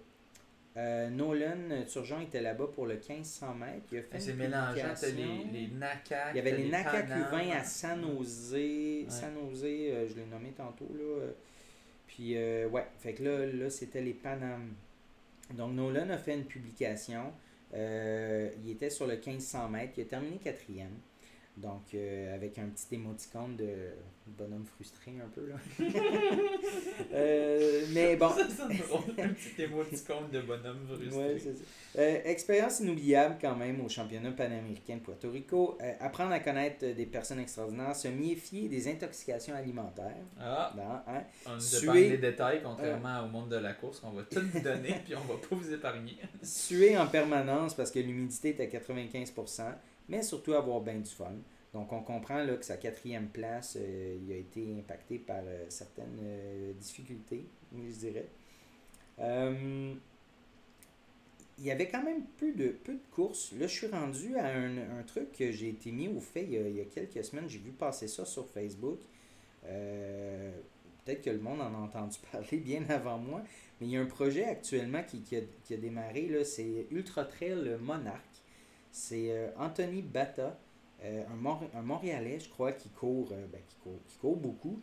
[0.76, 3.86] Euh, Nolan Turgeon était là-bas pour le 1500 mètres.
[3.90, 4.94] Il a fait C'est mélangeant.
[5.52, 5.68] Les, les.
[6.32, 6.70] Il y avait les.
[6.70, 8.56] Q20 à San Jose.
[9.08, 10.88] San Jose, euh, je l'ai nommé tantôt.
[10.94, 11.02] Là.
[11.02, 11.32] euh,
[12.06, 14.72] Puis, euh, ouais, fait que là, là c'était les Panam.
[15.54, 17.32] Donc, Nolan a fait une publication.
[17.74, 19.94] Euh, il était sur le 1500 mètres.
[19.96, 20.98] Il a terminé quatrième.
[21.60, 23.90] Donc, euh, avec un petit émoticône de
[24.26, 25.46] bonhomme frustré un peu.
[25.46, 25.56] Là.
[27.12, 28.28] Euh, mais bon.
[28.28, 29.02] Ça, c'est drôle.
[29.18, 31.18] Un petit émoticône de bonhomme frustré.
[31.18, 31.48] Ouais, ça.
[31.98, 35.76] Euh, expérience inoubliable quand même au championnat panaméricain de Puerto Rico.
[35.98, 40.14] Apprendre à connaître des personnes extraordinaires, se méfier des intoxications alimentaires.
[40.38, 41.24] Ah, Dans, hein.
[41.46, 41.82] on nous Suer.
[41.82, 45.14] épargne les détails, contrairement au monde de la course, qu'on va tout vous donner, puis
[45.16, 46.16] on va pas vous épargner.
[46.42, 49.62] Suer en permanence parce que l'humidité est à 95%,
[50.10, 51.32] mais surtout avoir bien du fun.
[51.72, 55.66] Donc on comprend là, que sa quatrième place, euh, il a été impacté par euh,
[55.68, 58.28] certaines euh, difficultés, je dirais.
[61.58, 62.74] Il y avait quand même peu de,
[63.10, 63.52] courses.
[63.52, 66.80] Là, je suis rendu à un, truc que j'ai été mis au fait il y
[66.80, 67.48] a, quelques semaines.
[67.48, 68.98] J'ai vu passer ça sur Facebook.
[69.62, 73.42] Peut-être que le monde en a entendu parler bien avant moi.
[73.78, 76.42] Mais il y a un projet actuellement qui, a, qui a démarré.
[76.44, 78.29] C'est Ultra Trail Monarch.
[78.92, 80.58] C'est euh, Anthony Bata,
[81.02, 81.22] euh,
[81.74, 84.80] un, Montréalais, je crois, qui court, euh, ben, qui court, qui court beaucoup,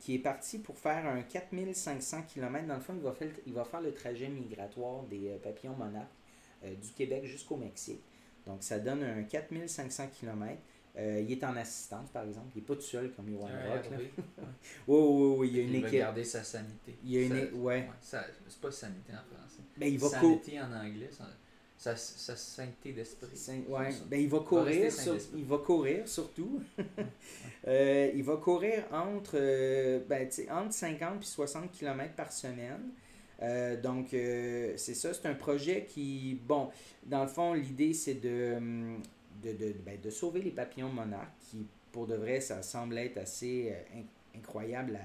[0.00, 2.66] qui est parti pour faire un 4500 km.
[2.66, 5.74] Dans le fond, il va faire, le- il va faire le trajet migratoire des papillons
[5.76, 6.12] monarques
[6.62, 8.02] du Québec jusqu'au Mexique.
[8.46, 10.58] Donc, ça donne un 4500 km.
[10.98, 12.48] il est en assistance, par exemple.
[12.54, 13.86] Il n'est pas tout seul comme Johan Ouais, Rock.
[13.98, 14.10] Oui,
[14.88, 15.98] oui, oui, il y a une Il va équipe.
[16.00, 16.98] garder sa sanité.
[17.02, 17.88] Il y a une é- ouais.
[18.02, 19.62] c'est pas sanité en français.
[19.78, 21.24] Ben, il va sanité en anglais, ça-
[21.80, 23.28] sa, sa sainteté d'esprit.
[23.68, 26.62] Ouais, ben, il va courir, sur- il va courir surtout.
[27.68, 32.90] Euh, il va courir entre, euh, ben, entre 50 et 60 km par semaine.
[33.42, 36.70] Euh, donc, euh, c'est ça, c'est un projet qui, bon,
[37.04, 39.02] dans le fond, l'idée, c'est de, hum,
[39.42, 43.18] de, de, ben, de sauver les papillons monarques, qui, pour de vrai, ça semble être
[43.18, 45.00] assez in- incroyable, la,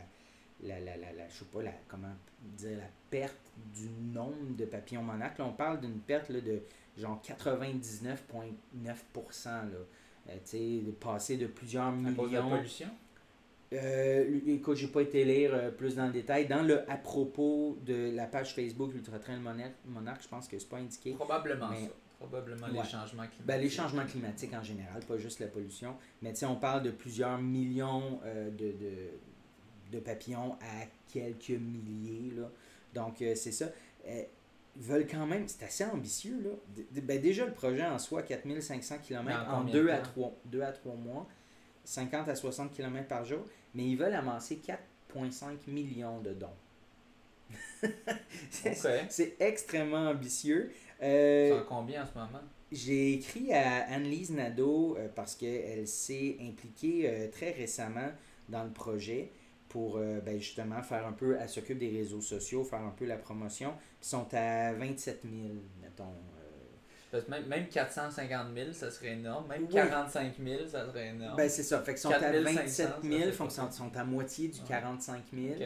[0.64, 3.36] la, la, la, la- je sais pas, la, comment dire, la perte
[3.74, 5.38] du nombre de papillons monarques.
[5.38, 6.62] Là, on parle d'une perte là, de
[6.98, 9.46] genre 99,9%.
[9.46, 9.62] Là.
[10.28, 12.02] Euh, tu sais, de passer de plusieurs cause
[12.32, 12.50] de la millions.
[12.58, 12.88] pollution?
[13.74, 16.48] Euh, écoute, j'ai pas été lire euh, plus dans le détail.
[16.48, 20.58] Dans le à propos de la page Facebook Ultra Trail Monarch, Monarch, je pense que
[20.58, 21.14] c'est pas indiqué.
[21.14, 21.92] Probablement Mais- ça.
[22.18, 22.74] Probablement Ouais.
[22.74, 23.46] les changements climatiques.
[23.46, 25.96] Ben, les changements climatiques en général, pas juste la pollution.
[26.22, 29.10] Mais tu sais, on parle de plusieurs millions euh, de, de,
[29.96, 32.32] de papillons à quelques milliers.
[32.36, 32.50] Là.
[32.94, 33.66] Donc, euh, c'est ça.
[34.08, 34.24] Euh,
[34.78, 36.42] ils veulent quand même, c'est assez ambitieux.
[36.44, 36.50] Là.
[36.92, 39.98] D- ben, déjà, le projet en soi, 4500 km en en combien 2 de à,
[39.98, 40.04] temps?
[40.04, 41.28] 3, 2 à 3 mois,
[41.86, 43.42] 50 à 60 km par jour.
[43.74, 44.62] Mais ils veulent amasser
[45.14, 46.48] 4,5 millions de dons.
[48.50, 50.72] c'est, extrêmement ambitieux.
[51.02, 52.42] Euh, en combien en ce moment?
[52.72, 58.10] j'ai écrit à Annelise Nadeau euh, parce qu'elle s'est impliquée euh, très récemment
[58.50, 59.32] dans le projet
[59.70, 63.06] pour euh, ben, justement faire un peu, elle s'occupe des réseaux sociaux, faire un peu
[63.06, 63.74] la promotion.
[64.02, 65.34] Ils sont à 27 000,
[65.82, 66.04] mettons.
[66.04, 66.42] euh.
[67.12, 69.48] Parce que même, même 450 000, ça serait énorme.
[69.48, 69.74] Même Oui.
[69.74, 71.36] 45 000, ça serait énorme.
[71.38, 73.52] Ben, c'est ça, fait qu'ils sont à 4500, 27 ça 000, fait fait pas qu'ils
[73.52, 74.66] sont, sont à moitié du Ouais.
[74.68, 75.46] 45 000.
[75.56, 75.64] Ok.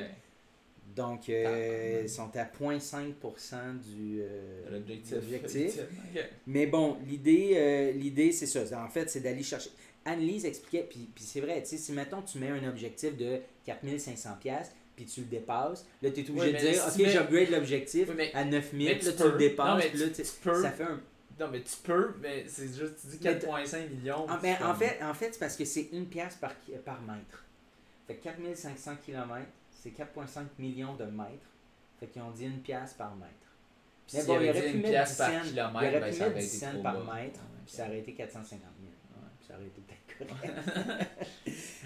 [0.96, 5.12] Donc, euh, ils sont à 0,5% du, euh, L'objectif.
[5.12, 5.80] de l'objectif.
[6.16, 6.26] Ok.
[6.48, 8.62] Mais bon, l'idée, euh, l'idée c'est ça.
[8.84, 9.70] En fait, c'est d'aller chercher.
[10.06, 13.40] Annelise expliquait, puis, puis c'est vrai, tu sais, si mettons tu mets un objectif de
[13.68, 17.12] 4500$, piastres, puis tu le dépasses, là tu es obligé de dire, si ok, mets-
[17.14, 20.22] j'upgrade l'objectif à 9000$, mais là tu tu le Non, dépasses, mais puis là tu-
[20.44, 20.62] peux.
[20.62, 21.02] ça fait un.
[21.40, 24.30] Non, mais tu peux, mais c'est juste, tu dis Mais 4,5 millions.
[24.30, 26.54] En, c'est ben, en fait, en fait c'est parce que c'est une pièce par,
[26.84, 27.46] par mètre.
[28.08, 31.48] Fait que 4500 km, c'est 4,5 millions de mètres.
[32.00, 33.32] Fait qu'ils ont dit une pièce par mètre.
[34.08, 35.42] Puis Mais s'il bon, il aurait pu une mettre pièce 10 par cents.
[35.50, 37.14] kilomètre, il aurait pu ça mettre aurait 10 été cents trop par bas.
[37.16, 38.62] mètre, puis ça aurait été 450 000.
[38.62, 38.66] Ouais.
[38.78, 38.79] Puis
[39.50, 40.54] ça aurait été peut-être correct.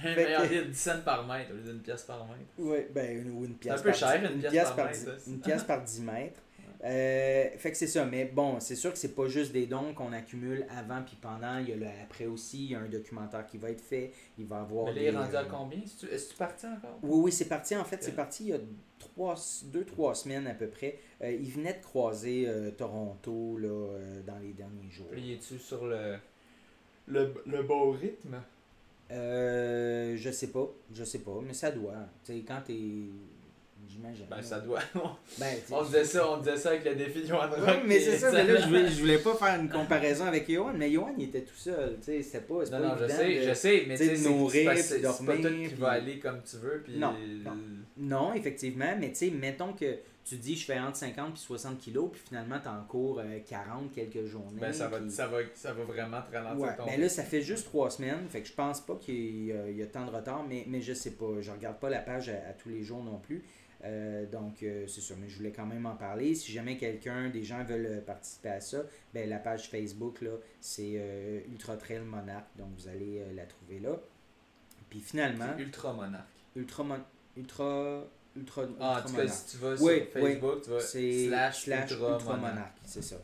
[0.04, 2.40] Un meilleur que- deal, 10 cents par mètre au lieu d'une pièce par mètre.
[2.58, 4.86] Oui, ben, une, ou une pièce un peu par cher, une pièce pièce par par
[4.88, 6.42] mètre, dix- une pièce par 10 mètres.
[6.86, 8.04] Euh, fait que c'est ça.
[8.04, 11.58] Mais bon, c'est sûr que c'est pas juste des dons qu'on accumule avant puis pendant.
[11.60, 12.66] Il y a le après aussi.
[12.66, 14.12] Il y a un documentaire qui va être fait.
[14.38, 14.88] Il va avoir.
[14.88, 15.80] Mais là, il est rendu à combien?
[15.80, 17.00] Est-ce que tu parti encore?
[17.02, 17.74] Oui, oui, c'est parti.
[17.78, 18.60] En fait, c'est parti il y a
[19.00, 19.36] trois,
[19.68, 21.00] deux, trois semaines à peu près.
[21.22, 25.08] il venait de croiser Toronto là, dans les derniers jours.
[25.10, 26.18] Puis, es-tu sur le,
[27.08, 28.38] le, le bon rythme?
[29.12, 31.94] Euh, je sais pas, je sais pas, mais ça doit.
[32.26, 32.74] Tu sais, quand t'es.
[33.88, 34.26] J'imagine.
[34.30, 34.80] Ben, ça doit.
[35.40, 37.82] ben, on, disait ça, on disait ça avec le défi de Johan Rock.
[37.86, 40.74] mais c'est ça, mais là, je voulais, je voulais pas faire une comparaison avec Johan,
[40.74, 41.98] mais Johan, il était tout seul.
[41.98, 42.64] Tu sais, c'était pas.
[42.72, 45.90] Non, non, je sais, je sais, mais tu sais, nourrir, c'est pas tout qui va
[45.92, 46.82] aller comme tu veux.
[46.84, 47.14] Puis non,
[47.44, 47.58] non.
[47.98, 51.78] non, effectivement, mais tu sais, mettons que tu dis je fais entre 50 et 60
[51.80, 54.60] kilos, puis finalement tu en cours 40 quelques journées.
[54.60, 57.42] Ben, ça, va, ça, va, ça va vraiment te ralentir ouais, ben là, ça fait
[57.42, 60.66] juste trois semaines, fait que je pense pas qu'il y, a tant de retard, mais,
[60.68, 61.42] mais je sais pas.
[61.42, 63.44] Je regarde pas la page à, tous les jours non plus.
[63.84, 66.36] Euh, donc, euh, c'est sûr, mais je voulais quand même en parler.
[66.36, 68.84] Si jamais quelqu'un, des gens veulent participer à ça,
[69.14, 70.32] ben, la page Facebook, là,
[70.62, 74.00] c'est euh, Ultra Trail Monarch, donc vous allez la trouver là.
[74.90, 75.58] Puis finalement.
[75.58, 76.26] Ultra Monarch.
[76.56, 76.86] Ultra,
[77.36, 81.92] Ultra Ultra, ah, en tout cas, si tu vas sur Facebook, tu vas slash, slash
[81.92, 82.40] Ultra,
[82.86, 83.18] c'est ça.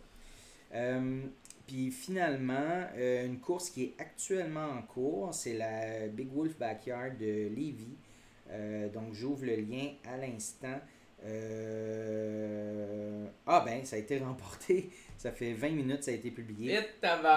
[0.73, 1.21] Euh,
[1.65, 7.17] puis finalement, euh, une course qui est actuellement en cours, c'est la Big Wolf Backyard
[7.17, 7.97] de Levy.
[8.51, 10.79] Euh, donc j'ouvre le lien à l'instant.
[13.45, 14.89] Ah ben, ça a été remporté.
[15.17, 16.75] Ça fait 20 minutes, ça a été publié.
[16.75, 16.77] Et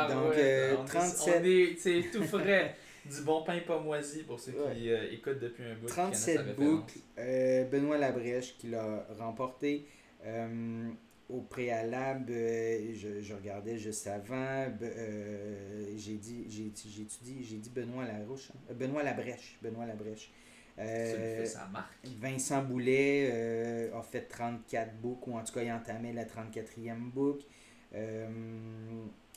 [0.08, 1.78] Donc 37...
[1.78, 2.76] C'est tout frais.
[3.04, 5.86] Du bon pain pas moisi pour ceux qui euh, écoutent depuis un bout.
[5.86, 6.98] 37 boucles.
[7.18, 9.86] Euh, Benoît Labrèche qui l'a remporté.
[10.24, 10.88] Euh,
[11.28, 14.66] au préalable, je, je, regardais juste avant,
[15.96, 18.74] j'ai dit, j'ai, étudié, j'ai dit Benoît Larouche, hein.
[18.74, 20.30] Benoît Labrèche, Benoît Labrèche.
[22.20, 27.46] Vincent Boulet a fait 34 boucles, ou en tout cas, il entamé la 34e boucle.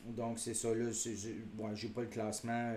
[0.03, 0.89] donc, c'est ça, là,
[1.53, 2.75] bon, j'ai pas le classement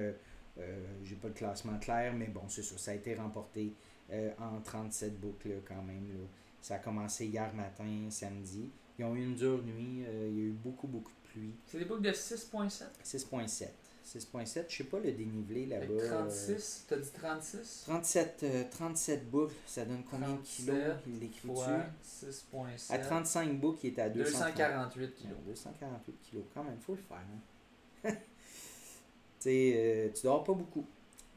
[1.04, 2.76] j'ai pas le classement clair, mais bon, c'est ça.
[2.78, 3.74] Ça a été remporté
[4.10, 6.08] euh, en 37 boucles quand même.
[6.60, 8.70] Ça a commencé hier matin, samedi.
[8.98, 10.04] Ils ont eu une dure nuit.
[10.06, 11.54] Euh, il y a eu beaucoup, beaucoup de pluie.
[11.66, 13.68] C'est des boucles de 6.7 6.7.
[14.04, 16.06] 6.7, je sais pas le dénivelé là-bas.
[16.06, 20.76] 36, t'as dit 36 37, 37 boucles, ça donne combien de kilos
[21.06, 22.90] Il l'écrit 6.7.
[22.90, 25.36] À 35 boucles, il est à 248 kilos.
[25.46, 27.18] 248 kilos, quand même, faut le faire.
[28.04, 28.14] Hein?
[29.38, 30.84] sais, euh, tu dors pas beaucoup.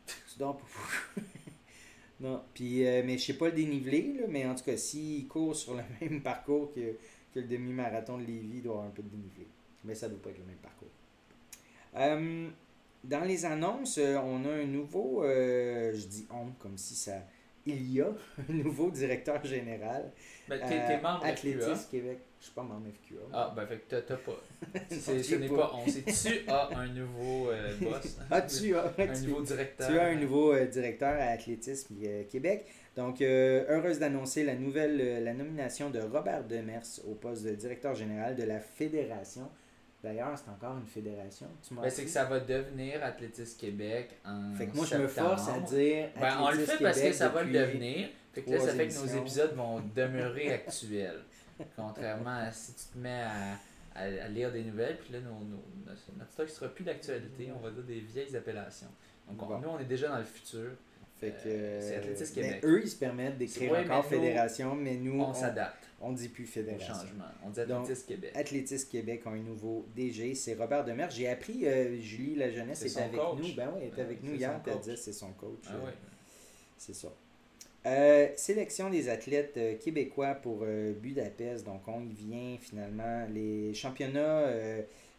[0.06, 1.28] Tu dors pas beaucoup.
[2.20, 2.42] non.
[2.54, 5.56] Puis, euh, mais je sais pas le dénivelé, là, mais en tout cas, s'il court
[5.56, 6.96] sur le même parcours que,
[7.34, 9.48] que le demi-marathon de Lévis, il doit avoir un peu de dénivelé.
[9.84, 10.88] Mais ça doit pas être le même parcours.
[11.96, 12.50] Euh,
[13.04, 17.24] dans les annonces, on a un nouveau, je dis on comme si ça
[17.66, 18.08] il y a
[18.50, 20.12] un nouveau directeur général.
[20.48, 22.20] Ben, t'es, membre Athlétisme Québec.
[22.42, 23.20] Je suis pas membre FQA.
[23.32, 24.42] Ah, ben, fait que t'as, pas.
[24.90, 25.72] ce n'est pas.
[25.76, 25.88] on.
[25.88, 28.18] C'est tu as un nouveau euh, boss.
[28.32, 28.92] ah, tu as.
[28.98, 29.88] un nouveau directeur.
[29.88, 32.66] Tu as un nouveau euh, directeur à Athlétisme euh, Québec.
[32.98, 38.36] Donc, heureuse d'annoncer la nouvelle, la nomination de Robert Demers au poste de directeur général
[38.36, 39.48] de la Fédération
[40.04, 41.46] D'ailleurs, c'est encore une fédération.
[41.72, 45.48] Ben, c'est que ça va devenir Athlétisme Québec en Fait que moi, je me force
[45.48, 46.10] à dire.
[46.20, 48.10] Ben, on le fait parce que ça va le devenir.
[48.34, 51.22] Fait que là, ça fait que nos épisodes vont demeurer actuels.
[51.76, 53.58] Contrairement à si tu te mets à,
[53.96, 55.20] à, lire des nouvelles, puis là,
[56.18, 57.52] notre stock ne sera plus d'actualité.
[57.56, 58.90] On va dire des vieilles appellations.
[59.30, 60.72] Donc, nous, on est déjà dans le futur.
[61.20, 62.62] Fait que, euh, c'est Athlétisme Québec.
[62.64, 65.88] eux, ils se permettent d'écrire encore fédération, mais nous, on s'adapte.
[66.04, 66.96] On dit plus fédération.
[66.96, 67.26] changement.
[67.46, 68.32] On dit Athlétisme Québec.
[68.36, 71.12] Athlétisme Québec a un nouveau DG, c'est Robert Demers.
[71.12, 73.54] J'ai appris, euh, Julie La Jeunesse était avec nous.
[73.56, 75.66] Ben oui, elle était avec nous hier, elle dit c'est son coach.
[75.68, 75.94] Ah ouais.
[76.76, 77.10] C'est ça.
[77.86, 80.66] Euh, sélection des athlètes euh, québécois pour
[81.02, 81.66] Budapest.
[81.66, 83.26] Donc, on y vient finalement.
[83.34, 84.54] Les championnats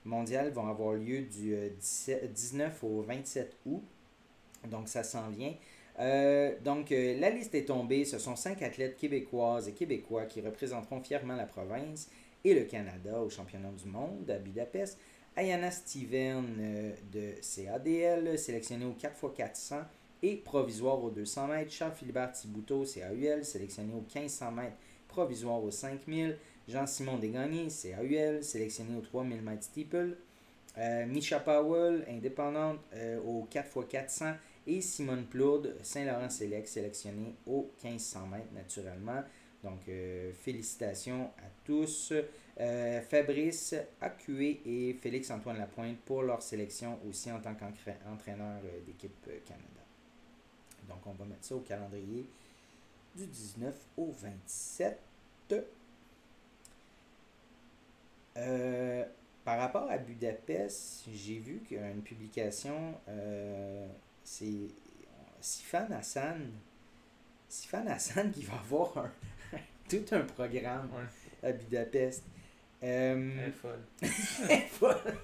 [0.04, 3.82] mondiaux vont avoir lieu du 19 au 27 août.
[4.68, 5.54] Donc, ça s'en vient.
[5.98, 8.04] Euh, donc, euh, la liste est tombée.
[8.04, 12.08] Ce sont cinq athlètes québécoises et québécois qui représenteront fièrement la province
[12.44, 14.98] et le Canada au championnat du monde à Budapest.
[15.36, 19.82] Ayana Steven euh, de CADL, sélectionné au 4x400
[20.22, 21.72] et provisoire au 200 mètres.
[21.72, 24.76] Charles-Philibert Thibouteau, CAUL, sélectionné au 1500 mètres,
[25.08, 26.38] provisoire au 5000.
[26.68, 30.16] Jean-Simon Desgagnés, CAUL, sélectionné au 3000 mètres steeple.
[31.06, 32.78] Misha Powell, indépendante,
[33.26, 34.36] au 4x400
[34.66, 39.22] et Simone Plourde, Saint-Laurent Select, sélectionné au 1500 mètres naturellement.
[39.62, 42.12] Donc, euh, félicitations à tous.
[42.60, 49.24] Euh, Fabrice Acué et Félix-Antoine Lapointe pour leur sélection aussi en tant qu'entraîneur euh, d'équipe
[49.46, 49.71] Canada.
[50.94, 52.26] Donc, on va mettre ça au calendrier
[53.16, 54.98] du 19 au 27.
[58.36, 59.04] Euh,
[59.44, 63.86] par rapport à Budapest, j'ai vu qu'il y a une publication, euh,
[64.24, 64.68] c'est
[65.40, 66.50] Sifan Hassan.
[67.48, 69.10] Sifan Hassan qui va avoir un-
[69.88, 71.48] tout un programme Ouais.
[71.48, 72.22] à Budapest.
[72.82, 73.48] Euh,
[74.48, 74.98] Elle est folle.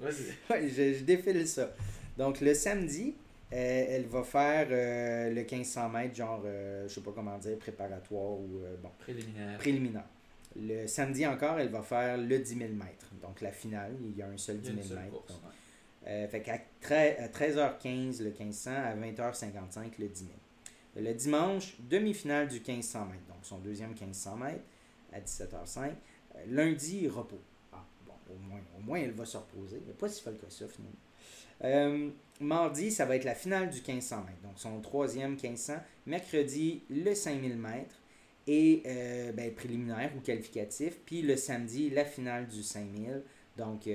[0.00, 0.26] Vas-y.
[0.50, 1.70] Ouais, je, je défile ça.
[2.16, 3.14] Donc, le samedi,
[3.52, 7.58] euh, elle va faire euh, le 1500 mètres, genre, euh, je sais pas comment dire,
[7.58, 9.58] préparatoire ou, euh, bon, Préliminaire.
[9.58, 10.04] préliminaire.
[10.56, 13.10] Le samedi encore, elle va faire le 10 000 mètres.
[13.20, 14.98] Donc, la finale, il y a un seul Il y 10 a 000 une seule
[15.04, 15.40] mètres.
[16.06, 16.28] ouais.
[16.28, 20.30] fait qu'à tre- à 13h15 le 1500, à 20h55 le 10 000.
[20.96, 24.60] Le dimanche, demi-finale du 1500 mètres, donc son deuxième 1500 mètres
[25.12, 25.90] à 17h05.
[26.36, 27.40] Euh, lundi, repos.
[27.72, 29.78] Ah, bon, au moins, au moins elle va se reposer.
[29.82, 30.94] Il n'est pas si folle que ça, finalement.
[31.64, 32.10] Euh,
[32.40, 35.74] mardi, ça va être la finale du 1500 mètres, donc son troisième 1500.
[36.06, 37.94] Mercredi, le 5000 mètres
[38.46, 40.98] et euh, ben, préliminaire ou qualificatif.
[41.06, 43.22] Puis le samedi, la finale du 5000.
[43.56, 43.88] Donc,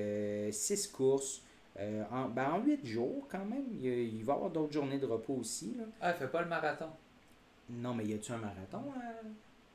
[0.51, 1.43] 6 courses
[1.77, 3.65] euh, en, ben, en 8 jours quand même.
[3.73, 5.75] Il, il va y avoir d'autres journées de repos aussi.
[5.77, 5.83] Là.
[6.01, 6.89] Ah, elle fait pas le marathon.
[7.69, 9.21] Non, mais y a-tu un marathon à-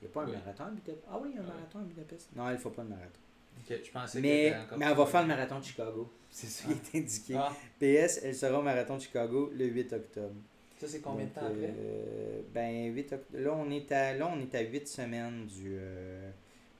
[0.02, 0.32] Il n'y a pas un Oui.
[0.32, 1.04] marathon à Budapest?
[1.08, 1.54] Ah oui, il y a un Ah oui.
[1.60, 2.28] marathon à Budapest.
[2.34, 3.20] Non, elle ne fait pas le marathon.
[3.68, 6.10] Je pensais Mais, encore mais elle va faire le marathon de Chicago.
[6.30, 6.72] C'est ça Ah.
[6.90, 7.34] qui est indiqué.
[7.36, 10.34] Ah, PS, elle sera au marathon de Chicago le 8 octobre.
[10.80, 11.72] ça, c'est combien de temps après?
[11.78, 15.76] euh, ben, 8 oct- là, on est à, là, on est à 8 semaines du,
[15.78, 16.30] euh,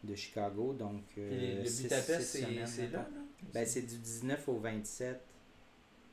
[0.03, 0.73] de Chicago.
[0.73, 2.41] Donc, euh, le Budapest, c'est
[2.91, 3.09] là, là?
[3.53, 5.21] Ben, c'est du 19 au 27.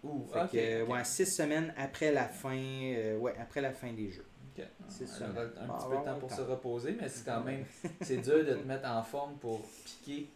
[0.03, 4.09] Ouh, Fait que, ouais, 6 semaines après la fin, euh, ouais, après la fin des
[4.11, 4.25] jeux.
[4.57, 4.65] Ok.
[4.88, 5.29] C'est Elle ça.
[5.29, 6.35] aura un Bon, petit on peu de temps pour temps.
[6.38, 7.65] se reposer, mais c'est quand même
[8.01, 10.27] c'est dur de te mettre en forme pour piquer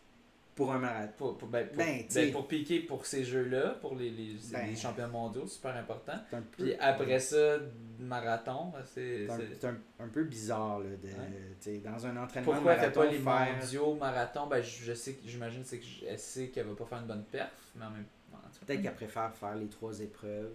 [0.56, 1.11] Pour un marathon.
[1.18, 4.53] pour, pour, ben, pour, Ben, ben, pour piquer pour ces jeux-là, pour les, les, c'est
[4.53, 4.68] Ben.
[4.68, 6.14] les champions mondiaux, super important.
[6.30, 7.57] C'est un peu, Puis après ça,
[7.99, 9.27] marathon, c'est.
[9.27, 11.77] c'est un, un- peu bizarre là, de, Ouais.
[11.80, 14.48] dans un entraînement Pourquoi marathon, pas les faire- mondiaux, marathon?
[14.48, 17.26] Ben, je, je sais, j'imagine c'est que elle sait qu'elle va pas faire une bonne
[17.26, 18.38] perf, mais en même temps.
[18.65, 20.52] Peut-être qu'elle préfère faire les trois épreuves.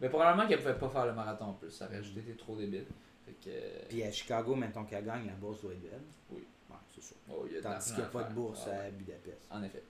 [0.00, 2.56] Mais probablement qu'elle pouvait pas faire le marathon en plus, ça aurait juste été trop
[2.56, 2.86] débile.
[3.26, 3.88] Fait que.
[3.88, 6.00] Puis à Chicago, mettons qu'elle gagne, la bourse doit être belle.
[6.30, 6.44] Oui.
[6.70, 7.14] Ouais, c'est ça.
[7.30, 8.90] oh, il y a de Tandis qu'il n'y a pas de bourse Ah, à.
[8.90, 9.46] Budapest.
[9.50, 9.82] En effet.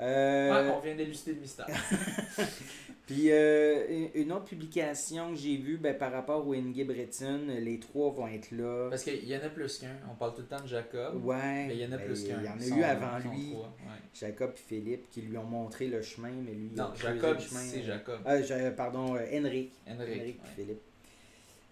[0.00, 1.66] Euh, Ouais, on vient d'élucider le mystère.
[3.06, 7.78] Puis euh, une- autre publication que j'ai vue ben, par rapport au Inge Breton, les
[7.78, 8.88] trois vont être là.
[8.88, 9.94] Parce qu'il y en a plus qu'un.
[10.10, 11.22] On parle tout le temps de Jacob.
[11.24, 11.66] Ouais.
[11.66, 12.40] Mais il y en a ben, plus qu'un.
[12.40, 13.66] Il y en a eu avant lui, ouais.
[14.14, 17.84] Jacob et Philippe, qui lui ont montré le chemin, mais lui, Non, Jacob, c'est euh,
[17.84, 18.20] Jacob.
[18.24, 19.72] Ah, Ja- pardon, euh, Henrik.
[19.86, 20.08] Henrik.
[20.08, 20.80] Henrik Philippe.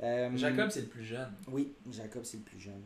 [0.03, 1.33] Euh, Jacob, c'est le plus jeune.
[1.49, 2.83] Oui, Jacob, c'est le plus jeune.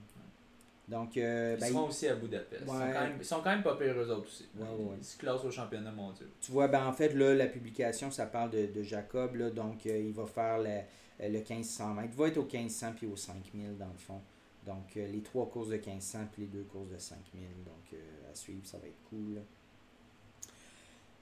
[0.87, 2.63] Donc, euh, Ils ben, seront aussi à Budapest.
[2.63, 4.47] Ils, sont quand même, ils sont quand même pas pires eux autres aussi.
[4.55, 4.97] Ouais, ils, ouais.
[4.99, 6.29] ils se classent au championnat mondial.
[6.43, 9.87] Tu vois, ben en fait, là, la publication, ça parle de, de Jacob, là, donc
[9.87, 12.11] euh, il va faire la- euh, le 1500 mètres.
[12.13, 14.21] Il va être au 1500 puis au 5000 dans le fond.
[14.67, 17.43] Donc, euh, les trois courses de 1500 puis les deux courses de 5000.
[17.65, 17.99] Donc,
[18.31, 19.41] à suivre, ça va être cool.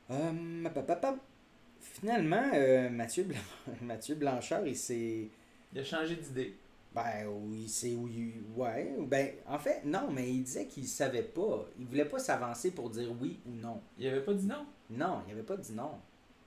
[0.09, 1.17] Pap.
[1.81, 2.51] Finalement,
[2.91, 3.39] Mathieu, Blan-
[3.83, 5.29] Mathieu Blanchard, il s'est.
[5.73, 6.55] Il a changé d'idée.
[6.95, 8.95] Ben oui, c'est oui, ouais.
[9.01, 11.67] Ben, en fait, non, mais il disait qu'il savait pas.
[11.79, 13.81] Il voulait pas s'avancer pour dire oui ou non.
[13.99, 14.67] Il avait pas dit non?
[14.91, 15.93] Non, il avait pas dit non.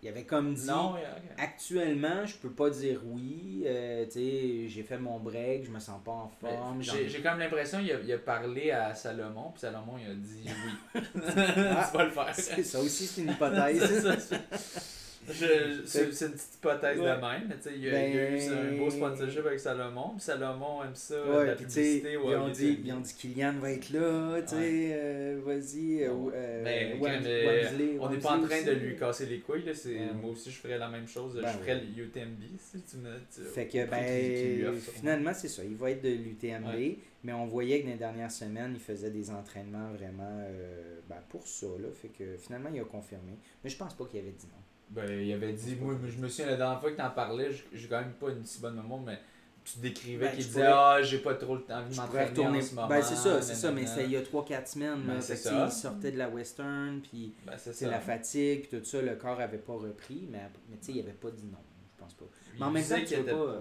[0.04, 0.94] Il avait comme dit Non,
[1.36, 3.64] actuellement, je peux pas dire oui.
[3.66, 6.82] euh, tu sais, j'ai fait mon break, je me sens pas en Mais forme.
[6.84, 10.44] J'ai comme l'impression qu'il a, il a parlé à Salomon, puis Salomon il a dit
[10.46, 11.02] oui.
[11.26, 12.36] Ah, tu vas le faire.
[12.36, 14.30] Ça aussi, c'est une hypothèse.
[15.34, 17.16] c'est- une petite hypothèse Ouais.
[17.16, 17.44] de même.
[17.50, 19.60] mais tu sais, Il y, a, il y a eu Ben- un beau sponsorship avec
[19.60, 20.10] Salomon.
[20.16, 22.12] Puis Salomon aime ça, Ouais, la publicité.
[22.14, 25.40] ils, ouais, ont il dit, ils ont dit Kylian va être là, tu sais, euh,
[25.46, 26.04] vas-y.
[26.04, 29.64] euh, Ben, Wamsley- on n'est pas en train de lui casser les couilles.
[29.66, 29.74] Là.
[30.22, 31.40] Moi aussi, je ferais la même chose.
[31.42, 31.94] Ben je ferais oui.
[31.96, 32.42] le UTMB.
[32.58, 35.64] Si tu me, tu- Fait que, ben, finalement, c'est ça.
[35.64, 39.10] Il va être de l'UTMB, mais on voyait que dans les dernières semaines, il faisait
[39.12, 41.68] des entraînements vraiment euh, ben, pour ça.
[41.80, 41.88] Là.
[41.94, 43.34] Fait que finalement, il a confirmé.
[43.64, 44.62] Mais je pense pas qu'il avait dit non.
[44.90, 47.88] Ben, il avait dit, moi, je me souviens la dernière fois que t'en parlais, j'ai
[47.88, 49.20] quand même pas une si bonne mémoire, mais
[49.64, 52.30] tu décrivais Ben, qu'il disait, pourrais- ah, j'ai pas trop le temps envie de m'entraîner
[52.30, 52.58] retourner.
[52.60, 52.88] en ce moment.
[52.88, 55.02] Ben, c'est ça, c'est ça, mais c'était il y a 3-4 semaines.
[55.08, 55.22] Ben, là.
[55.22, 55.66] Fait ça.
[55.68, 59.40] Il sortait de la Western, puis Ben, c'est la fatigue, puis tout ça, le corps
[59.40, 60.40] avait pas repris, mais,
[60.70, 61.58] mais tu sais, il avait pas dit non.
[61.98, 62.26] Je pense pas.
[62.54, 63.60] Il Mais en même temps, tu pas,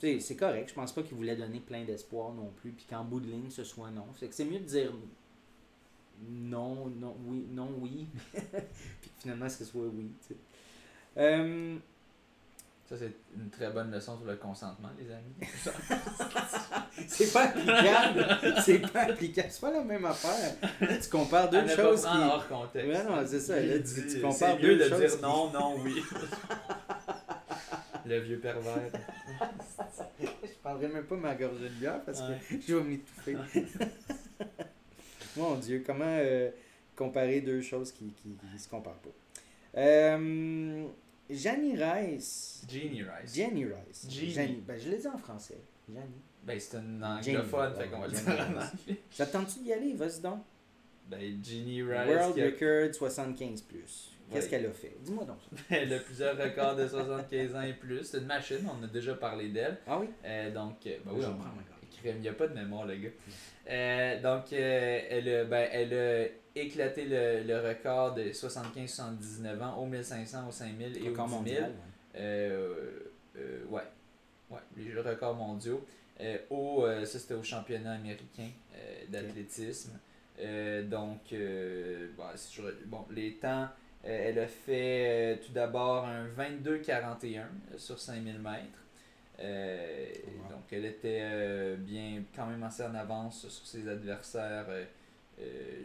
[0.00, 3.04] tu- c'est correct, je pense pas qu'il voulait donner plein d'espoir non plus, puis qu'en
[3.04, 4.06] bout de ligne, ce soit non.
[4.18, 4.92] Que c'est mieux de dire
[6.28, 10.36] non, non, oui, non, oui, puis que finalement, ce soit oui, tu sais.
[11.16, 11.76] Euh,
[12.88, 15.34] Ça, c'est une très bonne leçon sur le consentement, les amis.
[17.08, 20.54] c'est pas applicable, c'est pas applicable, c'est pas la même affaire.
[20.80, 22.08] Là, tu compares deux pas choses qui...
[22.08, 22.88] hors contexte.
[22.88, 25.22] Ouais, non, c'est ça, là, tu- tu compares C'est mieux deux de choses dire qui-
[25.22, 26.02] non, non, oui.
[28.06, 28.90] Le vieux pervers.
[30.20, 32.38] je prendrais même pas ma gorgée de bière parce Ouais.
[32.48, 33.36] que je vais m'étouffer.
[35.38, 36.50] Mon Dieu, comment euh,
[36.96, 39.10] comparer deux choses qui, qui, qui se comparent pas?
[39.80, 40.86] Euh,
[41.30, 42.62] Jenny Rice.
[42.68, 43.34] Genie Rice.
[43.34, 44.06] Jenny Rice.
[44.08, 44.62] Jenny.
[44.66, 45.58] Ben, je l'ai dit en français.
[45.88, 46.00] Jenny.
[46.42, 49.62] Ben, c'est une Jenny, anglophone, fait qu'on va le Jenny dire en anglais.
[49.62, 49.92] D'y aller?
[49.94, 50.40] Vas-y donc.
[51.08, 52.08] Ben, Genie Rice.
[52.08, 54.12] World a- Record 75 plus.
[54.30, 54.50] Qu'est-ce Ouais.
[54.50, 54.94] qu'elle a fait?
[55.02, 55.62] Dis-moi donc ça.
[55.76, 58.04] Elle a plusieurs records de 75 ans et plus.
[58.04, 59.78] C'est une machine, on a déjà parlé d'elle.
[59.86, 60.06] Ah oui?
[60.24, 63.08] Euh, donc, euh, ben Oui, on crème, il n'y a pas de mémoire, le gars.
[63.70, 66.26] Euh, donc, euh, elle, a, ben, elle a
[66.60, 71.50] éclaté le, le record de 75-79 ans au 1500, au 5000 et Record au 10
[71.50, 71.60] 000.
[71.60, 71.70] mondial.
[71.70, 72.20] ouais.
[72.20, 72.74] Euh,
[73.36, 73.82] euh, ouais.
[74.50, 75.86] Ouais, les records mondiaux.
[76.50, 78.48] Au, ça, c'était au championnat américain
[79.08, 79.92] d'athlétisme.
[80.84, 81.34] Donc,
[82.86, 83.68] bon, les temps,
[84.02, 87.42] elle a fait euh, tout d'abord un 22-41
[87.76, 88.64] sur 5000 mètres.
[89.40, 90.50] Euh, Wow.
[90.50, 94.66] Donc, elle était euh, bien, quand même assez en avance sur ses adversaires.
[94.68, 94.84] euh,
[95.40, 95.82] euh,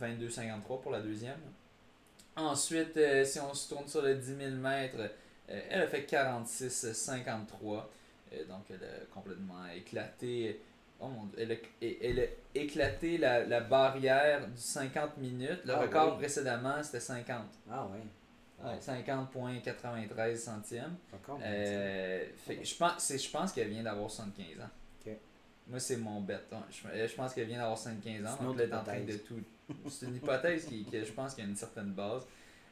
[0.00, 1.40] 22-53 pour la deuxième.
[2.36, 4.96] Ensuite, euh, si on se tourne sur le 10 000 mètres,
[5.48, 7.88] euh, elle a fait 46-53.
[8.32, 10.60] Euh, donc, elle a complètement éclaté.
[11.00, 12.24] Oh mon Dieu, elle a, et- elle a
[12.54, 15.60] éclaté la, la barrière du 50 minutes.
[15.64, 16.18] Le Ah record oui.
[16.18, 17.44] précédemment, c'était 50.
[17.70, 18.00] Ah ouais.
[18.64, 20.96] Ouais, 50,93 centièmes.
[21.12, 24.68] Record Euh, fait je pense, je pense qu'elle vient d'avoir 75 ans.
[25.68, 26.38] Moi, c'est mon bet.
[26.52, 26.62] hein.
[26.70, 28.36] Je, je pense qu'elle vient d'avoir 75 ans.
[28.44, 29.40] Donc, est en train de tout.
[29.90, 32.22] C'est une hypothèse qui, je pense, qu'il y a une certaine base.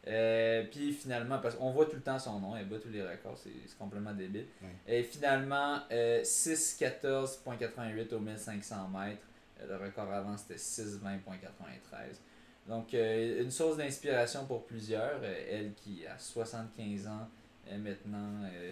[0.06, 3.02] Euh, puis finalement, parce qu'on voit tout le temps son nom, elle bat tous les
[3.02, 4.46] records, c'est complètement débile.
[4.86, 9.22] Et finalement, euh, 6,14,88 au 1500 mètres.
[9.66, 12.18] Le record avant, c'était 6,20,93.
[12.68, 15.20] Donc, euh, une source d'inspiration pour plusieurs.
[15.22, 17.28] Euh, elle qui, a 75 ans,
[17.68, 18.70] euh, maintenant, euh,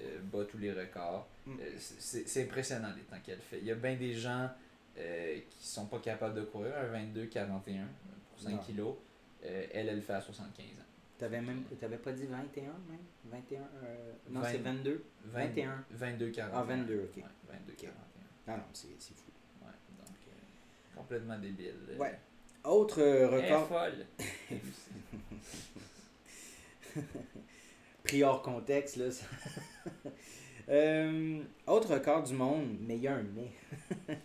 [0.00, 1.26] euh, bat tous les records.
[1.46, 1.52] Mm.
[1.60, 3.58] Euh, c'est- impressionnant les temps qu'elle fait.
[3.58, 4.48] Il y a bien des gens
[4.96, 7.86] euh, qui sont pas capables de courir un 22-41
[8.30, 8.58] pour 5 Non.
[8.58, 8.94] kilos.
[9.44, 10.68] Euh, elle, elle le fait à 75 ans.
[11.18, 12.98] T'avais même t'avais pas dit 21 même?
[13.26, 15.04] 21 euh, Non, Vingt- c'est 22.
[15.26, 15.84] 21.
[15.92, 16.48] 22-41.
[16.52, 17.16] Ah, 22, ok.
[17.16, 17.88] Ouais, 22-41.
[18.46, 19.30] Ah non, c'est c'est fou.
[19.62, 21.74] Ouais, donc euh, complètement débile.
[21.90, 22.18] Euh, Ouais.
[22.64, 24.06] Autre euh, record folle.
[28.04, 29.10] pris hors contexte là.
[29.10, 29.26] ça.
[30.66, 33.50] Euh, autre record du monde, mais il y a un mais.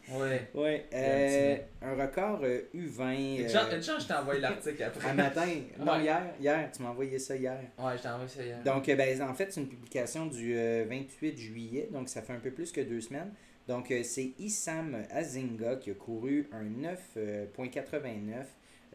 [0.17, 0.49] ouais.
[0.53, 4.83] Ouais, un euh, un record euh, U20 Une chance, une chance, je t'ai envoyé l'article
[4.83, 5.09] après.
[5.09, 5.45] à matin.
[5.77, 6.03] Non, Ouais.
[6.03, 7.59] hier, hier, tu m'as envoyé ça hier.
[7.77, 8.63] Ouais, je t'ai envoyé ça hier.
[8.63, 12.39] Donc, ben, en fait, c'est une publication du euh, 28 juillet, donc ça fait un
[12.39, 13.33] peu plus que deux semaines.
[13.69, 18.43] Donc, euh, c'est Issam Azinga qui a couru un 9,89 euh,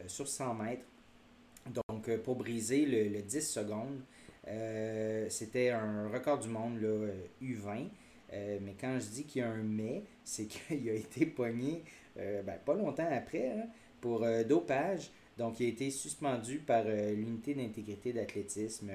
[0.08, 0.84] sur 100 mètres.
[1.72, 4.00] Donc, euh, pour briser le, le 10 secondes,
[5.30, 7.86] c'était un record du monde, là, euh, U20.
[8.32, 11.84] Euh, mais quand je dis qu'il y a un mais, c'est qu'il a été pogné
[12.16, 13.66] ben, pas longtemps après hein,
[14.00, 15.12] pour dopage.
[15.38, 18.90] Donc, il a été suspendu par l'unité d'intégrité d'athlétisme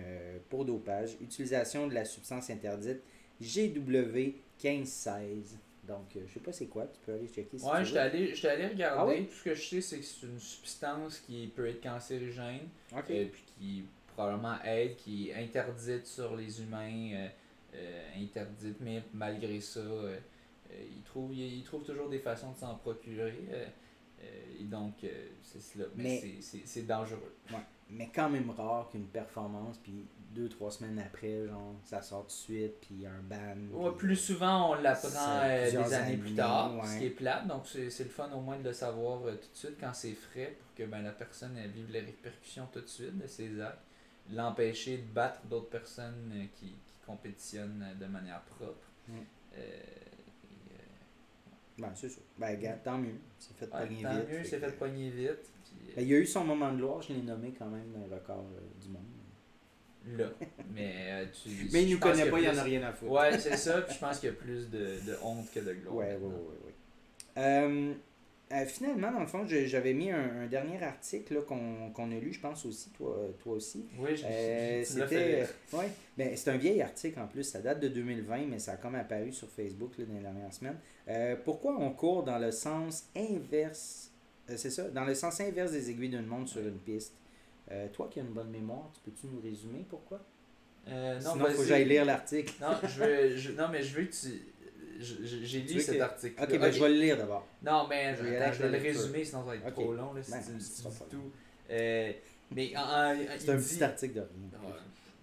[0.50, 1.16] pour dopage.
[1.22, 3.02] Utilisation de la substance interdite
[3.42, 5.58] GW 1516.
[5.90, 8.00] Donc, euh, je sais pas c'est quoi, tu peux aller checker si Ouais, tu j'étais
[8.00, 9.02] allé, j'étais allé regarder.
[9.02, 9.26] Ah oui?
[9.26, 12.68] Tout ce que je sais, c'est que c'est une substance qui peut être cancérigène.
[12.96, 13.06] Ok.
[13.10, 13.84] euh, puis qui
[14.16, 17.28] probablement aide, qui est interdite sur les humains, euh,
[17.74, 19.82] euh, interdite, mais malgré ça,
[20.72, 23.34] ils, trouvent, ils, ils trouvent toujours des façons de s'en procurer.
[24.60, 24.94] et donc,
[25.42, 25.86] c'est cela.
[25.96, 27.34] Mais, Mais- c'est- dangereux.
[27.52, 27.58] Ouais.
[27.90, 32.28] Mais quand même rare qu'une performance, puis deux, trois semaines après, genre, ça sort tout
[32.28, 33.56] de suite, puis il y a un ban.
[33.74, 36.88] Ouais, plus souvent, on l'apprend euh, des années plus tard, ouais.
[36.88, 37.48] ce qui est plate.
[37.48, 40.14] Donc, c'est le fun au moins de le savoir euh, tout de suite quand c'est
[40.14, 43.60] frais pour que ben, la personne elle, vive les répercussions tout de suite de ses
[43.60, 43.80] actes.
[44.32, 48.88] L'empêcher de battre d'autres personnes euh, qui, qui compétitionnent de manière propre.
[49.08, 49.14] Mm.
[51.80, 52.22] Ben, c'est ça.
[52.38, 53.16] Ben, regarde, tant mieux.
[53.38, 54.30] C'est fait ouais, pogner tant vite.
[54.30, 55.52] mieux, fait c'est que- fait pogner vite.
[55.64, 57.92] puis, Ben, il y a eu son moment de gloire, je l'ai nommé quand même
[57.94, 59.04] dans le record euh, du monde.
[60.18, 60.26] Là.
[60.74, 61.50] Mais euh, tu.
[61.72, 63.12] Mais il nous connaît pas, il en plus- a rien à foutre.
[63.12, 63.82] Ouais, c'est ça.
[63.82, 65.96] Puis je pense qu'il y a plus de, de honte que de gloire.
[65.96, 66.32] Ouais, ouais, ouais,
[66.66, 66.74] ouais.
[67.38, 67.94] Euh,
[68.52, 72.40] euh, finalement, dans le fond, j'avais mis un, un dernier article qu'on a lu, je
[72.40, 73.86] pense aussi, toi, toi aussi.
[74.00, 75.46] Oui, je, Euh, C'était.
[75.74, 78.78] ouais, ben, c'est un vieil article en plus, ça date de 2020, mais ça a
[78.78, 80.78] comme apparu sur Facebook là, dans les dernières semaines.
[81.46, 84.12] Pourquoi on court dans le sens inverse
[84.48, 87.14] C'est ça, dans le sens inverse des aiguilles d'une montre sur une piste?
[87.72, 90.20] Euh, toi qui as une bonne mémoire, tu peux-tu nous résumer pourquoi?
[90.88, 92.54] Euh, non, Sinon, il faut que j'aille lire l'article.
[92.62, 94.42] Non, je veux, je- non, mais je veux que tu.
[95.00, 96.44] J'ai lu cet que- article.
[96.44, 97.48] Ok, ben, je vais le lire d'abord.
[97.64, 99.74] Non, mais Je attends, je vais le résumer, sinon ça va être Ok.
[99.74, 100.14] trop long.
[100.14, 101.32] Là, si Ben, tu, dis tout.
[101.70, 102.12] Euh,
[102.52, 104.24] mais C'est il un dit- petit article de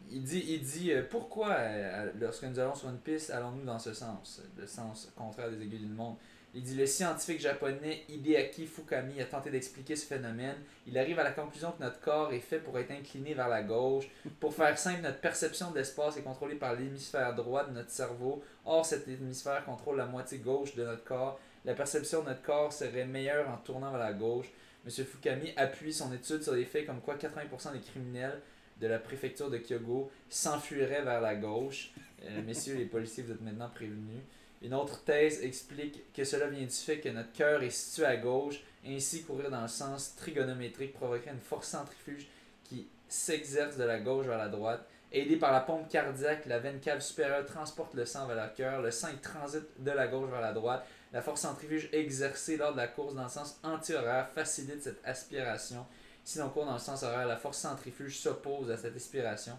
[0.09, 3.79] il dit, il dit euh, pourquoi, euh, lorsque nous allons sur une piste, allons-nous dans
[3.81, 6.21] ce sens, le sens contraire des aiguilles d'une montre?
[6.57, 10.57] Il dit le scientifique japonais Hideaki Fukami a tenté d'expliquer ce phénomène.
[10.87, 13.63] Il arrive à la conclusion que notre corps est fait pour être incliné vers la
[13.63, 14.07] gauche.
[14.41, 18.43] Pour faire simple, notre perception de l'espace est contrôlée par l'hémisphère droit de notre cerveau.
[18.65, 21.39] Or, cet hémisphère contrôle la moitié gauche de notre corps.
[21.67, 24.47] La perception de notre corps serait meilleure en tournant vers la gauche.
[24.87, 25.05] M.
[25.05, 28.41] Fukami appuie son étude sur les faits comme quoi 80% des criminels
[28.81, 31.91] de la préfecture de Kyogo s'enfuiraient vers la gauche.
[32.25, 34.23] Euh, messieurs les policiers, vous êtes maintenant prévenus.
[34.67, 38.17] Une autre thèse explique que cela vient du fait que notre cœur est situé à
[38.17, 42.27] gauche, ainsi courir dans le sens trigonométrique provoquerait une force centrifuge
[42.65, 44.85] qui s'exerce de la gauche vers la droite.
[45.13, 48.83] Aidé par la pompe cardiaque, la veine cave supérieure transporte le sang vers le cœur,
[48.83, 50.85] le sang transite de la gauche vers la droite.
[51.13, 55.87] La force centrifuge exercée lors de la course dans le sens anti-horaire facilite cette aspiration.
[56.25, 59.57] Si l'on court dans le sens horaire, la force centrifuge s'oppose à cette aspiration.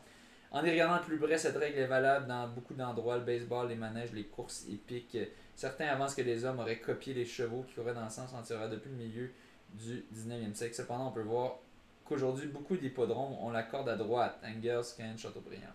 [0.52, 3.76] En y regardant plus près, cette règle est valable dans beaucoup d'endroits, le baseball, les
[3.76, 5.18] manèges, les courses hippiques.
[5.56, 8.70] Certains avancent que les hommes auraient copié les chevaux qui couraient dans le sens anti-horaire
[8.70, 9.30] depuis le milieu
[9.74, 10.76] du 19e siècle.
[10.76, 11.58] Cependant, on peut voir
[12.06, 15.74] qu'aujourd'hui, beaucoup d'hippodromes ont la corde à droite, Angers, Caen, Châteaubriand.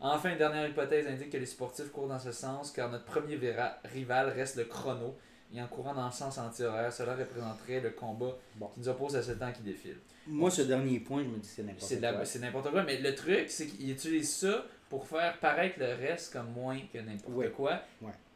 [0.00, 3.38] Enfin, une dernière hypothèse indique que les sportifs courent dans ce sens car notre premier
[3.84, 5.16] rival reste le chrono.
[5.54, 8.36] Et en courant dans le sens anti-horaire, cela représenterait le combat
[8.72, 9.98] qui nous oppose à ce temps qui défile.
[10.26, 12.24] Moi, ce dernier point, je me dis que c'est n'importe quoi.
[12.24, 16.32] C'est n'importe quoi, mais le truc, c'est qu'il utilise ça pour faire paraître le reste
[16.32, 17.80] comme moins que n'importe quoi.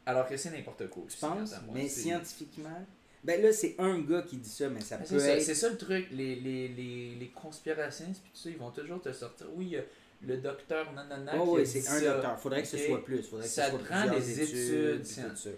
[0.05, 1.03] Alors que c'est n'importe quoi.
[1.09, 1.55] Tu penses?
[1.73, 2.85] mais scientifiquement?
[3.23, 5.41] Ben là, c'est un gars qui dit ça, mais ça peut être.
[5.41, 6.07] C'est ça le truc.
[6.11, 9.47] Les, les, les, les conspirationnistes, puis tout ça, ils vont toujours te sortir.
[9.55, 9.75] Oui,
[10.21, 11.33] le docteur nanana.
[11.37, 12.39] Oh, oui, c'est un docteur.
[12.39, 13.23] Faudrait que ce soit plus.
[13.23, 15.01] Faudrait que ça ce soit prend des études.
[15.01, 15.57] études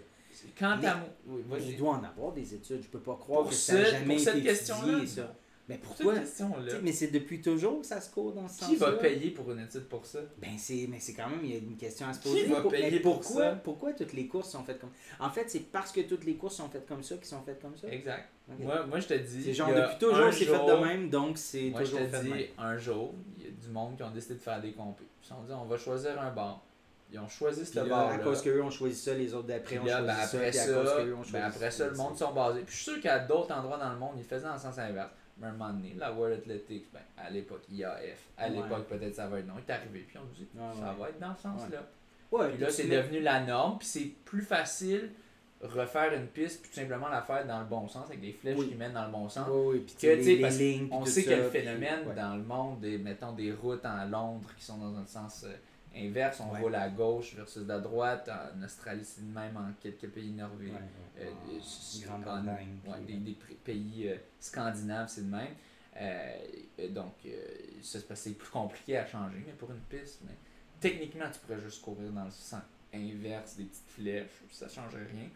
[0.58, 2.82] Quand mais, il doit en avoir des études.
[2.82, 5.34] Je peux pas croire que ça n'a jamais été étudié, ça.
[5.70, 6.14] Mais pourquoi?
[6.82, 9.60] Mais c'est depuis toujours que ça se court dans ce Qui va payer pour une
[9.60, 10.18] étude pour ça?
[10.38, 12.42] Ben c'est mais c'est quand même il y a une question à se poser.
[12.42, 13.60] Qui va payer mais pourquoi, pour ça?
[13.62, 14.90] Pourquoi toutes les courses sont faites comme
[15.20, 17.62] En fait, c'est parce que toutes les courses sont faites comme ça qu'ils sont faites
[17.62, 17.86] comme ça?
[17.86, 18.28] Exact.
[18.58, 21.70] Moi, moi je te dis C'est genre depuis toujours c'est fait de même donc c'est
[21.70, 24.40] toujours je te dis un jour, il y a du monde qui ont décidé de
[24.40, 25.04] faire des compés.
[25.22, 26.64] Ils se sont dit on va choisir un bar.
[27.12, 28.10] Ils ont choisi ce bar.
[28.10, 30.94] À cause qu'eux ont choisi ça, les autres d'après ont choisi ben après ça.
[31.32, 32.60] Ben après ça, le monde sont basés.
[32.60, 34.78] Puis je suis sûr qu'à d'autres endroits dans le monde, ils faisaient dans le sens
[34.78, 35.10] inverse
[35.40, 39.26] mais un moment donné, la World Athletics, ben, à l'époque IAF, à l'époque peut-être ça
[39.26, 41.88] va être non, il est arrivé, puis on dit, ça va être dans ce sens-là.
[42.48, 45.10] puis là, c'est devenu la norme, puis c'est plus facile
[45.62, 48.56] refaire une piste, puis tout simplement la faire dans le bon sens, avec des flèches
[48.56, 49.46] qui mènent dans le bon sens.
[49.50, 52.42] Oui, puis que, les, parce lignes, on sait qu'il y a le phénomène dans le
[52.42, 55.52] monde, des, mettons des routes en Londres qui sont dans un sens euh,
[55.96, 58.28] inverse, on roule à gauche versus à droite.
[58.28, 60.80] En Australie, c'est même en quelques pays norvégiens.
[61.18, 61.30] Euh,
[63.06, 65.54] des, des, pays euh, scandinaves, c'est le même.
[65.96, 67.14] Euh, donc,
[67.82, 70.34] c'est plus compliqué à changer, mais pour une piste, mais,
[70.80, 72.62] techniquement, tu pourrais juste courir dans le sens
[72.92, 75.28] inverse des petites flèches, ça ne changerait rien.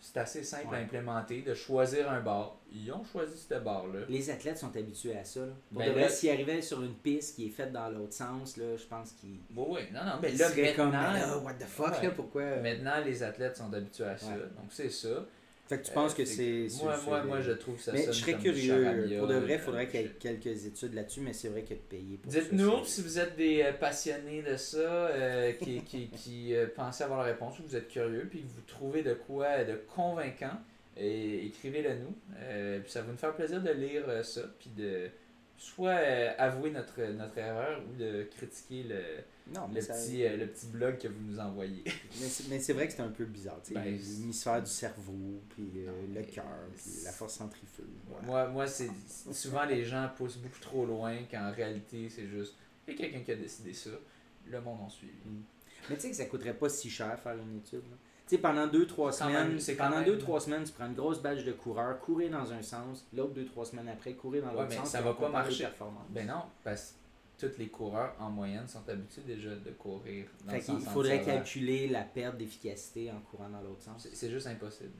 [0.00, 2.56] C'est assez simple à implémenter de choisir un bar.
[2.72, 4.00] Ils ont choisi ce bar-là.
[4.08, 5.40] Les athlètes sont habitués à ça.
[5.70, 8.56] Pour ben de vrai, s'ils arrivaient sur une piste qui est faite dans l'autre sens,
[8.56, 9.40] là, je pense qu'ils.
[9.54, 10.74] Oui, oui, non, non, mais là, maintenant.
[10.76, 12.56] Comme, ben what the fuck, là, pourquoi.
[12.56, 14.30] Maintenant, les athlètes sont habitués à ça.
[14.30, 15.26] Donc, c'est ça.
[15.66, 16.26] Fait que tu penses que euh,
[16.68, 16.84] c'est.
[16.84, 19.18] Moi, moi, moi, je trouve ça Mais je serais curieux.
[19.18, 21.74] Pour de vrai, il faudrait qu'il y ait quelques études là-dessus, mais c'est vrai a
[21.74, 26.08] de payer pour Dites-nous si vous êtes des euh, passionnés de ça, euh, qui, qui,
[26.08, 29.64] qui pensez avoir la réponse, ou vous êtes curieux, puis que vous trouvez de quoi
[29.64, 30.60] de convaincant,
[30.96, 32.14] et écrivez-le nous.
[32.82, 35.10] puis ça va nous faire plaisir de lire ça, puis de
[35.58, 35.94] soit
[36.38, 39.02] avouer notre, notre erreur ou de critiquer le
[39.54, 41.84] non, le, petit, euh, le petit blog que vous nous envoyez.
[42.50, 43.60] mais c'est vrai que c'est un peu bizarre.
[43.70, 46.44] Ben, L'hémisphère du cerveau, puis euh, le cœur,
[46.76, 47.84] puis la force centrifuge.
[48.24, 48.90] Moi, moi c'est
[49.32, 52.54] souvent les gens poussent beaucoup trop loin qu'en réalité, c'est juste.
[52.88, 53.90] Il y a quelqu'un qui a décidé ça.
[54.48, 55.12] Le monde en suit.
[55.24, 55.42] Mm.
[55.90, 57.82] Mais tu sais que ça coûterait pas si cher faire une étude.
[57.82, 57.88] Tu
[58.26, 61.98] sais, pendant 2-3 semaines, pendant deux, trois semaines, tu prends une grosse badge de coureur,
[62.00, 64.90] courir dans un sens, l'autre 2-3 semaines après, courir dans l'autre sens.
[64.90, 65.68] Ça va pas marcher.
[66.10, 66.96] Ben non, parce
[67.38, 71.22] tous les coureurs en moyenne sont habitués déjà de courir dans le sens Il faudrait
[71.22, 74.08] calculer la perte d'efficacité en courant dans l'autre sens.
[74.12, 74.92] C'est juste impossible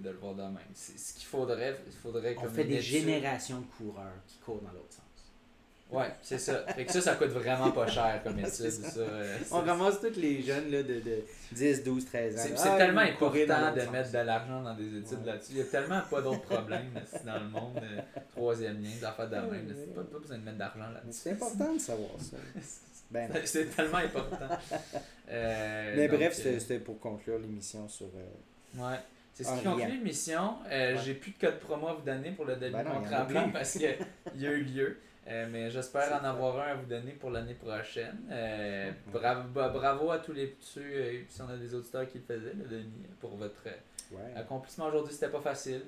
[0.00, 0.58] de, le voir de même.
[0.74, 4.92] Ce qu'il faudrait, il faudrait On fait des générations de coureurs qui courent dans l'autre
[4.92, 5.02] sens.
[5.92, 6.64] Ouais, c'est ça.
[6.68, 8.70] Fait que ça, ça coûte vraiment pas cher comme étude.
[8.70, 9.00] ça.
[9.00, 12.42] Euh, On ramasse tous les jeunes là, de, de 10, 12, 13 ans.
[12.56, 15.52] C'est ah, tellement important de mettre de l'argent dans des études là-dessus.
[15.52, 16.90] Il n'y a tellement pas d'autres problèmes
[17.26, 17.78] dans le monde.
[17.82, 18.00] Euh,
[18.30, 19.74] troisième lien, des affaires de même.
[19.76, 21.20] C'est pas, pas besoin de mettre d'argent là-dessus.
[21.22, 22.36] C'est important de savoir ça.
[23.10, 24.48] Ben c'est tellement important.
[25.28, 28.06] Euh, Mais bref, c'était pour conclure l'émission sur.
[28.74, 28.96] Ouais.
[29.34, 30.54] C'est ce qui conclut l'émission.
[31.04, 33.72] J'ai plus de code promo à vous donner pour le début ben contrat blanc parce
[33.72, 33.94] qu'il
[34.36, 34.98] y a eu lieu.
[35.28, 38.18] Euh, mais j'espère en avoir un à vous donner pour l'année prochaine.
[38.30, 42.18] Euh, bravo, bah, bravo à tous les ceux, euh, si on a des auditeurs qui
[42.18, 43.62] le faisaient, là, Denis, pour votre
[44.10, 44.34] Ouais.
[44.36, 45.14] accomplissement aujourd'hui.
[45.14, 45.80] C'était pas facile.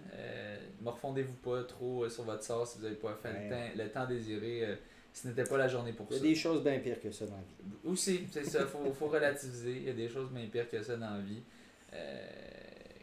[0.80, 3.88] Ne refondez-vous pas trop sur votre sort si vous n'avez pas fait le, temps, le
[3.90, 4.78] temps désiré.
[5.12, 6.24] ce n'était pas la journée pour Il y a ça.
[6.28, 7.76] des choses bien pires que ça dans la vie.
[7.84, 9.72] Aussi, c'est ça, faut, faut relativiser.
[9.76, 11.42] Il y a des choses bien pires que ça dans la vie.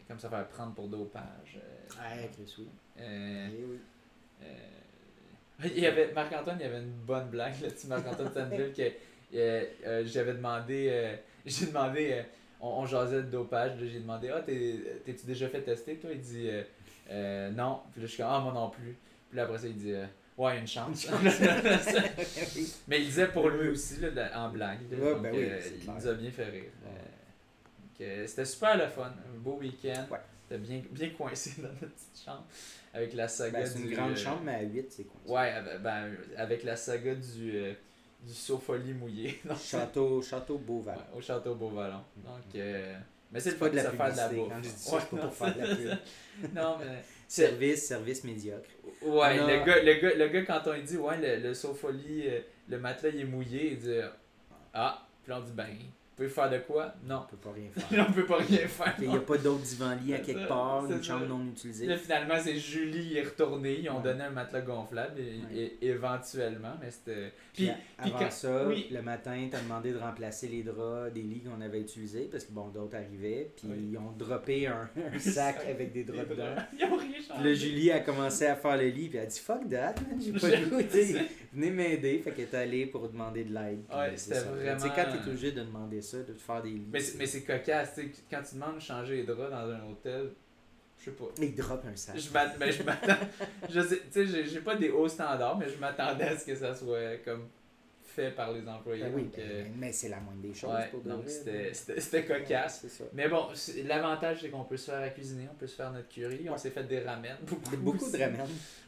[0.08, 1.58] Comme ça faire prendre pour dopage.
[1.58, 2.68] euh, Ouais, Chris, oui.
[3.00, 3.80] Eh oui.
[5.64, 8.82] Il y avait Marc-Antoine, il y avait une bonne blague là-dessus, Marc-Antoine Sandville, que
[9.36, 11.16] euh, euh, j'avais demandé, euh,
[11.46, 12.24] j'ai demandé, euh,
[12.60, 16.10] on, on jasait de dopage, j'ai demandé, ah, t'es- t'es-tu déjà fait tester, toi?
[16.14, 16.50] Il dit,
[17.10, 17.80] euh, non.
[17.92, 18.96] Puis là, je suis comme, ah, moi non plus.
[19.30, 19.94] Puis là, après ça, il dit,
[20.38, 21.08] ouais, une chance.
[22.88, 24.80] Mais il disait pour lui aussi, là, en blague.
[24.92, 24.98] là.
[24.98, 25.48] Ouais, Donc, ben oui,
[25.78, 25.96] il clair.
[25.96, 26.72] nous a bien fait rire.
[28.28, 29.04] C'était super le fun.
[29.34, 30.06] Un beau week-end.
[30.12, 30.18] Ouais.
[30.50, 32.46] C'était bien, bien coincé dans notre petite chambre.
[32.94, 35.22] Avec la saga Ben, c'est une du, grande euh, chambre, mais à 8, c'est quoi?
[35.42, 37.74] Ouais, avec- ben, avec la saga du, euh,
[38.22, 39.40] du Sofolie mouillé.
[39.64, 40.98] Château, Château Beauval.
[40.98, 42.02] ouais, au château Beauvalon.
[42.18, 42.98] Donc, euh,
[43.32, 44.50] mais c'est pas de la faire de la bouffe.
[44.50, 46.54] Quand je dis ça, Ouais, c'est pas non, pour faire de la pub.
[46.56, 46.86] Non, mais.
[47.32, 48.68] Service, service médiocre.
[49.02, 51.54] Ouais, a- le, gars, le, gars, le gars, quand on lui dit, ouais, le, le
[51.54, 54.00] Sofolie, euh, le matelas, il est mouillé, il dit,
[54.74, 55.68] ah, puis on dit, ben,
[56.24, 56.94] pouvez faire de quoi?
[57.08, 57.24] Non.
[57.26, 58.06] On peut pas rien faire.
[58.10, 58.96] On peut pas rien faire.
[59.02, 61.86] Il n'y a pas d'autres divan-lit à C'est quelque part, une chambre non utilisée.
[61.88, 63.80] Là, finalement, c'est Julie qui est retournée.
[63.82, 64.04] Ils ont Ouais.
[64.04, 65.24] donné un matelas gonflable et,
[65.56, 65.64] Ouais.
[65.82, 67.32] et- éventuellement, mais c'était.
[67.54, 68.88] Puis, avant quand- ça, oui.
[68.92, 72.46] le matin, tu as demandé de remplacer les draps des lits qu'on avait utilisés parce
[72.46, 73.52] que bon, d'autres arrivaient.
[73.56, 73.90] Puis Oui.
[73.92, 76.56] ils ont droppé un, un sac avec des draps dedans.
[76.78, 77.56] Ils ont rien Puis là, changé.
[77.56, 80.40] Julie a commencé à faire le lit, puis elle a dit Fuck that, j'ai pas
[80.50, 80.82] Je- le goût.
[80.84, 81.16] tu sais.
[81.54, 82.20] Venez m'aider.
[82.24, 83.82] Fait qu'elle est allée pour demander de l'aide.
[83.94, 86.70] Ouais, c'était vraiment- Tu sais, quand t'es obligé de demander ça, de te faire des
[86.72, 86.88] lits.
[86.92, 89.84] Mais, c'est- mais cocasse, tu sais, quand tu demandes de changer les draps dans un
[89.90, 90.32] hôtel,
[91.00, 91.26] je sais pas.
[91.40, 92.18] Il drop un sac.
[92.18, 92.30] Je
[92.60, 93.16] mais je m'attends.
[93.70, 96.56] Je sais, tu sais, j'ai- pas des hauts standards, mais je m'attendais à ce que
[96.56, 97.48] ça soit comme
[98.04, 99.04] fait par les employés.
[99.06, 101.24] Ben oui, donc, ben, euh, mais c'est la moindre des choses ouais, pour de donc
[101.30, 101.74] c'était-
[102.26, 102.80] cocasse.
[102.82, 103.06] C'est ça.
[103.14, 103.48] Mais bon,
[103.86, 106.52] l'avantage c'est qu'on peut se faire à cuisiner, on peut se faire notre curry, on
[106.52, 106.58] Ouais.
[106.58, 107.38] s'est fait des ramen.
[107.48, 108.48] Beaucoup, Beaucoup de ramen.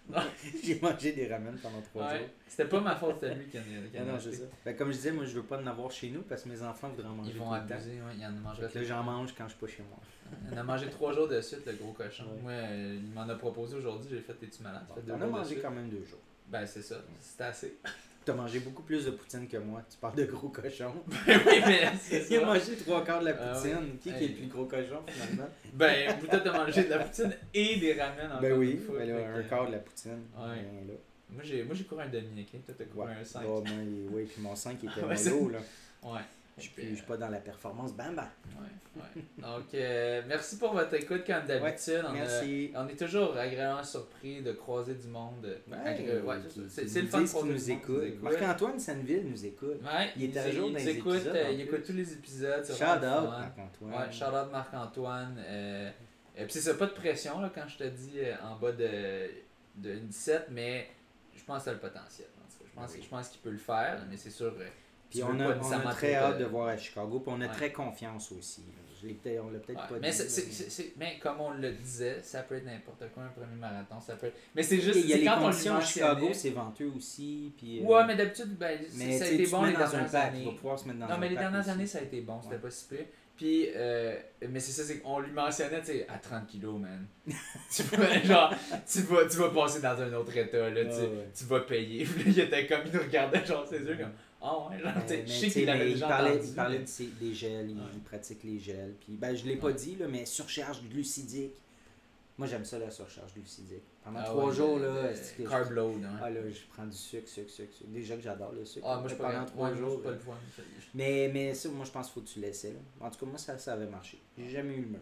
[0.63, 2.19] J'ai mangé des ramen pendant trois Ouais.
[2.19, 2.27] jours.
[2.47, 4.31] C'était pas ma faute, c'était lui qui en qui en a non, acheté.
[4.31, 4.45] c'est ça.
[4.65, 6.61] Ben, comme je disais, moi, je veux pas en avoir chez nous parce que mes
[6.61, 7.31] enfants voudraient en manger.
[7.33, 7.73] Ils vont tout le temps.
[7.75, 8.29] abuser, ouais, il en
[8.61, 9.99] Là, j'en mange quand je suis pas chez moi.
[10.53, 12.25] On a mangé trois jours de suite, le gros cochon.
[12.25, 12.41] Ouais.
[12.41, 14.83] Moi, euh, il m'en a proposé aujourd'hui, j'ai fait T'es-tu malade?
[15.09, 16.19] On a mangé quand même deux jours.
[16.47, 17.77] Ben, c'est ça, c'était assez.
[18.25, 19.81] T'as mangé beaucoup plus de poutine que moi.
[19.89, 20.93] Tu parles de gros cochon.
[21.27, 23.75] Ben oui, mais c'est Il a mangé trois quarts de la Ah poutine.
[23.75, 23.97] ouais.
[24.01, 25.49] Qui, qui est le plus gros cochon finalement?
[25.73, 28.99] Ben, vous t'as mangé de la poutine et des ramen encore Ben oui, fois.
[28.99, 30.11] ben là, un que- quart de la poutine.
[30.37, 30.55] Ouais.
[30.55, 30.93] Ben là.
[31.31, 32.63] Moi, j'ai, couru un demi, ok?
[32.65, 33.13] Toi, t'as couru Ouais.
[33.19, 33.41] un 5.
[33.47, 35.59] Oh, moi, il- oui, puis mon 5 était Ouais, c'est- mollo, là.
[36.03, 36.19] Ouais.
[36.57, 37.93] Je suis je suis pas dans la performance.
[37.93, 38.29] Bam, bam.
[38.95, 39.23] Ouais, ouais.
[39.41, 42.03] Donc, euh, merci pour votre écoute, comme d'habitude.
[42.07, 42.71] on, Merci.
[42.75, 45.45] on est toujours agréablement surpris de croiser du monde.
[45.67, 46.35] Ouais, ouais,
[46.69, 48.21] c'est le fun du nous écoute.
[48.21, 49.81] Marc-Antoine Sanneville nous écoute.
[49.83, 52.13] Ouais, Il est à jour dans il les écoute, épisodes, euh, il écoute tous les
[52.13, 52.65] épisodes.
[52.65, 53.01] Shout out.
[53.01, 53.91] Marc-Antoine.
[53.91, 55.43] Ouais, shout out Marc-Antoine.
[55.47, 55.89] Euh,
[56.37, 59.27] et puis c'est pas de pression là, quand je te dis euh, en bas de,
[59.75, 60.87] de 17, mais
[61.35, 62.27] je pense que a le potentiel.
[62.65, 63.01] Je pense, Oui.
[63.03, 64.53] je pense qu'il peut le faire, mais c'est sûr.
[65.13, 67.19] Puis on a, on a très hâte de- voir à Chicago.
[67.19, 67.51] Puis on a Ouais.
[67.53, 68.63] très confiance aussi.
[69.01, 70.93] Je l'ai peut-être- on l'a peut-être Ouais, pas mais, dit.
[70.97, 73.99] mais- comme on le disait, ça peut être n'importe quoi, un premier marathon.
[73.99, 74.37] Ça peut être...
[74.55, 77.53] Mais c'est Il juste y a les quand conditions à Chicago, c'est venteux aussi.
[77.57, 80.45] Puis, euh, Ouais, mais d'habitude, ben, mais ça a été bon les dernières il années.
[80.45, 82.57] va pouvoir se mettre dans Non, mais les dernières années, ça a été bon, c'était
[82.59, 83.05] pas si pire.
[83.35, 84.15] Puis, euh,
[84.47, 87.05] mais c'est ça, c'est qu'on lui mentionnait, tu sais, à 30 kilos, man.
[87.75, 88.53] tu vas, genre,
[88.87, 91.29] tu vas, tu vas passer dans un autre état, là, tu, sais, ouais.
[91.35, 92.05] tu vas payer.
[92.05, 94.11] Puis il était comme, il nous regardait, genre, ses yeux, comme,
[94.43, 96.47] ah ouais, sais, Mais- je sais qu'il avait il parlait, entendu.
[96.49, 97.83] il parlait mais- de ses- des gels, il, Ouais.
[97.93, 98.93] il pratique les gels.
[98.99, 99.73] Puis, ben, je l'ai pas Ouais.
[99.73, 101.53] dit, là, mais surcharge glucidique.
[102.37, 103.83] Moi, j'aime ça, la surcharge glucidique.
[104.03, 106.19] Pendant Ah trois ouais, jours, le- là, le je- Carb load, hein.
[106.21, 107.89] Ah là, je prends du sucre, sucre, sucre, sucre.
[107.89, 108.85] Déjà que j'adore le sucre.
[108.89, 110.01] Ah, moi, je pas pendant trois jours.
[110.01, 110.63] pas euh, le foie, mais-
[110.93, 112.63] Mais, mais ça, moi, je pense qu'il faut que tu laisses.
[112.65, 112.69] Là.
[113.01, 114.19] En tout cas, moi, ça, ça avait marché.
[114.37, 114.99] J'ai jamais eu le mur.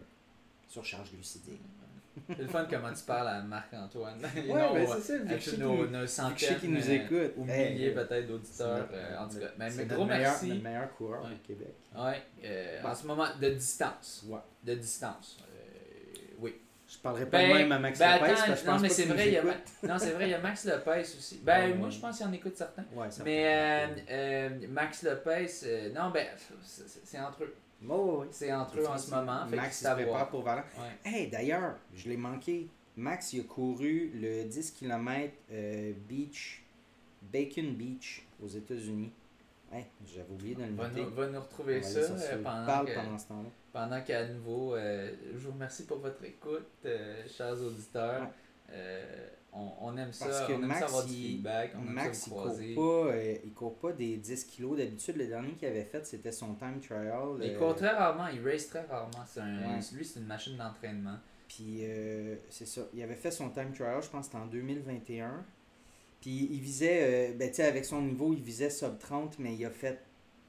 [0.68, 1.58] Surcharge glucidique.
[2.28, 4.18] C'est le fun comment tu parles à Marc-Antoine.
[4.22, 6.92] Ouais, non, ben, euh, c'est ça, vu que avec nos, nos centaines qu'il nous euh,
[6.92, 7.32] écoute.
[7.38, 8.88] ou milliers euh, peut-être d'auditeurs.
[8.92, 10.48] euh, en tout cas, mais, mais gros meilleur, merci.
[10.48, 11.74] notre meilleur coureur au Québec.
[11.96, 14.24] Ouais, euh, en ce moment, de distance.
[14.28, 14.38] Ouais.
[14.62, 15.38] De distance.
[15.42, 16.54] Euh, oui.
[16.86, 18.82] Je parlerai pas Ben, de même à Max ben Lopez, parce que je non, pense
[18.82, 19.42] mais c'est vrai,
[19.82, 21.40] non, c'est vrai, il y a Max Lopez aussi.
[21.42, 21.74] Ben, Ouais.
[21.74, 22.84] moi, je pense qu'il en écoute certains.
[23.24, 26.26] Mais euh, euh, Max Lopez, euh, non, ben,
[26.62, 27.54] c'est entre eux.
[27.88, 28.28] Oh, oui.
[28.30, 29.46] C'est entre eux en ce moment.
[29.48, 30.64] Fait Max se prépare pour Valence.
[30.78, 31.10] Ouais.
[31.10, 32.68] Hey, d'ailleurs, je l'ai manqué.
[32.96, 35.32] Max, il a couru le 10 km
[36.08, 36.62] Beach,
[37.32, 39.12] Bacon Beach aux États-Unis.
[39.72, 41.00] Hey, j'avais oublié de le Va noter.
[41.02, 43.48] nous, va nous retrouver va ça euh, pendant parle que, pendant ce temps-là.
[43.72, 48.28] pendant qu'à nouveau, euh, je vous remercie pour votre écoute, euh, chers auditeurs.
[48.70, 51.72] Euh, on, on aime ça, Parce que on aime Max, ça avoir du il- feedback,
[51.76, 54.78] on Max, aime il court, pas, euh, il court pas des 10 kilos.
[54.78, 57.36] D'habitude, le dernier qu'il avait fait, c'était son time trial.
[57.42, 59.24] Il euh, court très rarement, il race très rarement.
[59.26, 59.80] C'est un, Ouais.
[59.94, 61.18] Lui, c'est une machine d'entraînement.
[61.48, 62.82] Puis, euh, c'est ça.
[62.94, 65.44] Il avait fait son time trial, je pense que c'était en 2021.
[66.22, 69.54] Puis, il visait, euh, ben, tu sais, avec son niveau, il visait sub 30, mais
[69.54, 70.00] il a fait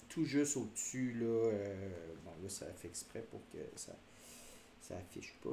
[0.08, 1.50] tout juste au-dessus, là.
[2.24, 3.92] bon, là, ça a fait exprès pour que ça,
[4.80, 5.50] ça affiche pas.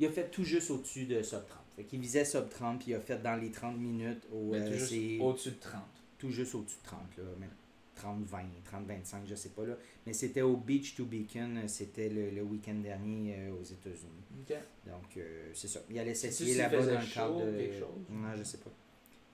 [0.00, 1.62] Il a fait tout juste au-dessus de sub 30.
[1.76, 4.50] Fait qu'il visait sub 30, puis il a fait dans les 30 minutes au.
[4.52, 5.82] Mais euh, juste c'est- au-dessus de 30.
[6.18, 7.50] tout juste au-dessus de 30, là, même
[7.94, 9.74] 30, 20, 30, 25, je sais pas, là.
[10.06, 14.22] Mais c'était au Beach to Beacon, euh, c'était le, le week-end dernier euh, aux États-Unis.
[14.42, 14.56] Ok.
[14.86, 15.80] Donc, euh, c'est ça.
[15.90, 17.56] Il allait s'essayer là-bas dans le cadre de.
[17.58, 17.88] quelque chose?
[18.10, 18.70] Non, je sais pas.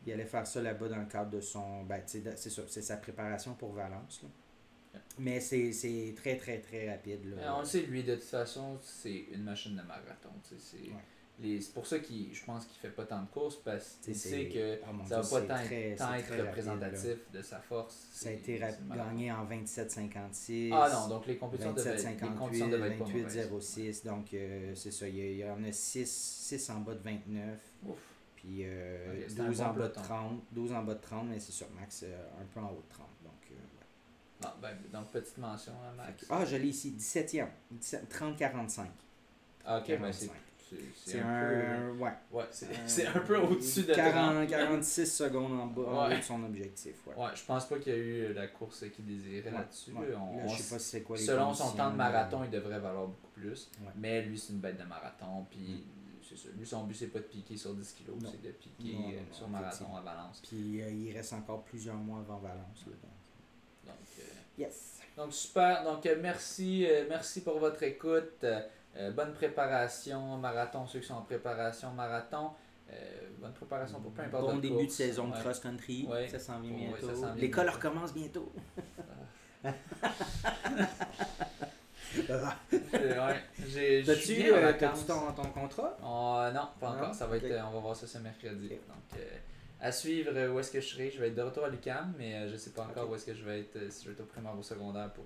[0.06, 1.82] Il allait faire ça là-bas dans le cadre de son.
[1.84, 4.28] Ben, c'est ça, c'est sa préparation pour Valence, là.
[5.18, 7.56] Mais c'est c'est très, très, très rapide, là.
[7.56, 10.30] on le sait, lui, de toute façon, c'est une machine de marathon.
[10.42, 10.90] C'est Ouais.
[11.38, 14.14] les- c'est pour ça qu'il, je pense qu'il fait pas tant de courses parce qu'il
[14.16, 17.58] sait que oh ça Dieu, va pas tant, très- tant être rapide, représentatif de sa
[17.60, 18.08] force.
[18.12, 18.58] Ça a été
[18.94, 20.70] gagné en 27-56.
[20.72, 23.50] Ah non, donc les compétitions devaient, 27, les 58, conditions devaient être pas 28, mauvaises.
[23.60, 24.04] 06.
[24.04, 25.08] Donc, euh, c'est ça.
[25.08, 27.58] Il y, en a 6, 6 en bas de 29.
[27.86, 27.98] Ouf.
[28.36, 30.02] Puis euh, Ok, c'est un 12 bon en bas de peloton.
[30.02, 30.42] 30.
[30.52, 31.66] 12 en bas de 30, mais c'est ça.
[31.78, 33.06] Max, euh, un peu en haut de 30.
[34.42, 34.74] Donc, euh, ouais.
[34.92, 36.20] Ben, donc, petite mention à Max?
[36.20, 36.90] Fait que- ah, je l'ai ici.
[36.92, 37.48] 17e.
[38.10, 38.86] 30-45.
[39.64, 40.30] Ah, ok, ben c'est, 45.
[41.04, 41.90] c'est, un, un.
[41.98, 42.10] Ouais.
[42.30, 42.36] peu.
[42.36, 44.48] Ouais, c'est, un- c'est un peu au-dessus de 40, 30.
[44.48, 46.16] 46 secondes en bas Ouais.
[46.18, 46.94] de son objectif.
[47.06, 47.14] Ouais.
[47.14, 49.92] Ouais, je pense pas qu'il y a eu la course qu'il désirait Ouais, là-dessus.
[49.92, 50.08] ouais.
[50.10, 50.46] là.
[50.48, 52.80] Je sais pas si c'est quoi les Selon son temps de marathon, euh, il devrait
[52.80, 53.70] valoir beaucoup plus.
[53.80, 53.92] Ouais.
[53.96, 55.46] Mais lui, c'est une bête de marathon.
[55.50, 55.84] Puis,
[56.28, 56.48] c'est ça.
[56.58, 59.08] Lui, son but, c'est pas de piquer sur 10 kilos, c'est de piquer Non, non,
[59.10, 60.40] euh, non, sur marathon à Valence.
[60.48, 62.84] Puis euh, il reste encore plusieurs mois avant Valence.
[62.86, 63.06] là, euh,
[64.58, 65.00] Yes.
[65.16, 65.82] donc super.
[65.84, 68.44] Donc, euh, merci, euh, merci pour votre écoute.
[68.44, 72.50] Euh, bonne préparation marathon, ceux qui sont en préparation marathon.
[72.92, 72.94] Euh,
[73.38, 75.40] bonne préparation pour peu importe Bon début de saison de Ouais.
[75.40, 76.06] cross-country.
[76.10, 76.28] Ouais.
[76.28, 77.14] Ça s'en vient Ouais, bientôt.
[77.14, 77.76] vient L'école bientôt.
[77.78, 78.52] recommence bientôt.
[79.64, 79.70] Euh,
[82.98, 84.72] ouais, j'ai- T'as-tu euh,
[85.06, 85.96] ton, ton contrat?
[86.02, 86.96] Oh, non, pas Non?
[86.96, 87.14] encore.
[87.14, 88.68] Ça va être, on va voir ça ce mercredi.
[88.68, 89.22] Donc, euh,
[89.82, 91.10] à suivre euh, où est-ce que je serai?
[91.10, 93.26] Je vais être de retour à l'UQAM, mais euh, je sais pas encore où est-ce
[93.26, 95.24] que je vais être, euh, si je vais être au primaire ou au secondaire pour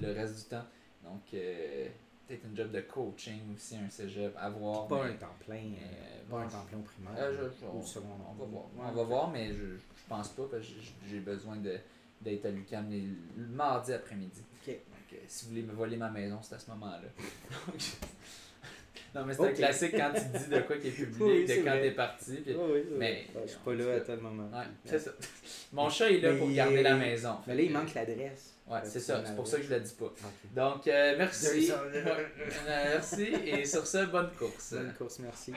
[0.00, 0.64] le reste du temps.
[1.02, 4.86] Donc, peut-être une job de coaching aussi, un cégep, à voir.
[4.88, 5.56] Pas mais, un temps plein.
[5.56, 7.12] euh, pas un temps plein au primaire.
[7.16, 8.26] euh, je- ou secondaire.
[8.30, 8.64] on va voir.
[8.64, 8.84] Ouais.
[8.88, 10.72] On va voir, mais je, je pense pas parce que
[11.08, 11.76] j'ai- besoin de
[12.22, 13.02] d'être à l'UQAM les-
[13.36, 14.42] le mardi après-midi.
[14.62, 14.68] Ok.
[14.68, 14.78] Donc,
[15.12, 17.08] euh, si vous voulez me voler ma maison, c'est à ce moment-là.
[19.14, 21.46] Non, mais c'est un classique quand tu dis de quoi qui est public, Oui, de
[21.48, 22.32] c'est quand t'es parti.
[22.44, 22.84] puis- ouais, ouais.
[22.98, 24.50] Mais- je suis pas là à tel moment.
[24.52, 25.10] Ouais, c'est ça.
[25.72, 27.36] Mon chat est là Mais pour garder est- la maison.
[27.46, 28.52] Mais là, il que- manque l'adresse.
[28.68, 29.22] Ouais, c'est ça.
[29.24, 30.12] c'est pour ça que je la dis pas.
[30.54, 31.70] Donc, euh, merci.
[31.70, 32.14] Euh,
[32.66, 33.28] merci.
[33.46, 34.74] Et sur ce, bonne course.
[34.74, 35.52] Bonne course, merci.